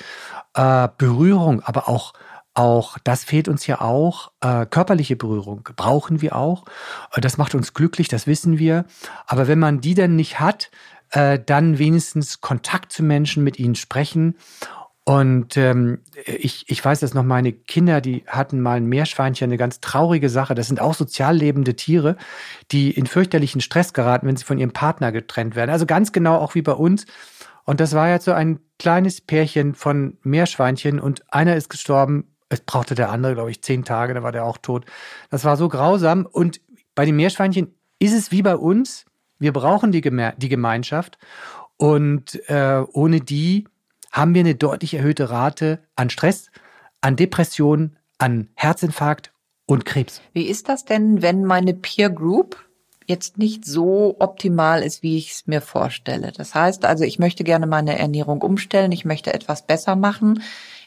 Äh, 0.54 0.88
Berührung, 0.96 1.60
aber 1.60 1.86
auch 1.86 2.14
auch, 2.52 2.98
das 3.04 3.22
fehlt 3.22 3.46
uns 3.46 3.66
ja 3.68 3.80
auch, 3.80 4.32
äh, 4.40 4.66
körperliche 4.66 5.14
Berührung 5.14 5.62
brauchen 5.76 6.20
wir 6.20 6.34
auch. 6.34 6.64
Das 7.14 7.38
macht 7.38 7.54
uns 7.54 7.74
glücklich, 7.74 8.08
das 8.08 8.26
wissen 8.26 8.58
wir. 8.58 8.86
Aber 9.26 9.46
wenn 9.46 9.60
man 9.60 9.80
die 9.80 9.94
dann 9.94 10.16
nicht 10.16 10.40
hat, 10.40 10.70
äh, 11.10 11.38
dann 11.44 11.78
wenigstens 11.78 12.40
Kontakt 12.40 12.92
zu 12.92 13.02
Menschen, 13.02 13.44
mit 13.44 13.58
ihnen 13.58 13.74
sprechen. 13.74 14.36
Und 15.04 15.56
ähm, 15.56 16.00
ich, 16.24 16.66
ich 16.68 16.84
weiß 16.84 17.00
dass 17.00 17.14
noch, 17.14 17.24
meine 17.24 17.52
Kinder, 17.52 18.00
die 18.00 18.22
hatten 18.26 18.60
mal 18.60 18.76
ein 18.76 18.86
Meerschweinchen, 18.86 19.46
eine 19.46 19.56
ganz 19.56 19.80
traurige 19.80 20.28
Sache. 20.28 20.54
Das 20.54 20.68
sind 20.68 20.80
auch 20.80 20.94
sozial 20.94 21.36
lebende 21.36 21.74
Tiere, 21.74 22.16
die 22.70 22.90
in 22.90 23.06
fürchterlichen 23.06 23.60
Stress 23.60 23.92
geraten, 23.92 24.26
wenn 24.26 24.36
sie 24.36 24.44
von 24.44 24.58
ihrem 24.58 24.72
Partner 24.72 25.10
getrennt 25.10 25.56
werden. 25.56 25.70
Also 25.70 25.86
ganz 25.86 26.12
genau 26.12 26.36
auch 26.36 26.54
wie 26.54 26.62
bei 26.62 26.72
uns. 26.72 27.06
Und 27.64 27.80
das 27.80 27.94
war 27.94 28.08
jetzt 28.08 28.24
so 28.24 28.32
ein 28.32 28.60
kleines 28.78 29.20
Pärchen 29.20 29.74
von 29.74 30.18
Meerschweinchen 30.22 31.00
und 31.00 31.22
einer 31.32 31.56
ist 31.56 31.70
gestorben 31.70 32.30
es 32.50 32.60
brauchte 32.60 32.94
der 32.94 33.10
andere, 33.10 33.34
glaube 33.34 33.50
ich, 33.50 33.62
zehn 33.62 33.84
Tage, 33.84 34.12
da 34.12 34.22
war 34.22 34.32
der 34.32 34.44
auch 34.44 34.58
tot. 34.58 34.84
Das 35.30 35.44
war 35.44 35.56
so 35.56 35.68
grausam. 35.68 36.26
Und 36.26 36.60
bei 36.94 37.06
den 37.06 37.16
Meerschweinchen 37.16 37.74
ist 37.98 38.12
es 38.12 38.32
wie 38.32 38.42
bei 38.42 38.56
uns. 38.56 39.06
Wir 39.40 39.52
brauchen 39.52 39.90
die, 39.90 40.02
Geme 40.02 40.34
die 40.36 40.48
Gemeinschaft. 40.48 41.18
Und 41.76 42.48
äh, 42.48 42.84
ohne 42.92 43.20
die 43.20 43.66
haben 44.12 44.34
wir 44.34 44.40
eine 44.40 44.54
deutlich 44.54 44.94
erhöhte 44.94 45.30
Rate 45.30 45.80
an 45.96 46.10
Stress, 46.10 46.50
an 47.00 47.16
Depressionen, 47.16 47.96
an 48.18 48.48
Herzinfarkt 48.54 49.32
und 49.66 49.84
Krebs. 49.84 50.20
Wie 50.32 50.46
ist 50.46 50.68
das 50.68 50.84
denn, 50.84 51.22
wenn 51.22 51.44
meine 51.44 51.74
Peer 51.74 52.10
Group 52.10 52.62
jetzt 53.06 53.38
nicht 53.38 53.64
so 53.64 54.16
optimal 54.18 54.82
ist, 54.82 55.02
wie 55.02 55.16
ich 55.16 55.32
es 55.32 55.46
mir 55.46 55.62
vorstelle? 55.62 56.32
Das 56.36 56.54
heißt 56.54 56.84
also, 56.84 57.04
ich 57.04 57.18
möchte 57.18 57.44
gerne 57.44 57.66
meine 57.66 57.98
Ernährung 57.98 58.42
umstellen, 58.42 58.92
ich 58.92 59.04
möchte 59.04 59.32
etwas 59.32 59.66
besser 59.66 59.96
machen. 59.96 60.42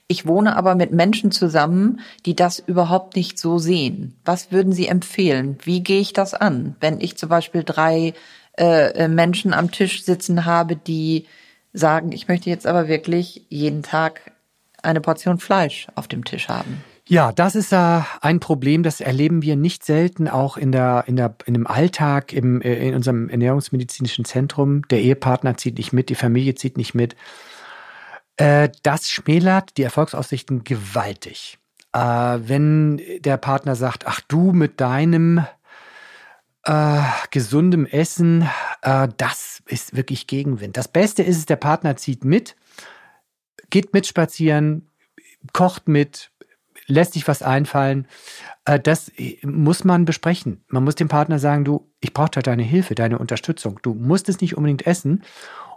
Ich 0.08 0.28
wohne 0.28 0.58
aber 0.58 0.76
mit 0.76 0.92
Menschen 0.92 1.32
zusammen, 1.32 2.02
die 2.26 2.36
das 2.36 2.60
überhaupt 2.60 3.16
nicht 3.16 3.40
so 3.40 3.58
sehen. 3.58 4.20
Was 4.26 4.52
würden 4.52 4.74
Sie 4.74 4.88
empfehlen? 4.88 5.58
Wie 5.64 5.82
gehe 5.82 6.02
ich 6.02 6.12
das 6.12 6.34
an, 6.34 6.76
wenn 6.82 7.00
ich 7.00 7.18
zum 7.18 7.30
Beispiel 7.30 7.64
drei 7.64 8.14
äh, 8.58 8.92
äh, 8.92 9.08
Menschen 9.08 9.54
am 9.54 9.72
Tisch 9.72 10.04
sitzen 10.04 10.46
habe, 10.46 10.76
die 10.76 11.26
sagen, 11.74 12.12
ich 12.12 12.28
möchte 12.28 12.50
jetzt 12.50 12.68
aber 12.68 12.88
wirklich 12.88 13.46
jeden 13.50 13.82
Tag 13.82 14.32
eine 14.84 15.02
Portion 15.02 15.40
Fleisch 15.40 15.88
auf 15.96 16.08
dem 16.08 16.24
Tisch 16.24 16.50
haben? 16.50 16.84
Ja, 17.08 17.32
das 17.32 17.56
ist 17.56 17.74
äh, 17.74 18.02
ein 18.22 18.40
Problem, 18.40 18.84
das 18.84 19.02
erleben 19.02 19.42
wir 19.42 19.56
nicht 19.56 19.84
selten 19.84 20.28
auch 20.28 20.56
in 20.56 20.72
der 20.72 21.04
in 21.08 21.16
der 21.16 21.36
in 21.46 21.54
dem 21.54 21.68
Alltag 21.68 22.32
im 22.32 22.62
äh, 22.62 22.88
in 22.88 22.94
unserem 22.94 23.28
ernährungsmedizinischen 23.28 24.24
Zentrum. 24.24 24.88
Der 24.88 25.02
Ehepartner 25.02 25.58
zieht 25.58 25.78
nicht 25.78 25.92
mit, 25.92 26.10
die 26.10 26.16
Familie 26.16 26.56
zieht 26.56 26.78
nicht 26.78 26.94
mit. 26.94 27.16
Äh, 28.38 28.70
das 28.84 29.10
schmälert 29.10 29.78
die 29.78 29.84
Erfolgsaussichten 29.84 30.64
gewaltig. 30.64 31.58
Wenn 31.96 33.00
der 33.20 33.38
Partner 33.38 33.76
sagt, 33.76 34.08
ach 34.08 34.20
du 34.28 34.52
mit 34.52 34.82
deinem 34.82 35.46
äh, 36.64 37.02
gesundem 37.32 37.86
Essen, 37.86 38.50
äh, 38.82 39.08
das 39.18 39.62
ist 39.66 39.96
wirklich 39.96 40.28
Gegenwind. 40.28 40.78
Das 40.78 40.88
Beste 40.88 41.24
ist 41.24 41.38
es, 41.38 41.46
der 41.46 41.58
Partner 41.58 41.96
zieht 41.98 42.24
mit, 42.24 42.56
geht 43.70 43.94
mit 43.94 44.08
spazieren, 44.08 44.90
kocht 45.52 45.88
mit, 45.88 46.32
lässt 46.88 47.14
sich 47.14 47.28
was 47.28 47.42
einfallen. 47.42 48.08
Äh, 48.66 48.80
das 48.80 49.12
muss 49.44 49.84
man 49.84 50.06
besprechen. 50.06 50.64
Man 50.68 50.84
muss 50.84 50.96
dem 50.96 51.10
Partner 51.10 51.40
sagen, 51.40 51.66
du, 51.66 51.92
ich 52.00 52.14
brauche 52.14 52.42
deine 52.42 52.64
Hilfe, 52.64 52.96
deine 52.96 53.20
Unterstützung. 53.20 53.80
Du 53.82 53.94
musst 53.94 54.30
es 54.30 54.42
nicht 54.42 54.56
unbedingt 54.56 54.88
essen. 54.88 55.24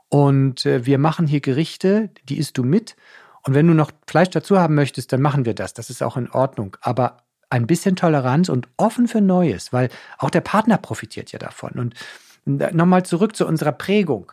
Und 0.08 0.66
äh, 0.66 0.86
wir 0.86 0.98
machen 0.98 1.26
hier 1.26 1.40
Gerichte, 1.40 2.10
die 2.28 2.38
isst 2.38 2.58
du 2.58 2.62
mit. 2.62 2.96
Und 3.42 3.54
wenn 3.54 3.66
du 3.66 3.74
noch 3.74 3.90
Fleisch 4.06 4.30
dazu 4.30 4.58
haben 4.58 4.74
möchtest, 4.74 5.12
dann 5.12 5.22
machen 5.22 5.44
wir 5.44 5.54
das. 5.54 5.74
Das 5.74 5.90
ist 5.90 6.02
auch 6.02 6.16
in 6.16 6.30
Ordnung. 6.30 6.76
Aber 6.80 7.18
ein 7.50 7.66
bisschen 7.66 7.96
Toleranz 7.96 8.48
und 8.48 8.68
offen 8.76 9.08
für 9.08 9.20
Neues, 9.20 9.72
weil 9.72 9.88
auch 10.18 10.30
der 10.30 10.40
Partner 10.40 10.78
profitiert 10.78 11.32
ja 11.32 11.38
davon. 11.38 11.72
Und 11.72 11.94
nochmal 12.44 13.04
zurück 13.04 13.36
zu 13.36 13.46
unserer 13.46 13.72
Prägung. 13.72 14.32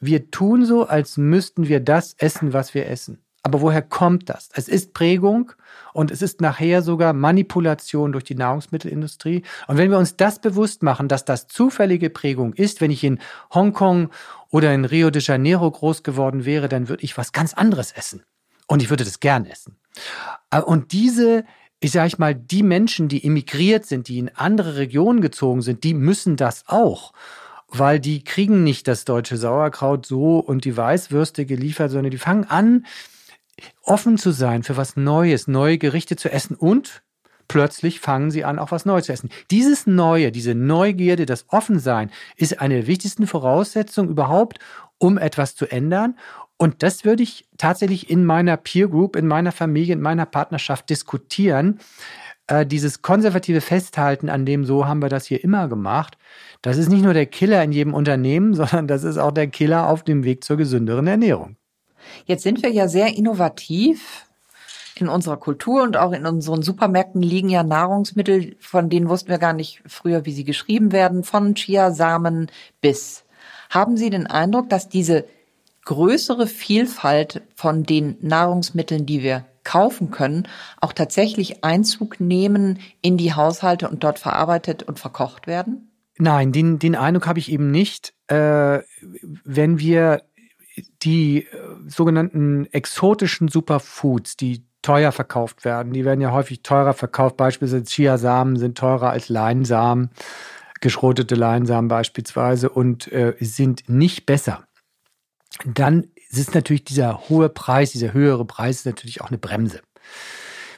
Wir 0.00 0.30
tun 0.30 0.64
so, 0.64 0.86
als 0.86 1.16
müssten 1.16 1.68
wir 1.68 1.80
das 1.80 2.14
essen, 2.18 2.52
was 2.52 2.74
wir 2.74 2.88
essen. 2.88 3.22
Aber 3.44 3.60
woher 3.60 3.82
kommt 3.82 4.28
das? 4.28 4.50
Es 4.54 4.68
ist 4.68 4.94
Prägung 4.94 5.52
und 5.92 6.12
es 6.12 6.22
ist 6.22 6.40
nachher 6.40 6.80
sogar 6.80 7.12
Manipulation 7.12 8.12
durch 8.12 8.22
die 8.22 8.36
Nahrungsmittelindustrie. 8.36 9.42
Und 9.66 9.78
wenn 9.78 9.90
wir 9.90 9.98
uns 9.98 10.16
das 10.16 10.40
bewusst 10.40 10.84
machen, 10.84 11.08
dass 11.08 11.24
das 11.24 11.48
zufällige 11.48 12.08
Prägung 12.08 12.52
ist, 12.52 12.80
wenn 12.80 12.92
ich 12.92 13.02
in 13.02 13.18
Hongkong 13.52 14.10
oder 14.50 14.72
in 14.72 14.84
Rio 14.84 15.10
de 15.10 15.22
Janeiro 15.22 15.68
groß 15.68 16.04
geworden 16.04 16.44
wäre, 16.44 16.68
dann 16.68 16.88
würde 16.88 17.02
ich 17.02 17.18
was 17.18 17.32
ganz 17.32 17.52
anderes 17.52 17.90
essen. 17.90 18.22
Und 18.68 18.80
ich 18.80 18.90
würde 18.90 19.04
das 19.04 19.18
gern 19.18 19.44
essen. 19.44 19.76
Äh, 20.50 20.60
und 20.60 20.92
diese, 20.92 21.44
ich 21.82 21.92
sage 21.92 22.06
ich 22.06 22.18
mal, 22.18 22.34
die 22.34 22.62
Menschen, 22.62 23.08
die 23.08 23.24
emigriert 23.24 23.86
sind, 23.86 24.08
die 24.08 24.18
in 24.18 24.30
andere 24.34 24.76
Regionen 24.76 25.20
gezogen 25.20 25.62
sind, 25.62 25.84
die 25.84 25.94
müssen 25.94 26.36
das 26.36 26.64
auch 26.66 27.12
weil 27.74 27.98
die 28.00 28.22
kriegen 28.22 28.62
nicht 28.62 28.86
das 28.86 29.04
deutsche 29.04 29.36
Sauerkraut 29.36 30.04
so 30.04 30.38
und 30.38 30.64
die 30.64 30.76
Weißwürste 30.76 31.46
geliefert, 31.46 31.90
sondern 31.90 32.10
die 32.10 32.18
fangen 32.18 32.44
an, 32.44 32.86
offen 33.82 34.18
zu 34.18 34.30
sein 34.30 34.62
für 34.62 34.76
was 34.76 34.96
Neues, 34.96 35.48
neue 35.48 35.78
Gerichte 35.78 36.16
zu 36.16 36.30
essen 36.30 36.54
und 36.54 37.02
plötzlich 37.48 38.00
fangen 38.00 38.30
sie 38.30 38.44
an, 38.44 38.58
auch 38.58 38.70
was 38.70 38.84
Neues 38.84 39.06
zu 39.06 39.12
essen. 39.12 39.30
Dieses 39.50 39.86
Neue, 39.86 40.32
diese 40.32 40.54
Neugierde, 40.54 41.26
das 41.26 41.46
Offensein 41.48 42.10
ist 42.36 42.60
eine 42.60 42.74
der 42.76 42.86
wichtigsten 42.86 43.26
Voraussetzungen 43.26 44.10
überhaupt, 44.10 44.58
um 44.98 45.18
etwas 45.18 45.54
zu 45.56 45.66
ändern. 45.66 46.16
Und 46.58 46.82
das 46.82 47.04
würde 47.04 47.22
ich 47.22 47.48
tatsächlich 47.58 48.08
in 48.08 48.24
meiner 48.24 48.56
Peer 48.56 48.88
Group, 48.88 49.16
in 49.16 49.26
meiner 49.26 49.52
Familie, 49.52 49.94
in 49.94 50.00
meiner 50.00 50.26
Partnerschaft 50.26 50.90
diskutieren. 50.90 51.80
Äh, 52.46 52.66
dieses 52.66 53.02
konservative 53.02 53.60
Festhalten 53.60 54.28
an 54.28 54.44
dem, 54.44 54.64
so 54.64 54.86
haben 54.86 55.00
wir 55.00 55.08
das 55.08 55.26
hier 55.26 55.42
immer 55.42 55.68
gemacht, 55.68 56.18
das 56.60 56.76
ist 56.76 56.88
nicht 56.88 57.02
nur 57.02 57.14
der 57.14 57.26
Killer 57.26 57.62
in 57.62 57.72
jedem 57.72 57.94
Unternehmen, 57.94 58.54
sondern 58.54 58.86
das 58.88 59.04
ist 59.04 59.18
auch 59.18 59.32
der 59.32 59.46
Killer 59.46 59.88
auf 59.88 60.02
dem 60.02 60.24
Weg 60.24 60.44
zur 60.44 60.56
gesünderen 60.56 61.06
Ernährung. 61.06 61.56
Jetzt 62.26 62.42
sind 62.42 62.62
wir 62.62 62.70
ja 62.70 62.88
sehr 62.88 63.16
innovativ. 63.16 64.26
In 64.96 65.08
unserer 65.08 65.38
Kultur 65.38 65.82
und 65.82 65.96
auch 65.96 66.12
in 66.12 66.26
unseren 66.26 66.62
Supermärkten 66.62 67.22
liegen 67.22 67.48
ja 67.48 67.62
Nahrungsmittel, 67.62 68.56
von 68.60 68.90
denen 68.90 69.08
wussten 69.08 69.30
wir 69.30 69.38
gar 69.38 69.54
nicht 69.54 69.82
früher, 69.86 70.26
wie 70.26 70.32
sie 70.32 70.44
geschrieben 70.44 70.92
werden, 70.92 71.24
von 71.24 71.54
Chiasamen 71.54 72.50
bis. 72.82 73.24
Haben 73.70 73.96
Sie 73.96 74.10
den 74.10 74.26
Eindruck, 74.26 74.68
dass 74.68 74.90
diese 74.90 75.24
größere 75.84 76.46
Vielfalt 76.46 77.42
von 77.54 77.84
den 77.84 78.16
Nahrungsmitteln, 78.20 79.06
die 79.06 79.22
wir 79.22 79.44
kaufen 79.64 80.10
können, 80.10 80.48
auch 80.80 80.92
tatsächlich 80.92 81.64
Einzug 81.64 82.20
nehmen 82.20 82.80
in 83.00 83.16
die 83.16 83.34
Haushalte 83.34 83.88
und 83.88 84.02
dort 84.04 84.18
verarbeitet 84.18 84.82
und 84.82 84.98
verkocht 84.98 85.46
werden? 85.46 85.88
Nein, 86.18 86.52
den, 86.52 86.78
den 86.78 86.94
Eindruck 86.94 87.26
habe 87.26 87.38
ich 87.38 87.50
eben 87.50 87.70
nicht. 87.70 88.14
Äh, 88.26 88.80
wenn 89.44 89.78
wir 89.78 90.22
die 91.02 91.44
äh, 91.44 91.46
sogenannten 91.86 92.66
exotischen 92.72 93.48
Superfoods, 93.48 94.36
die 94.36 94.64
teuer 94.82 95.12
verkauft 95.12 95.64
werden, 95.64 95.92
die 95.92 96.04
werden 96.04 96.20
ja 96.20 96.32
häufig 96.32 96.62
teurer 96.62 96.92
verkauft. 96.92 97.36
Beispielsweise 97.36 97.84
Chiasamen 97.84 98.56
sind 98.56 98.76
teurer 98.76 99.10
als 99.10 99.28
Leinsamen, 99.28 100.10
geschrotete 100.80 101.36
Leinsamen 101.36 101.88
beispielsweise 101.88 102.68
und 102.68 103.10
äh, 103.12 103.34
sind 103.40 103.88
nicht 103.88 104.26
besser. 104.26 104.64
Dann 105.64 106.06
ist 106.30 106.54
natürlich 106.54 106.84
dieser 106.84 107.28
hohe 107.28 107.48
Preis, 107.48 107.92
dieser 107.92 108.12
höhere 108.12 108.44
Preis 108.44 108.84
natürlich 108.84 109.20
auch 109.20 109.28
eine 109.28 109.38
Bremse. 109.38 109.80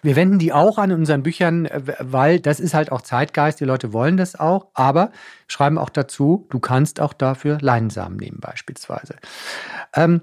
Wir 0.03 0.17
wenden 0.17 0.39
die 0.39 0.53
auch 0.53 0.77
an 0.77 0.91
in 0.91 0.99
unseren 0.99 1.23
Büchern, 1.23 1.65
äh, 1.65 1.81
weil 1.99 2.39
das 2.39 2.61
ist 2.61 2.75
halt 2.75 2.93
auch 2.93 3.01
Zeitgeist, 3.01 3.61
die 3.61 3.65
Leute 3.65 3.93
wollen 3.93 4.19
das 4.19 4.39
auch, 4.39 4.69
aber 4.75 5.11
schreiben 5.49 5.79
auch 5.79 5.89
dazu, 5.89 6.47
du 6.51 6.61
kannst 6.61 7.01
auch 7.01 7.15
dafür 7.15 7.59
Leinsamen 7.61 8.19
nehmen 8.19 8.39
beispielsweise. 8.39 9.17
Ähm, 9.95 10.21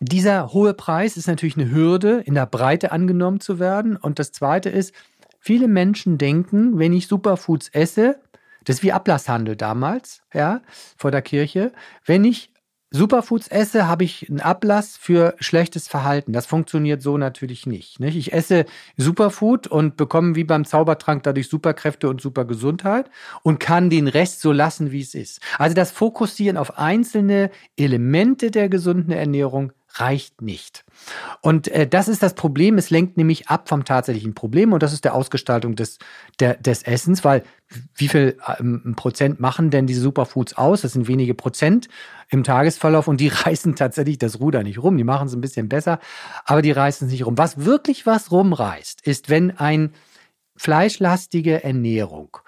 dieser 0.00 0.52
hohe 0.52 0.74
Preis 0.74 1.16
ist 1.16 1.28
natürlich 1.28 1.56
eine 1.56 1.70
Hürde, 1.70 2.22
in 2.24 2.34
der 2.34 2.46
Breite 2.46 2.90
angenommen 2.90 3.38
zu 3.38 3.60
werden. 3.60 3.96
Und 3.96 4.18
das 4.18 4.32
Zweite 4.32 4.68
ist, 4.68 4.92
viele 5.38 5.68
Menschen 5.68 6.18
denken, 6.18 6.78
wenn 6.78 6.92
ich 6.92 7.06
Superfoods 7.06 7.68
esse, 7.68 8.20
das 8.64 8.76
ist 8.76 8.82
wie 8.82 8.92
Ablasshandel 8.92 9.54
damals, 9.54 10.22
ja, 10.32 10.60
vor 10.96 11.12
der 11.12 11.22
Kirche, 11.22 11.72
wenn 12.04 12.24
ich 12.24 12.51
Superfoods 12.92 13.48
esse, 13.48 13.88
habe 13.88 14.04
ich 14.04 14.28
einen 14.28 14.40
Ablass 14.40 14.96
für 14.96 15.34
schlechtes 15.40 15.88
Verhalten. 15.88 16.32
Das 16.32 16.46
funktioniert 16.46 17.02
so 17.02 17.16
natürlich 17.16 17.66
nicht, 17.66 18.00
nicht. 18.00 18.16
Ich 18.16 18.32
esse 18.32 18.66
Superfood 18.98 19.66
und 19.66 19.96
bekomme 19.96 20.34
wie 20.36 20.44
beim 20.44 20.64
Zaubertrank 20.64 21.22
dadurch 21.22 21.48
Superkräfte 21.48 22.08
und 22.08 22.20
Supergesundheit 22.20 23.10
und 23.42 23.60
kann 23.60 23.88
den 23.88 24.08
Rest 24.08 24.40
so 24.42 24.52
lassen, 24.52 24.92
wie 24.92 25.00
es 25.00 25.14
ist. 25.14 25.40
Also 25.58 25.74
das 25.74 25.90
Fokussieren 25.90 26.58
auf 26.58 26.78
einzelne 26.78 27.50
Elemente 27.76 28.50
der 28.50 28.68
gesunden 28.68 29.12
Ernährung 29.12 29.72
reicht 29.94 30.40
nicht. 30.42 30.84
Und 31.40 31.68
äh, 31.68 31.86
das 31.86 32.08
ist 32.08 32.22
das 32.22 32.34
Problem. 32.34 32.78
Es 32.78 32.90
lenkt 32.90 33.16
nämlich 33.16 33.48
ab 33.48 33.68
vom 33.68 33.84
tatsächlichen 33.84 34.34
Problem 34.34 34.72
und 34.72 34.82
das 34.82 34.92
ist 34.92 35.04
der 35.04 35.14
Ausgestaltung 35.14 35.76
des, 35.76 35.98
der, 36.40 36.54
des 36.54 36.82
Essens, 36.82 37.24
weil 37.24 37.42
wie 37.94 38.08
viel 38.08 38.38
ähm, 38.58 38.94
Prozent 38.96 39.40
machen 39.40 39.70
denn 39.70 39.86
diese 39.86 40.00
Superfoods 40.00 40.56
aus? 40.56 40.82
Das 40.82 40.92
sind 40.92 41.08
wenige 41.08 41.34
Prozent 41.34 41.88
im 42.28 42.44
Tagesverlauf 42.44 43.08
und 43.08 43.20
die 43.20 43.28
reißen 43.34 43.74
tatsächlich 43.76 44.18
das 44.18 44.40
Ruder 44.40 44.62
nicht 44.62 44.82
rum. 44.82 44.96
Die 44.96 45.04
machen 45.04 45.28
es 45.28 45.34
ein 45.34 45.40
bisschen 45.40 45.68
besser, 45.68 45.98
aber 46.44 46.62
die 46.62 46.72
reißen 46.72 47.06
es 47.06 47.12
nicht 47.12 47.26
rum. 47.26 47.38
Was 47.38 47.64
wirklich 47.64 48.06
was 48.06 48.30
rumreißt, 48.30 49.06
ist, 49.06 49.28
wenn 49.28 49.56
ein 49.56 49.92
fleischlastige 50.56 51.64
Ernährung 51.64 52.38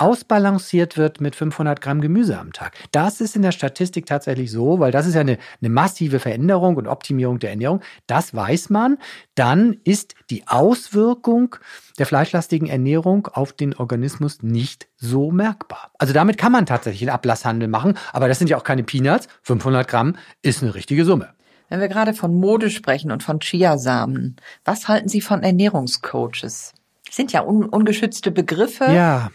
ausbalanciert 0.00 0.96
wird 0.96 1.20
mit 1.20 1.36
500 1.36 1.80
Gramm 1.80 2.00
Gemüse 2.00 2.38
am 2.38 2.52
Tag. 2.52 2.72
Das 2.90 3.20
ist 3.20 3.36
in 3.36 3.42
der 3.42 3.52
Statistik 3.52 4.06
tatsächlich 4.06 4.50
so, 4.50 4.80
weil 4.80 4.92
das 4.92 5.06
ist 5.06 5.14
ja 5.14 5.20
eine, 5.20 5.38
eine 5.60 5.68
massive 5.68 6.20
Veränderung 6.20 6.76
und 6.76 6.88
Optimierung 6.88 7.38
der 7.38 7.50
Ernährung. 7.50 7.82
Das 8.06 8.34
weiß 8.34 8.70
man. 8.70 8.96
Dann 9.34 9.76
ist 9.84 10.14
die 10.30 10.46
Auswirkung 10.48 11.56
der 11.98 12.06
fleischlastigen 12.06 12.68
Ernährung 12.68 13.26
auf 13.26 13.52
den 13.52 13.74
Organismus 13.74 14.42
nicht 14.42 14.88
so 14.96 15.30
merkbar. 15.30 15.90
Also 15.98 16.14
damit 16.14 16.38
kann 16.38 16.52
man 16.52 16.64
tatsächlich 16.64 17.02
einen 17.02 17.14
Ablasshandel 17.14 17.68
machen, 17.68 17.98
aber 18.12 18.26
das 18.26 18.38
sind 18.38 18.48
ja 18.48 18.56
auch 18.56 18.64
keine 18.64 18.84
Peanuts. 18.84 19.28
500 19.42 19.86
Gramm 19.86 20.16
ist 20.40 20.62
eine 20.62 20.74
richtige 20.74 21.04
Summe. 21.04 21.34
Wenn 21.68 21.80
wir 21.80 21.88
gerade 21.88 22.14
von 22.14 22.34
Mode 22.34 22.70
sprechen 22.70 23.12
und 23.12 23.22
von 23.22 23.38
Chiasamen, 23.38 24.36
was 24.64 24.88
halten 24.88 25.08
Sie 25.08 25.20
von 25.20 25.42
Ernährungscoaches? 25.42 26.72
Das 27.06 27.16
sind 27.16 27.32
ja 27.32 27.42
un 27.42 27.64
ungeschützte 27.66 28.30
Begriffe. 28.30 28.84
Ja, 28.84 29.30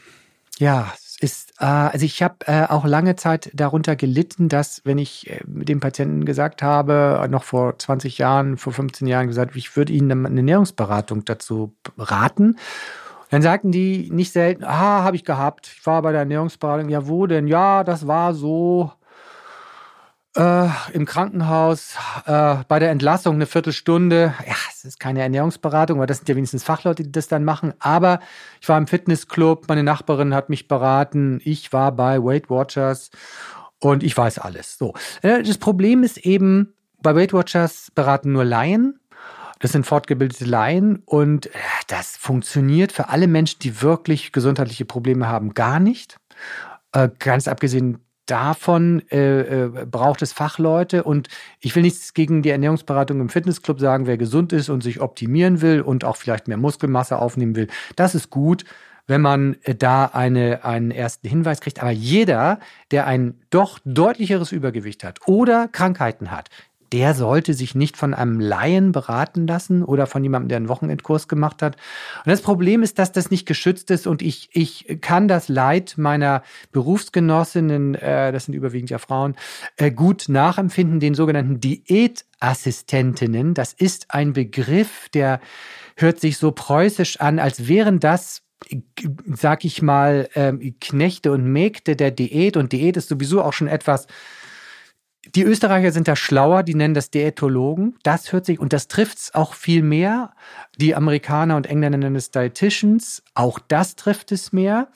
ja, 0.59 0.91
es 0.95 1.17
ist, 1.19 1.53
äh, 1.59 1.65
also 1.65 2.05
ich 2.05 2.21
habe 2.21 2.35
äh, 2.45 2.65
auch 2.65 2.85
lange 2.85 3.15
Zeit 3.15 3.49
darunter 3.53 3.95
gelitten, 3.95 4.49
dass 4.49 4.81
wenn 4.83 4.97
ich 4.97 5.29
äh, 5.29 5.39
dem 5.45 5.79
Patienten 5.79 6.25
gesagt 6.25 6.61
habe, 6.61 7.25
noch 7.29 7.43
vor 7.43 7.77
20 7.77 8.17
Jahren, 8.17 8.57
vor 8.57 8.73
15 8.73 9.07
Jahren 9.07 9.27
gesagt, 9.27 9.55
ich 9.55 9.75
würde 9.75 9.93
ihnen 9.93 10.25
eine 10.25 10.39
Ernährungsberatung 10.39 11.25
dazu 11.25 11.73
raten. 11.97 12.57
Dann 13.29 13.41
sagten 13.41 13.71
die 13.71 14.09
nicht 14.11 14.31
selten, 14.31 14.63
ah, 14.63 15.03
habe 15.03 15.15
ich 15.15 15.25
gehabt. 15.25 15.73
Ich 15.75 15.85
war 15.85 16.01
bei 16.01 16.11
der 16.11 16.21
Ernährungsberatung. 16.21 16.89
Ja, 16.89 17.07
wo 17.07 17.27
denn? 17.27 17.47
Ja, 17.47 17.83
das 17.83 18.07
war 18.07 18.33
so 18.33 18.91
äh, 20.35 20.67
im 20.93 21.05
Krankenhaus 21.05 21.95
äh, 22.25 22.57
bei 22.67 22.79
der 22.79 22.91
Entlassung 22.91 23.35
eine 23.35 23.45
Viertelstunde. 23.45 24.33
Ja, 24.45 24.55
es 24.69 24.85
ist 24.85 24.99
keine 24.99 25.21
Ernährungsberatung, 25.21 25.99
weil 25.99 26.07
das 26.07 26.17
sind 26.17 26.29
ja 26.29 26.35
wenigstens 26.35 26.63
Fachleute, 26.63 27.03
die 27.03 27.11
das 27.11 27.27
dann 27.27 27.43
machen. 27.43 27.73
Aber 27.79 28.19
ich 28.61 28.69
war 28.69 28.77
im 28.77 28.87
Fitnessclub, 28.87 29.67
meine 29.67 29.83
Nachbarin 29.83 30.33
hat 30.33 30.49
mich 30.49 30.67
beraten, 30.67 31.39
ich 31.43 31.71
war 31.73 31.91
bei 31.91 32.21
Weight 32.21 32.49
Watchers 32.49 33.11
und 33.79 34.03
ich 34.03 34.15
weiß 34.15 34.39
alles. 34.39 34.77
So, 34.77 34.93
äh, 35.21 35.41
das 35.41 35.57
Problem 35.57 36.03
ist 36.03 36.17
eben, 36.17 36.73
bei 37.01 37.15
Weight 37.15 37.33
Watchers 37.33 37.91
beraten 37.93 38.31
nur 38.31 38.45
Laien. 38.45 38.99
Das 39.59 39.71
sind 39.71 39.85
fortgebildete 39.85 40.45
Laien 40.45 41.01
und 41.05 41.47
äh, 41.47 41.51
das 41.87 42.17
funktioniert 42.17 42.91
für 42.91 43.09
alle 43.09 43.27
Menschen, 43.27 43.59
die 43.59 43.81
wirklich 43.81 44.31
gesundheitliche 44.31 44.85
Probleme 44.85 45.27
haben, 45.27 45.53
gar 45.53 45.79
nicht. 45.79 46.17
Äh, 46.91 47.09
ganz 47.19 47.47
abgesehen 47.47 48.04
davon 48.25 49.03
äh, 49.11 49.65
äh, 49.65 49.85
braucht 49.85 50.21
es 50.21 50.33
Fachleute 50.33 51.03
und 51.03 51.27
ich 51.59 51.75
will 51.75 51.83
nichts 51.83 52.13
gegen 52.13 52.41
die 52.41 52.49
Ernährungsberatung 52.49 53.21
im 53.21 53.29
Fitnessclub 53.29 53.79
sagen, 53.79 54.07
wer 54.07 54.17
gesund 54.17 54.53
ist 54.53 54.69
und 54.69 54.81
sich 54.81 55.01
optimieren 55.01 55.61
will 55.61 55.81
und 55.81 56.03
auch 56.03 56.17
vielleicht 56.17 56.47
mehr 56.47 56.57
Muskelmasse 56.57 57.19
aufnehmen 57.19 57.55
will, 57.55 57.67
das 57.95 58.15
ist 58.15 58.29
gut, 58.29 58.65
wenn 59.07 59.21
man 59.21 59.57
äh, 59.63 59.75
da 59.75 60.05
eine, 60.05 60.65
einen 60.65 60.91
ersten 60.91 61.27
Hinweis 61.27 61.61
kriegt. 61.61 61.81
Aber 61.81 61.91
jeder, 61.91 62.59
der 62.91 63.07
ein 63.07 63.39
doch 63.49 63.79
deutlicheres 63.85 64.51
Übergewicht 64.51 65.03
hat 65.03 65.27
oder 65.27 65.67
Krankheiten 65.67 66.31
hat, 66.31 66.49
der 66.95 67.13
sollte 67.13 67.53
sich 67.53 67.75
nicht 67.75 67.97
von 67.97 68.13
einem 68.13 68.39
Laien 68.39 68.93
beraten 68.93 69.47
lassen 69.47 69.83
oder 69.83 70.07
von 70.07 70.23
jemandem, 70.23 70.47
der 70.47 70.55
einen 70.55 70.69
Wochenendkurs 70.69 71.27
gemacht 71.27 71.61
hat. 71.61 71.75
Und 72.23 72.29
das 72.29 72.39
Problem 72.39 72.83
ist, 72.83 72.99
dass 72.99 73.11
das 73.11 73.29
nicht 73.31 73.45
geschützt 73.45 73.91
ist 73.91 74.07
und 74.07 74.21
ich, 74.21 74.47
ich 74.53 75.01
kann 75.01 75.27
das 75.27 75.49
Leid 75.49 75.95
meiner 75.97 76.41
Berufsgenossinnen, 76.71 77.95
äh, 77.95 78.31
das 78.31 78.45
sind 78.45 78.53
überwiegend 78.53 78.91
ja 78.91 78.97
Frauen, 78.97 79.35
äh, 79.75 79.91
gut 79.91 80.29
nachempfinden, 80.29 81.01
den 81.01 81.15
sogenannten 81.15 81.59
Diätassistentinnen. 81.59 83.55
Das 83.55 83.73
ist 83.73 84.11
ein 84.11 84.31
Begriff, 84.31 85.09
der 85.09 85.41
hört 85.97 86.21
sich 86.21 86.37
so 86.37 86.53
preußisch 86.53 87.19
an, 87.19 87.39
als 87.39 87.67
wären 87.67 87.99
das 87.99 88.41
sag 89.27 89.65
ich 89.65 89.81
mal, 89.81 90.29
ähm, 90.33 90.75
Knechte 90.79 91.31
und 91.31 91.43
Mägde 91.43 91.95
der 91.95 92.11
Diät. 92.11 92.57
Und 92.57 92.71
Diät 92.71 92.97
ist 92.97 93.09
sowieso 93.09 93.43
auch 93.43 93.53
schon 93.53 93.67
etwas 93.67 94.07
die 95.33 95.43
Österreicher 95.43 95.91
sind 95.91 96.07
da 96.07 96.15
schlauer, 96.15 96.63
die 96.63 96.75
nennen 96.75 96.93
das 96.93 97.09
Diätologen. 97.09 97.95
Das 98.03 98.31
hört 98.31 98.45
sich, 98.45 98.59
und 98.59 98.73
das 98.73 98.87
trifft 98.87 99.17
es 99.17 99.35
auch 99.35 99.53
viel 99.53 99.81
mehr. 99.81 100.33
Die 100.77 100.95
Amerikaner 100.95 101.55
und 101.55 101.67
Engländer 101.67 101.97
nennen 101.97 102.15
es 102.15 102.31
Dietitians. 102.31 103.23
Auch 103.33 103.59
das 103.59 103.95
trifft 103.95 104.31
es 104.31 104.53
mehr. 104.53 104.89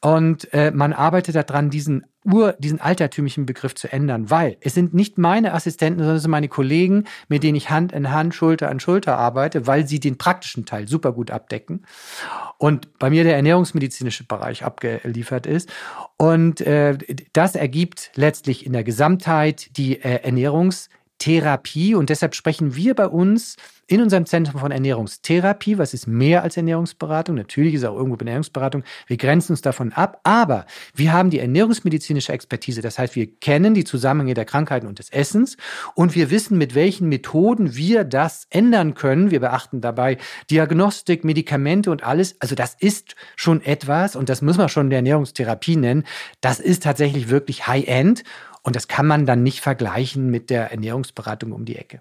Und 0.00 0.52
äh, 0.52 0.72
man 0.72 0.92
arbeitet 0.92 1.36
daran, 1.36 1.70
diesen 1.70 2.04
Ur, 2.24 2.54
diesen 2.58 2.80
altertümlichen 2.80 3.46
Begriff 3.46 3.74
zu 3.74 3.92
ändern, 3.92 4.30
weil 4.30 4.56
es 4.60 4.74
sind 4.74 4.94
nicht 4.94 5.18
meine 5.18 5.54
Assistenten, 5.54 5.98
sondern 5.98 6.16
es 6.16 6.22
sind 6.22 6.30
meine 6.30 6.48
Kollegen, 6.48 7.04
mit 7.28 7.42
denen 7.42 7.56
ich 7.56 7.70
Hand 7.70 7.92
in 7.92 8.12
Hand, 8.12 8.34
Schulter 8.34 8.70
an 8.70 8.78
Schulter 8.78 9.18
arbeite, 9.18 9.66
weil 9.66 9.88
sie 9.88 9.98
den 9.98 10.18
praktischen 10.18 10.64
Teil 10.64 10.86
super 10.86 11.12
gut 11.12 11.32
abdecken. 11.32 11.84
Und 12.58 12.96
bei 13.00 13.10
mir 13.10 13.24
der 13.24 13.34
ernährungsmedizinische 13.34 14.24
Bereich 14.24 14.64
abgeliefert 14.64 15.46
ist. 15.46 15.68
Und 16.16 16.60
äh, 16.60 16.96
das 17.32 17.56
ergibt 17.56 18.12
letztlich 18.14 18.66
in 18.66 18.72
der 18.72 18.84
Gesamtheit 18.84 19.76
die 19.76 20.00
äh, 20.00 20.20
Ernährungstherapie. 21.22 21.94
Und 21.94 22.10
deshalb 22.10 22.34
sprechen 22.34 22.74
wir 22.74 22.94
bei 22.94 23.06
uns 23.06 23.56
in 23.88 24.00
unserem 24.00 24.26
Zentrum 24.26 24.60
von 24.60 24.70
Ernährungstherapie, 24.70 25.76
was 25.76 25.92
ist 25.92 26.06
mehr 26.06 26.42
als 26.42 26.56
Ernährungsberatung? 26.56 27.34
Natürlich 27.34 27.74
ist 27.74 27.84
auch 27.84 27.96
irgendwo 27.96 28.16
Ernährungsberatung. 28.16 28.84
Wir 29.06 29.16
grenzen 29.18 29.52
uns 29.52 29.60
davon 29.60 29.92
ab, 29.92 30.20
aber 30.22 30.66
wir 30.94 31.12
haben 31.12 31.30
die 31.30 31.40
ernährungsmedizinische 31.40 32.32
Expertise. 32.32 32.80
Das 32.80 32.98
heißt, 32.98 33.16
wir 33.16 33.26
kennen 33.26 33.74
die 33.74 33.84
Zusammenhänge 33.84 34.34
der 34.34 34.44
Krankheiten 34.44 34.86
und 34.86 34.98
des 34.98 35.10
Essens 35.10 35.56
und 35.94 36.14
wir 36.14 36.30
wissen, 36.30 36.56
mit 36.56 36.74
welchen 36.74 37.08
Methoden 37.08 37.74
wir 37.74 38.04
das 38.04 38.46
ändern 38.50 38.94
können. 38.94 39.30
Wir 39.30 39.40
beachten 39.40 39.80
dabei 39.80 40.16
Diagnostik, 40.50 41.24
Medikamente 41.24 41.90
und 41.90 42.02
alles. 42.02 42.36
Also 42.38 42.54
das 42.54 42.74
ist 42.78 43.14
schon 43.36 43.60
etwas 43.62 44.16
und 44.16 44.28
das 44.28 44.40
muss 44.40 44.56
man 44.56 44.70
schon 44.70 44.88
der 44.88 44.98
Ernährungstherapie 44.98 45.76
nennen. 45.76 46.04
Das 46.40 46.60
ist 46.60 46.84
tatsächlich 46.84 47.28
wirklich 47.28 47.66
High-End 47.66 48.22
und 48.62 48.76
das 48.76 48.88
kann 48.88 49.06
man 49.06 49.26
dann 49.26 49.42
nicht 49.42 49.60
vergleichen 49.60 50.30
mit 50.30 50.50
der 50.50 50.70
Ernährungsberatung 50.70 51.52
um 51.52 51.64
die 51.64 51.76
Ecke. 51.76 52.00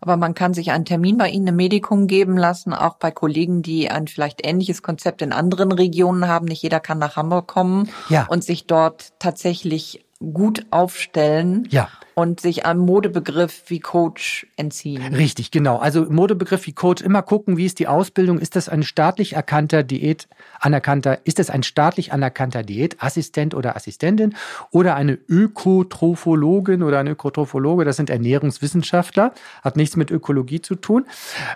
Aber 0.00 0.16
man 0.16 0.34
kann 0.34 0.52
sich 0.52 0.70
einen 0.70 0.84
Termin 0.84 1.16
bei 1.16 1.28
Ihnen 1.30 1.46
im 1.46 1.56
Medikum 1.56 2.06
geben 2.06 2.36
lassen, 2.36 2.74
auch 2.74 2.96
bei 2.96 3.10
Kollegen, 3.10 3.62
die 3.62 3.90
ein 3.90 4.06
vielleicht 4.06 4.44
ähnliches 4.46 4.82
Konzept 4.82 5.22
in 5.22 5.32
anderen 5.32 5.72
Regionen 5.72 6.28
haben. 6.28 6.46
Nicht 6.46 6.62
jeder 6.62 6.80
kann 6.80 6.98
nach 6.98 7.16
Hamburg 7.16 7.46
kommen 7.46 7.88
ja. 8.08 8.26
und 8.28 8.44
sich 8.44 8.66
dort 8.66 9.12
tatsächlich 9.18 10.04
gut 10.18 10.66
aufstellen. 10.70 11.66
Ja 11.70 11.88
und 12.14 12.40
sich 12.40 12.66
einem 12.66 12.80
Modebegriff 12.80 13.64
wie 13.66 13.80
Coach 13.80 14.46
entziehen. 14.56 15.14
Richtig, 15.14 15.50
genau. 15.50 15.78
Also 15.78 16.06
Modebegriff 16.08 16.66
wie 16.66 16.72
Coach 16.72 17.02
immer 17.02 17.22
gucken, 17.22 17.56
wie 17.56 17.66
ist 17.66 17.78
die 17.78 17.88
Ausbildung? 17.88 18.38
Ist 18.38 18.56
das 18.56 18.68
ein 18.68 18.82
staatlich 18.82 19.34
erkannter 19.34 19.82
Diät 19.82 20.28
anerkannter? 20.60 21.18
Ist 21.24 21.38
das 21.38 21.50
ein 21.50 21.62
staatlich 21.62 22.12
anerkannter 22.12 22.62
Diätassistent 22.62 23.54
oder 23.54 23.76
Assistentin 23.76 24.34
oder 24.70 24.94
eine 24.94 25.18
Ökotrophologin 25.28 26.82
oder 26.82 26.98
ein 26.98 27.06
Ökotrophologe? 27.06 27.84
Das 27.84 27.96
sind 27.96 28.10
Ernährungswissenschaftler, 28.10 29.32
hat 29.62 29.76
nichts 29.76 29.96
mit 29.96 30.10
Ökologie 30.10 30.60
zu 30.60 30.74
tun. 30.74 31.06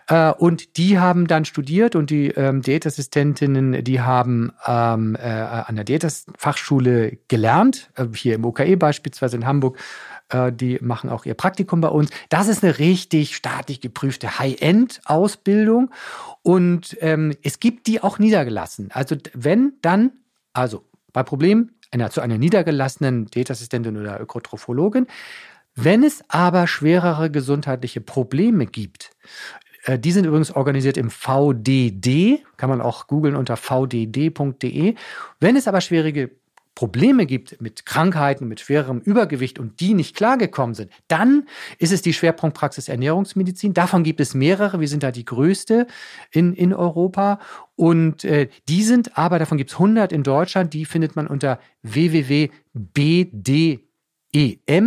Äh, 0.08 0.32
und 0.32 0.76
die 0.78 0.98
haben 0.98 1.26
dann 1.26 1.44
studiert 1.44 1.96
und 1.96 2.10
die 2.10 2.28
ähm, 2.28 2.62
Diätassistentinnen, 2.62 3.84
die 3.84 4.00
haben 4.00 4.52
ähm, 4.66 5.16
äh, 5.16 5.28
an 5.28 5.76
der 5.76 5.84
Diätfachschule 5.84 7.18
gelernt, 7.28 7.90
äh, 7.96 8.06
hier 8.14 8.34
im 8.36 8.44
OKE 8.44 8.76
beispielsweise 8.76 9.36
in 9.36 9.46
Hamburg 9.46 9.78
äh, 10.28 10.52
die 10.52 10.78
machen 10.80 11.10
auch 11.10 11.24
ihr 11.24 11.34
Praktikum 11.34 11.80
bei 11.80 11.88
uns. 11.88 12.10
Das 12.28 12.48
ist 12.48 12.64
eine 12.64 12.78
richtig 12.78 13.36
staatlich 13.36 13.80
geprüfte 13.80 14.38
High-End-Ausbildung 14.38 15.90
und 16.42 16.96
ähm, 17.00 17.34
es 17.42 17.60
gibt 17.60 17.86
die 17.86 18.02
auch 18.02 18.18
niedergelassen. 18.18 18.90
Also 18.92 19.16
wenn 19.34 19.74
dann, 19.82 20.12
also 20.52 20.84
bei 21.12 21.22
Problem 21.22 21.70
einer, 21.90 22.10
zu 22.10 22.20
einer 22.20 22.38
niedergelassenen 22.38 23.26
Diätassistentin 23.26 23.96
oder 23.96 24.20
Ökotrophologin, 24.20 25.06
wenn 25.74 26.02
es 26.02 26.24
aber 26.28 26.66
schwerere 26.66 27.30
gesundheitliche 27.30 28.00
Probleme 28.00 28.66
gibt, 28.66 29.10
äh, 29.84 29.98
die 29.98 30.12
sind 30.12 30.24
übrigens 30.24 30.50
organisiert 30.50 30.96
im 30.96 31.10
VDD, 31.10 32.42
kann 32.56 32.70
man 32.70 32.80
auch 32.80 33.06
googeln 33.06 33.36
unter 33.36 33.56
vdd.de. 33.56 34.94
Wenn 35.40 35.56
es 35.56 35.68
aber 35.68 35.80
schwierige 35.80 36.30
Probleme 36.76 37.26
gibt 37.26 37.60
mit 37.60 37.86
Krankheiten, 37.86 38.46
mit 38.46 38.60
schwerem 38.60 39.00
Übergewicht 39.00 39.58
und 39.58 39.80
die 39.80 39.94
nicht 39.94 40.14
klargekommen 40.14 40.74
sind, 40.74 40.92
dann 41.08 41.48
ist 41.78 41.90
es 41.90 42.02
die 42.02 42.12
Schwerpunktpraxis 42.12 42.88
Ernährungsmedizin. 42.88 43.72
Davon 43.72 44.04
gibt 44.04 44.20
es 44.20 44.34
mehrere. 44.34 44.78
Wir 44.78 44.86
sind 44.86 45.02
da 45.02 45.10
die 45.10 45.24
größte 45.24 45.86
in, 46.30 46.52
in 46.52 46.74
Europa. 46.74 47.40
Und 47.76 48.24
äh, 48.24 48.48
die 48.68 48.82
sind 48.82 49.16
aber, 49.16 49.38
davon 49.38 49.56
gibt 49.56 49.70
es 49.70 49.76
100 49.76 50.12
in 50.12 50.22
Deutschland, 50.22 50.74
die 50.74 50.84
findet 50.84 51.16
man 51.16 51.26
unter 51.26 51.58
www.bdem, 51.82 52.52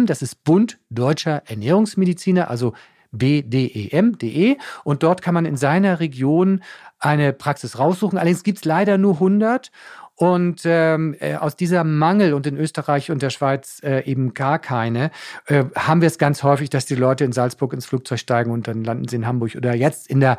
das 0.05 0.21
ist 0.21 0.43
Bund 0.43 0.79
Deutscher 0.91 1.41
Ernährungsmediziner, 1.47 2.51
also 2.51 2.73
bdem.de 3.11 4.57
und 4.83 5.01
dort 5.01 5.23
kann 5.23 5.33
man 5.33 5.45
in 5.45 5.57
seiner 5.57 5.99
Region 5.99 6.61
eine 6.99 7.33
Praxis 7.33 7.79
raussuchen. 7.79 8.19
Allerdings 8.19 8.43
gibt 8.43 8.59
es 8.59 8.65
leider 8.65 8.99
nur 8.99 9.15
100 9.15 9.71
und 10.19 10.63
ähm, 10.65 11.15
äh, 11.21 11.35
aus 11.35 11.55
dieser 11.55 11.85
Mangel 11.85 12.33
und 12.33 12.45
in 12.45 12.57
Österreich 12.57 13.09
und 13.09 13.21
der 13.21 13.29
Schweiz 13.29 13.79
äh, 13.83 14.03
eben 14.03 14.33
gar 14.33 14.59
keine, 14.59 15.11
äh, 15.45 15.63
haben 15.75 16.01
wir 16.01 16.07
es 16.07 16.17
ganz 16.17 16.43
häufig, 16.43 16.69
dass 16.69 16.85
die 16.85 16.95
Leute 16.95 17.23
in 17.23 17.31
Salzburg 17.31 17.71
ins 17.71 17.85
Flugzeug 17.85 18.19
steigen 18.19 18.51
und 18.51 18.67
dann 18.67 18.83
landen 18.83 19.07
sie 19.07 19.15
in 19.15 19.25
Hamburg 19.25 19.55
oder 19.55 19.73
jetzt 19.73 20.09
in 20.09 20.19
der 20.19 20.37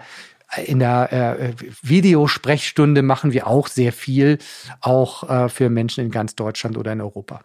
in 0.66 0.80
der 0.80 1.12
äh, 1.12 1.52
Videosprechstunde 1.80 3.02
machen 3.02 3.32
wir 3.32 3.46
auch 3.46 3.68
sehr 3.68 3.92
viel, 3.92 4.38
auch 4.80 5.30
äh, 5.30 5.48
für 5.48 5.70
Menschen 5.70 6.04
in 6.04 6.10
ganz 6.10 6.34
Deutschland 6.34 6.76
oder 6.76 6.92
in 6.92 7.00
Europa. 7.00 7.42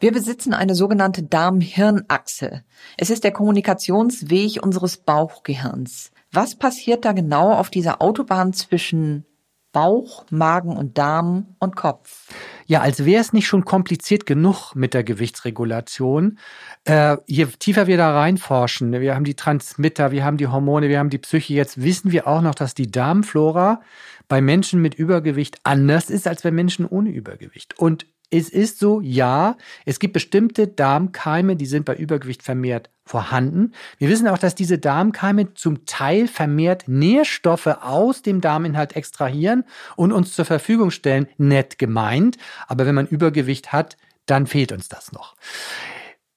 Wir 0.00 0.10
besitzen 0.10 0.54
eine 0.54 0.74
sogenannte 0.74 1.22
Darm-Hirn-Achse. 1.22 2.64
Es 2.96 3.10
ist 3.10 3.24
der 3.24 3.32
Kommunikationsweg 3.32 4.60
unseres 4.62 4.96
Bauchgehirns. 4.96 6.12
Was 6.32 6.56
passiert 6.56 7.04
da 7.04 7.12
genau 7.12 7.52
auf 7.52 7.70
dieser 7.70 8.00
Autobahn 8.00 8.54
zwischen 8.54 9.26
Bauch, 9.72 10.24
Magen 10.30 10.76
und 10.76 10.98
Darm 10.98 11.54
und 11.58 11.76
Kopf. 11.76 12.28
Ja, 12.66 12.80
als 12.80 13.04
wäre 13.04 13.20
es 13.20 13.32
nicht 13.32 13.46
schon 13.46 13.64
kompliziert 13.64 14.26
genug 14.26 14.74
mit 14.74 14.94
der 14.94 15.04
Gewichtsregulation. 15.04 16.38
Äh, 16.84 17.16
je 17.26 17.46
tiefer 17.46 17.86
wir 17.86 17.96
da 17.96 18.16
reinforschen, 18.18 18.92
wir 18.92 19.14
haben 19.14 19.24
die 19.24 19.34
Transmitter, 19.34 20.10
wir 20.10 20.24
haben 20.24 20.36
die 20.36 20.48
Hormone, 20.48 20.88
wir 20.88 20.98
haben 20.98 21.10
die 21.10 21.18
Psyche, 21.18 21.54
jetzt 21.54 21.82
wissen 21.82 22.12
wir 22.12 22.26
auch 22.26 22.42
noch, 22.42 22.54
dass 22.54 22.74
die 22.74 22.90
Darmflora 22.90 23.80
bei 24.28 24.40
Menschen 24.40 24.80
mit 24.80 24.94
Übergewicht 24.94 25.58
anders 25.64 26.10
ist 26.10 26.28
als 26.28 26.42
bei 26.42 26.50
Menschen 26.50 26.86
ohne 26.86 27.10
Übergewicht. 27.10 27.78
Und 27.78 28.06
es 28.30 28.48
ist 28.48 28.78
so, 28.78 29.00
ja, 29.00 29.56
es 29.84 29.98
gibt 29.98 30.12
bestimmte 30.12 30.68
Darmkeime, 30.68 31.56
die 31.56 31.66
sind 31.66 31.84
bei 31.84 31.96
Übergewicht 31.96 32.42
vermehrt 32.42 32.90
vorhanden. 33.04 33.72
Wir 33.98 34.08
wissen 34.08 34.28
auch, 34.28 34.38
dass 34.38 34.54
diese 34.54 34.78
Darmkeime 34.78 35.54
zum 35.54 35.84
Teil 35.84 36.28
vermehrt 36.28 36.84
Nährstoffe 36.86 37.66
aus 37.66 38.22
dem 38.22 38.40
Darminhalt 38.40 38.94
extrahieren 38.94 39.64
und 39.96 40.12
uns 40.12 40.32
zur 40.32 40.44
Verfügung 40.44 40.92
stellen. 40.92 41.26
Nett 41.38 41.78
gemeint, 41.78 42.36
aber 42.68 42.86
wenn 42.86 42.94
man 42.94 43.08
Übergewicht 43.08 43.72
hat, 43.72 43.96
dann 44.26 44.46
fehlt 44.46 44.70
uns 44.70 44.88
das 44.88 45.10
noch. 45.10 45.34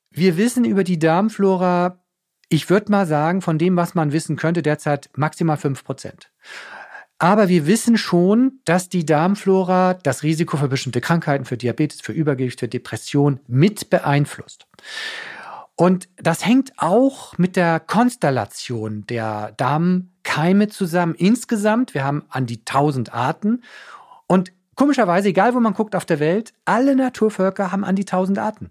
Wir 0.09 0.35
wissen 0.35 0.65
über 0.65 0.83
die 0.83 0.97
Darmflora, 0.97 2.03
ich 2.49 2.69
würde 2.71 2.91
mal 2.91 3.05
sagen, 3.05 3.41
von 3.41 3.59
dem, 3.59 3.75
was 3.75 3.93
man 3.93 4.11
wissen 4.11 4.35
könnte, 4.35 4.63
derzeit 4.63 5.11
maximal 5.15 5.57
fünf 5.57 5.83
Prozent. 5.83 6.31
Aber 7.23 7.47
wir 7.47 7.67
wissen 7.67 7.95
schon, 7.95 8.59
dass 8.65 8.89
die 8.89 9.05
Darmflora 9.05 9.93
das 9.93 10.23
Risiko 10.23 10.57
für 10.57 10.67
bestimmte 10.67 10.99
Krankheiten, 10.99 11.45
für 11.45 11.55
Diabetes, 11.55 12.01
für 12.01 12.11
Übergewicht, 12.11 12.59
für 12.59 12.67
Depression 12.67 13.39
mit 13.47 13.89
beeinflusst. 13.89 14.67
Und 15.77 16.09
das 16.17 16.45
hängt 16.45 16.73
auch 16.75 17.37
mit 17.37 17.55
der 17.55 17.79
Konstellation 17.79 19.05
der 19.07 19.53
Darmkeime 19.55 20.67
zusammen. 20.67 21.15
Insgesamt, 21.15 21.93
wir 21.93 22.03
haben 22.03 22.25
an 22.27 22.45
die 22.45 22.59
1000 22.59 23.13
Arten. 23.13 23.63
Und 24.27 24.51
komischerweise, 24.75 25.29
egal 25.29 25.55
wo 25.55 25.61
man 25.61 25.75
guckt 25.75 25.95
auf 25.95 26.03
der 26.03 26.19
Welt, 26.19 26.53
alle 26.65 26.93
Naturvölker 26.93 27.71
haben 27.71 27.85
an 27.85 27.95
die 27.95 28.03
1000 28.03 28.37
Arten. 28.37 28.69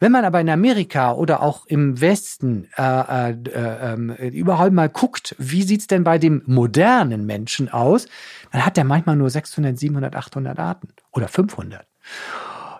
Wenn 0.00 0.12
man 0.12 0.24
aber 0.24 0.40
in 0.40 0.50
Amerika 0.50 1.12
oder 1.12 1.42
auch 1.42 1.66
im 1.66 2.00
Westen 2.00 2.68
äh, 2.76 3.30
äh, 3.30 3.34
äh, 3.34 4.28
überall 4.28 4.70
mal 4.70 4.88
guckt, 4.88 5.34
wie 5.38 5.62
sieht's 5.62 5.86
denn 5.86 6.04
bei 6.04 6.18
dem 6.18 6.42
modernen 6.46 7.26
Menschen 7.26 7.68
aus, 7.68 8.06
dann 8.50 8.64
hat 8.66 8.76
der 8.76 8.84
manchmal 8.84 9.16
nur 9.16 9.30
600, 9.30 9.78
700, 9.78 10.14
800 10.16 10.58
Arten 10.58 10.88
oder 11.12 11.28
500. 11.28 11.86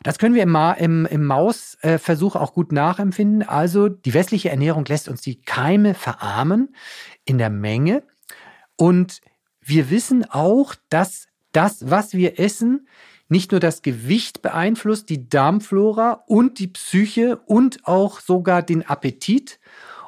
Das 0.03 0.19
können 0.19 0.35
wir 0.35 0.43
im, 0.43 0.51
Ma 0.51 0.73
im, 0.73 1.07
im 1.07 1.25
Mausversuch 1.25 2.35
auch 2.35 2.55
gut 2.55 2.73
nachempfinden. 2.73 3.49
Also 3.49 3.89
die 3.89 4.15
westliche 4.15 4.51
Ernährung 4.51 4.85
lässt 4.85 5.09
uns 5.09 5.21
die 5.21 5.41
Keime 5.41 5.95
verarmen 5.95 6.75
in 7.25 7.39
der 7.39 7.51
Menge. 7.51 8.03
Und 8.77 9.21
wir 9.61 9.91
wissen 9.91 10.29
auch, 10.29 10.75
dass 10.89 11.29
das, 11.53 11.89
was 11.89 12.15
wir 12.15 12.41
essen, 12.41 12.89
nicht 13.33 13.51
nur 13.51 13.61
das 13.61 13.83
Gewicht 13.83 14.43
beeinflusst, 14.43 15.09
die 15.09 15.29
Darmflora 15.29 16.23
und 16.27 16.59
die 16.59 16.69
Psyche 16.69 17.39
und 17.47 17.81
auch 17.85 18.21
sogar 18.21 18.63
den 18.63 18.87
Appetit. 18.87 19.59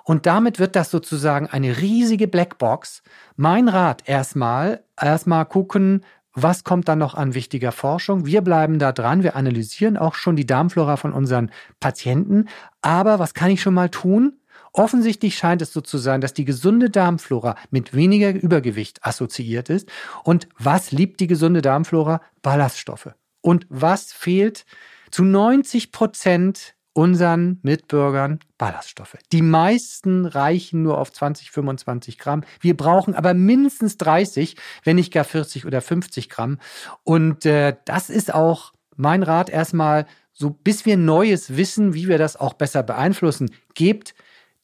Und 0.05 0.27
damit 0.27 0.59
wird 0.59 0.77
das 0.77 0.91
sozusagen 0.91 1.47
eine 1.49 1.79
riesige 1.79 2.29
Blackbox. 2.29 3.03
Mein 3.37 3.69
Rat 3.69 4.03
erstmal, 4.05 4.85
erstmal 5.01 5.47
gucken, 5.47 6.05
was 6.35 6.65
kommt 6.65 6.89
dann 6.89 6.99
noch 6.99 7.15
an 7.15 7.35
wichtiger 7.35 7.73
Forschung? 7.73 8.27
Wir 8.27 8.43
bleiben 8.43 8.79
da 8.79 8.93
dran. 8.93 9.23
Wir 9.23 9.37
analysieren 9.37 9.97
auch 9.97 10.15
schon 10.15 10.37
die 10.37 10.47
Darmflora 10.47 10.97
von 10.97 11.13
unseren 11.13 11.51
Patienten. 11.81 12.49
Aber 12.83 13.19
was 13.19 13.33
kann 13.33 13.51
ich 13.51 13.63
schon 13.63 13.75
mal 13.75 13.89
tun? 13.89 14.39
Offensichtlich 14.77 15.39
scheint 15.39 15.63
es 15.63 15.73
so 15.73 15.81
zu 15.81 15.99
sein, 15.99 16.21
dass 16.21 16.35
die 16.35 16.45
gesunde 16.45 16.91
Darmflora 16.91 17.55
mit 17.71 17.95
weniger 17.95 18.31
Übergewicht 18.35 19.07
assoziiert 19.07 19.71
ist. 19.71 19.89
Und 20.25 20.49
was 20.59 20.91
liebt 20.91 21.21
die 21.21 21.29
gesunde 21.29 21.63
Darmflora? 21.63 22.21
Ballaststoffe. 22.43 23.15
Und 23.41 23.67
was 23.69 24.13
fehlt 24.13 24.67
zu 25.13 25.23
90 25.23 25.93
Prozent 25.93 26.75
unseren 26.93 27.61
Mitbürgern? 27.63 28.41
Ballaststoffe. 28.59 29.17
Die 29.31 29.43
meisten 29.43 30.27
reichen 30.27 30.83
nur 30.83 30.99
auf 30.99 31.13
20, 31.13 31.53
25 31.53 32.19
Gramm. 32.19 32.43
Wir 32.59 32.77
brauchen 32.77 33.15
aber 33.15 33.33
mindestens 33.33 33.97
30, 33.99 34.57
wenn 34.83 34.97
nicht 34.97 35.13
gar 35.13 35.25
40 35.25 35.67
oder 35.67 35.83
50 35.83 36.29
Gramm. 36.29 36.59
Und 37.05 37.47
äh, 37.47 37.77
das 37.85 38.11
ist 38.11 38.35
auch 38.35 38.73
mein 38.97 39.23
Rat 39.23 39.51
erstmal, 39.51 40.07
so 40.33 40.51
bis 40.51 40.85
wir 40.85 40.97
Neues 40.97 41.57
wissen, 41.57 41.95
wie 41.95 42.09
wir 42.09 42.19
das 42.19 42.35
auch 42.35 42.55
besser 42.55 42.83
beeinflussen, 42.83 43.53
gebt 43.75 44.17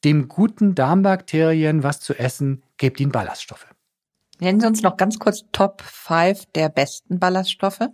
dem 0.03 0.27
guten 0.27 0.75
Darmbakterien 0.75 1.83
was 1.83 1.99
zu 1.99 2.13
essen, 2.13 2.63
gebt 2.77 2.99
ihnen 2.99 3.11
Ballaststoffe. 3.11 3.67
Nennen 4.39 4.59
Sie 4.59 4.67
uns 4.67 4.81
noch 4.81 4.97
ganz 4.97 5.19
kurz 5.19 5.43
Top 5.51 5.81
5 5.83 6.45
der 6.55 6.69
besten 6.69 7.19
Ballaststoffe. 7.19 7.89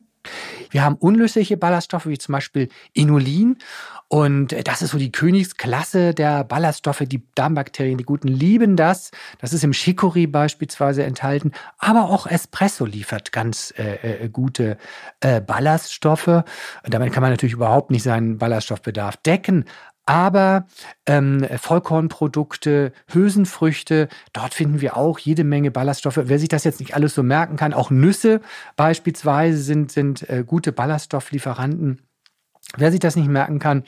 Wir 0.69 0.83
haben 0.83 0.95
unlösliche 0.95 1.57
Ballaststoffe 1.57 2.07
wie 2.07 2.17
zum 2.17 2.33
Beispiel 2.33 2.69
Inulin 2.93 3.57
und 4.09 4.55
das 4.67 4.81
ist 4.81 4.91
so 4.91 4.97
die 4.97 5.11
Königsklasse 5.11 6.13
der 6.13 6.45
Ballaststoffe. 6.45 7.03
Die 7.05 7.23
Darmbakterien, 7.35 7.97
die 7.97 8.05
guten, 8.05 8.29
lieben 8.29 8.77
das. 8.77 9.11
Das 9.39 9.51
ist 9.51 9.65
im 9.65 9.71
Chicorée 9.71 10.31
beispielsweise 10.31 11.03
enthalten. 11.03 11.51
Aber 11.77 12.05
auch 12.05 12.25
Espresso 12.25 12.85
liefert 12.85 13.33
ganz 13.33 13.73
äh, 13.77 14.25
äh, 14.25 14.29
gute 14.29 14.77
äh, 15.19 15.41
Ballaststoffe. 15.41 16.43
Damit 16.83 17.11
kann 17.11 17.21
man 17.21 17.31
natürlich 17.31 17.53
überhaupt 17.53 17.91
nicht 17.91 18.03
seinen 18.03 18.37
Ballaststoffbedarf 18.37 19.17
decken. 19.17 19.65
Aber 20.07 20.67
ähm, 21.05 21.45
Vollkornprodukte, 21.57 22.93
Hülsenfrüchte, 23.11 24.07
dort 24.31 24.53
finden 24.53 24.79
wir 24.79 24.95
auch 24.95 25.19
jede 25.19 25.43
Menge 25.43 25.69
Ballaststoffe. 25.69 26.21
Wer 26.23 26.39
sich 26.39 26.47
das 26.47 26.63
jetzt 26.63 26.79
nicht 26.79 26.95
alles 26.95 27.13
so 27.13 27.23
merken 27.23 27.57
kann, 27.57 27.73
auch 27.73 27.91
Nüsse 27.91 28.39
beispielsweise 28.77 29.57
sind, 29.57 29.91
sind 29.91 30.27
äh, 30.29 30.45
gute 30.47 30.71
Ballaststofflieferanten. 30.71 32.01
Wer 32.77 32.91
sich 32.91 33.01
das 33.01 33.17
nicht 33.17 33.27
merken 33.27 33.59
kann, 33.59 33.83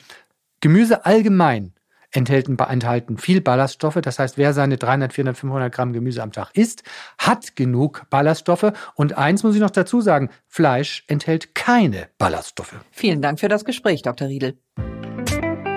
Gemüse 0.60 1.06
allgemein 1.06 1.72
enthalten, 2.12 2.58
enthalten 2.58 3.16
viel 3.16 3.40
Ballaststoffe. 3.40 3.98
Das 4.02 4.18
heißt, 4.18 4.36
wer 4.36 4.52
seine 4.52 4.76
300, 4.76 5.14
400, 5.14 5.38
500 5.38 5.74
Gramm 5.74 5.94
Gemüse 5.94 6.22
am 6.22 6.32
Tag 6.32 6.50
isst, 6.52 6.82
hat 7.16 7.56
genug 7.56 8.04
Ballaststoffe. 8.10 8.72
Und 8.94 9.16
eins 9.16 9.42
muss 9.42 9.54
ich 9.54 9.60
noch 9.62 9.70
dazu 9.70 10.02
sagen, 10.02 10.28
Fleisch 10.46 11.02
enthält 11.06 11.54
keine 11.54 12.08
Ballaststoffe. 12.18 12.74
Vielen 12.90 13.22
Dank 13.22 13.40
für 13.40 13.48
das 13.48 13.64
Gespräch, 13.64 14.02
Dr. 14.02 14.28
Riedel. 14.28 14.58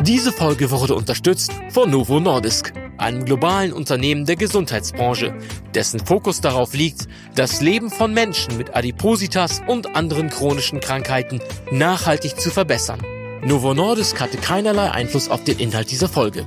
Diese 0.05 0.33
Folge 0.33 0.69
wurde 0.69 0.95
unterstützt 0.95 1.53
von 1.69 1.89
Novo 1.89 2.19
Nordisk, 2.19 2.73
einem 2.97 3.23
globalen 3.23 3.71
Unternehmen 3.71 4.25
der 4.25 4.35
Gesundheitsbranche, 4.35 5.33
dessen 5.73 6.01
Fokus 6.01 6.41
darauf 6.41 6.73
liegt, 6.73 7.07
das 7.35 7.61
Leben 7.61 7.89
von 7.89 8.13
Menschen 8.13 8.57
mit 8.57 8.75
Adipositas 8.75 9.61
und 9.65 9.95
anderen 9.95 10.29
chronischen 10.29 10.81
Krankheiten 10.81 11.39
nachhaltig 11.71 12.37
zu 12.37 12.49
verbessern. 12.49 13.01
Novo 13.45 13.73
Nordisk 13.73 14.19
hatte 14.19 14.35
keinerlei 14.35 14.91
Einfluss 14.91 15.29
auf 15.29 15.45
den 15.45 15.59
Inhalt 15.59 15.89
dieser 15.89 16.09
Folge. 16.09 16.45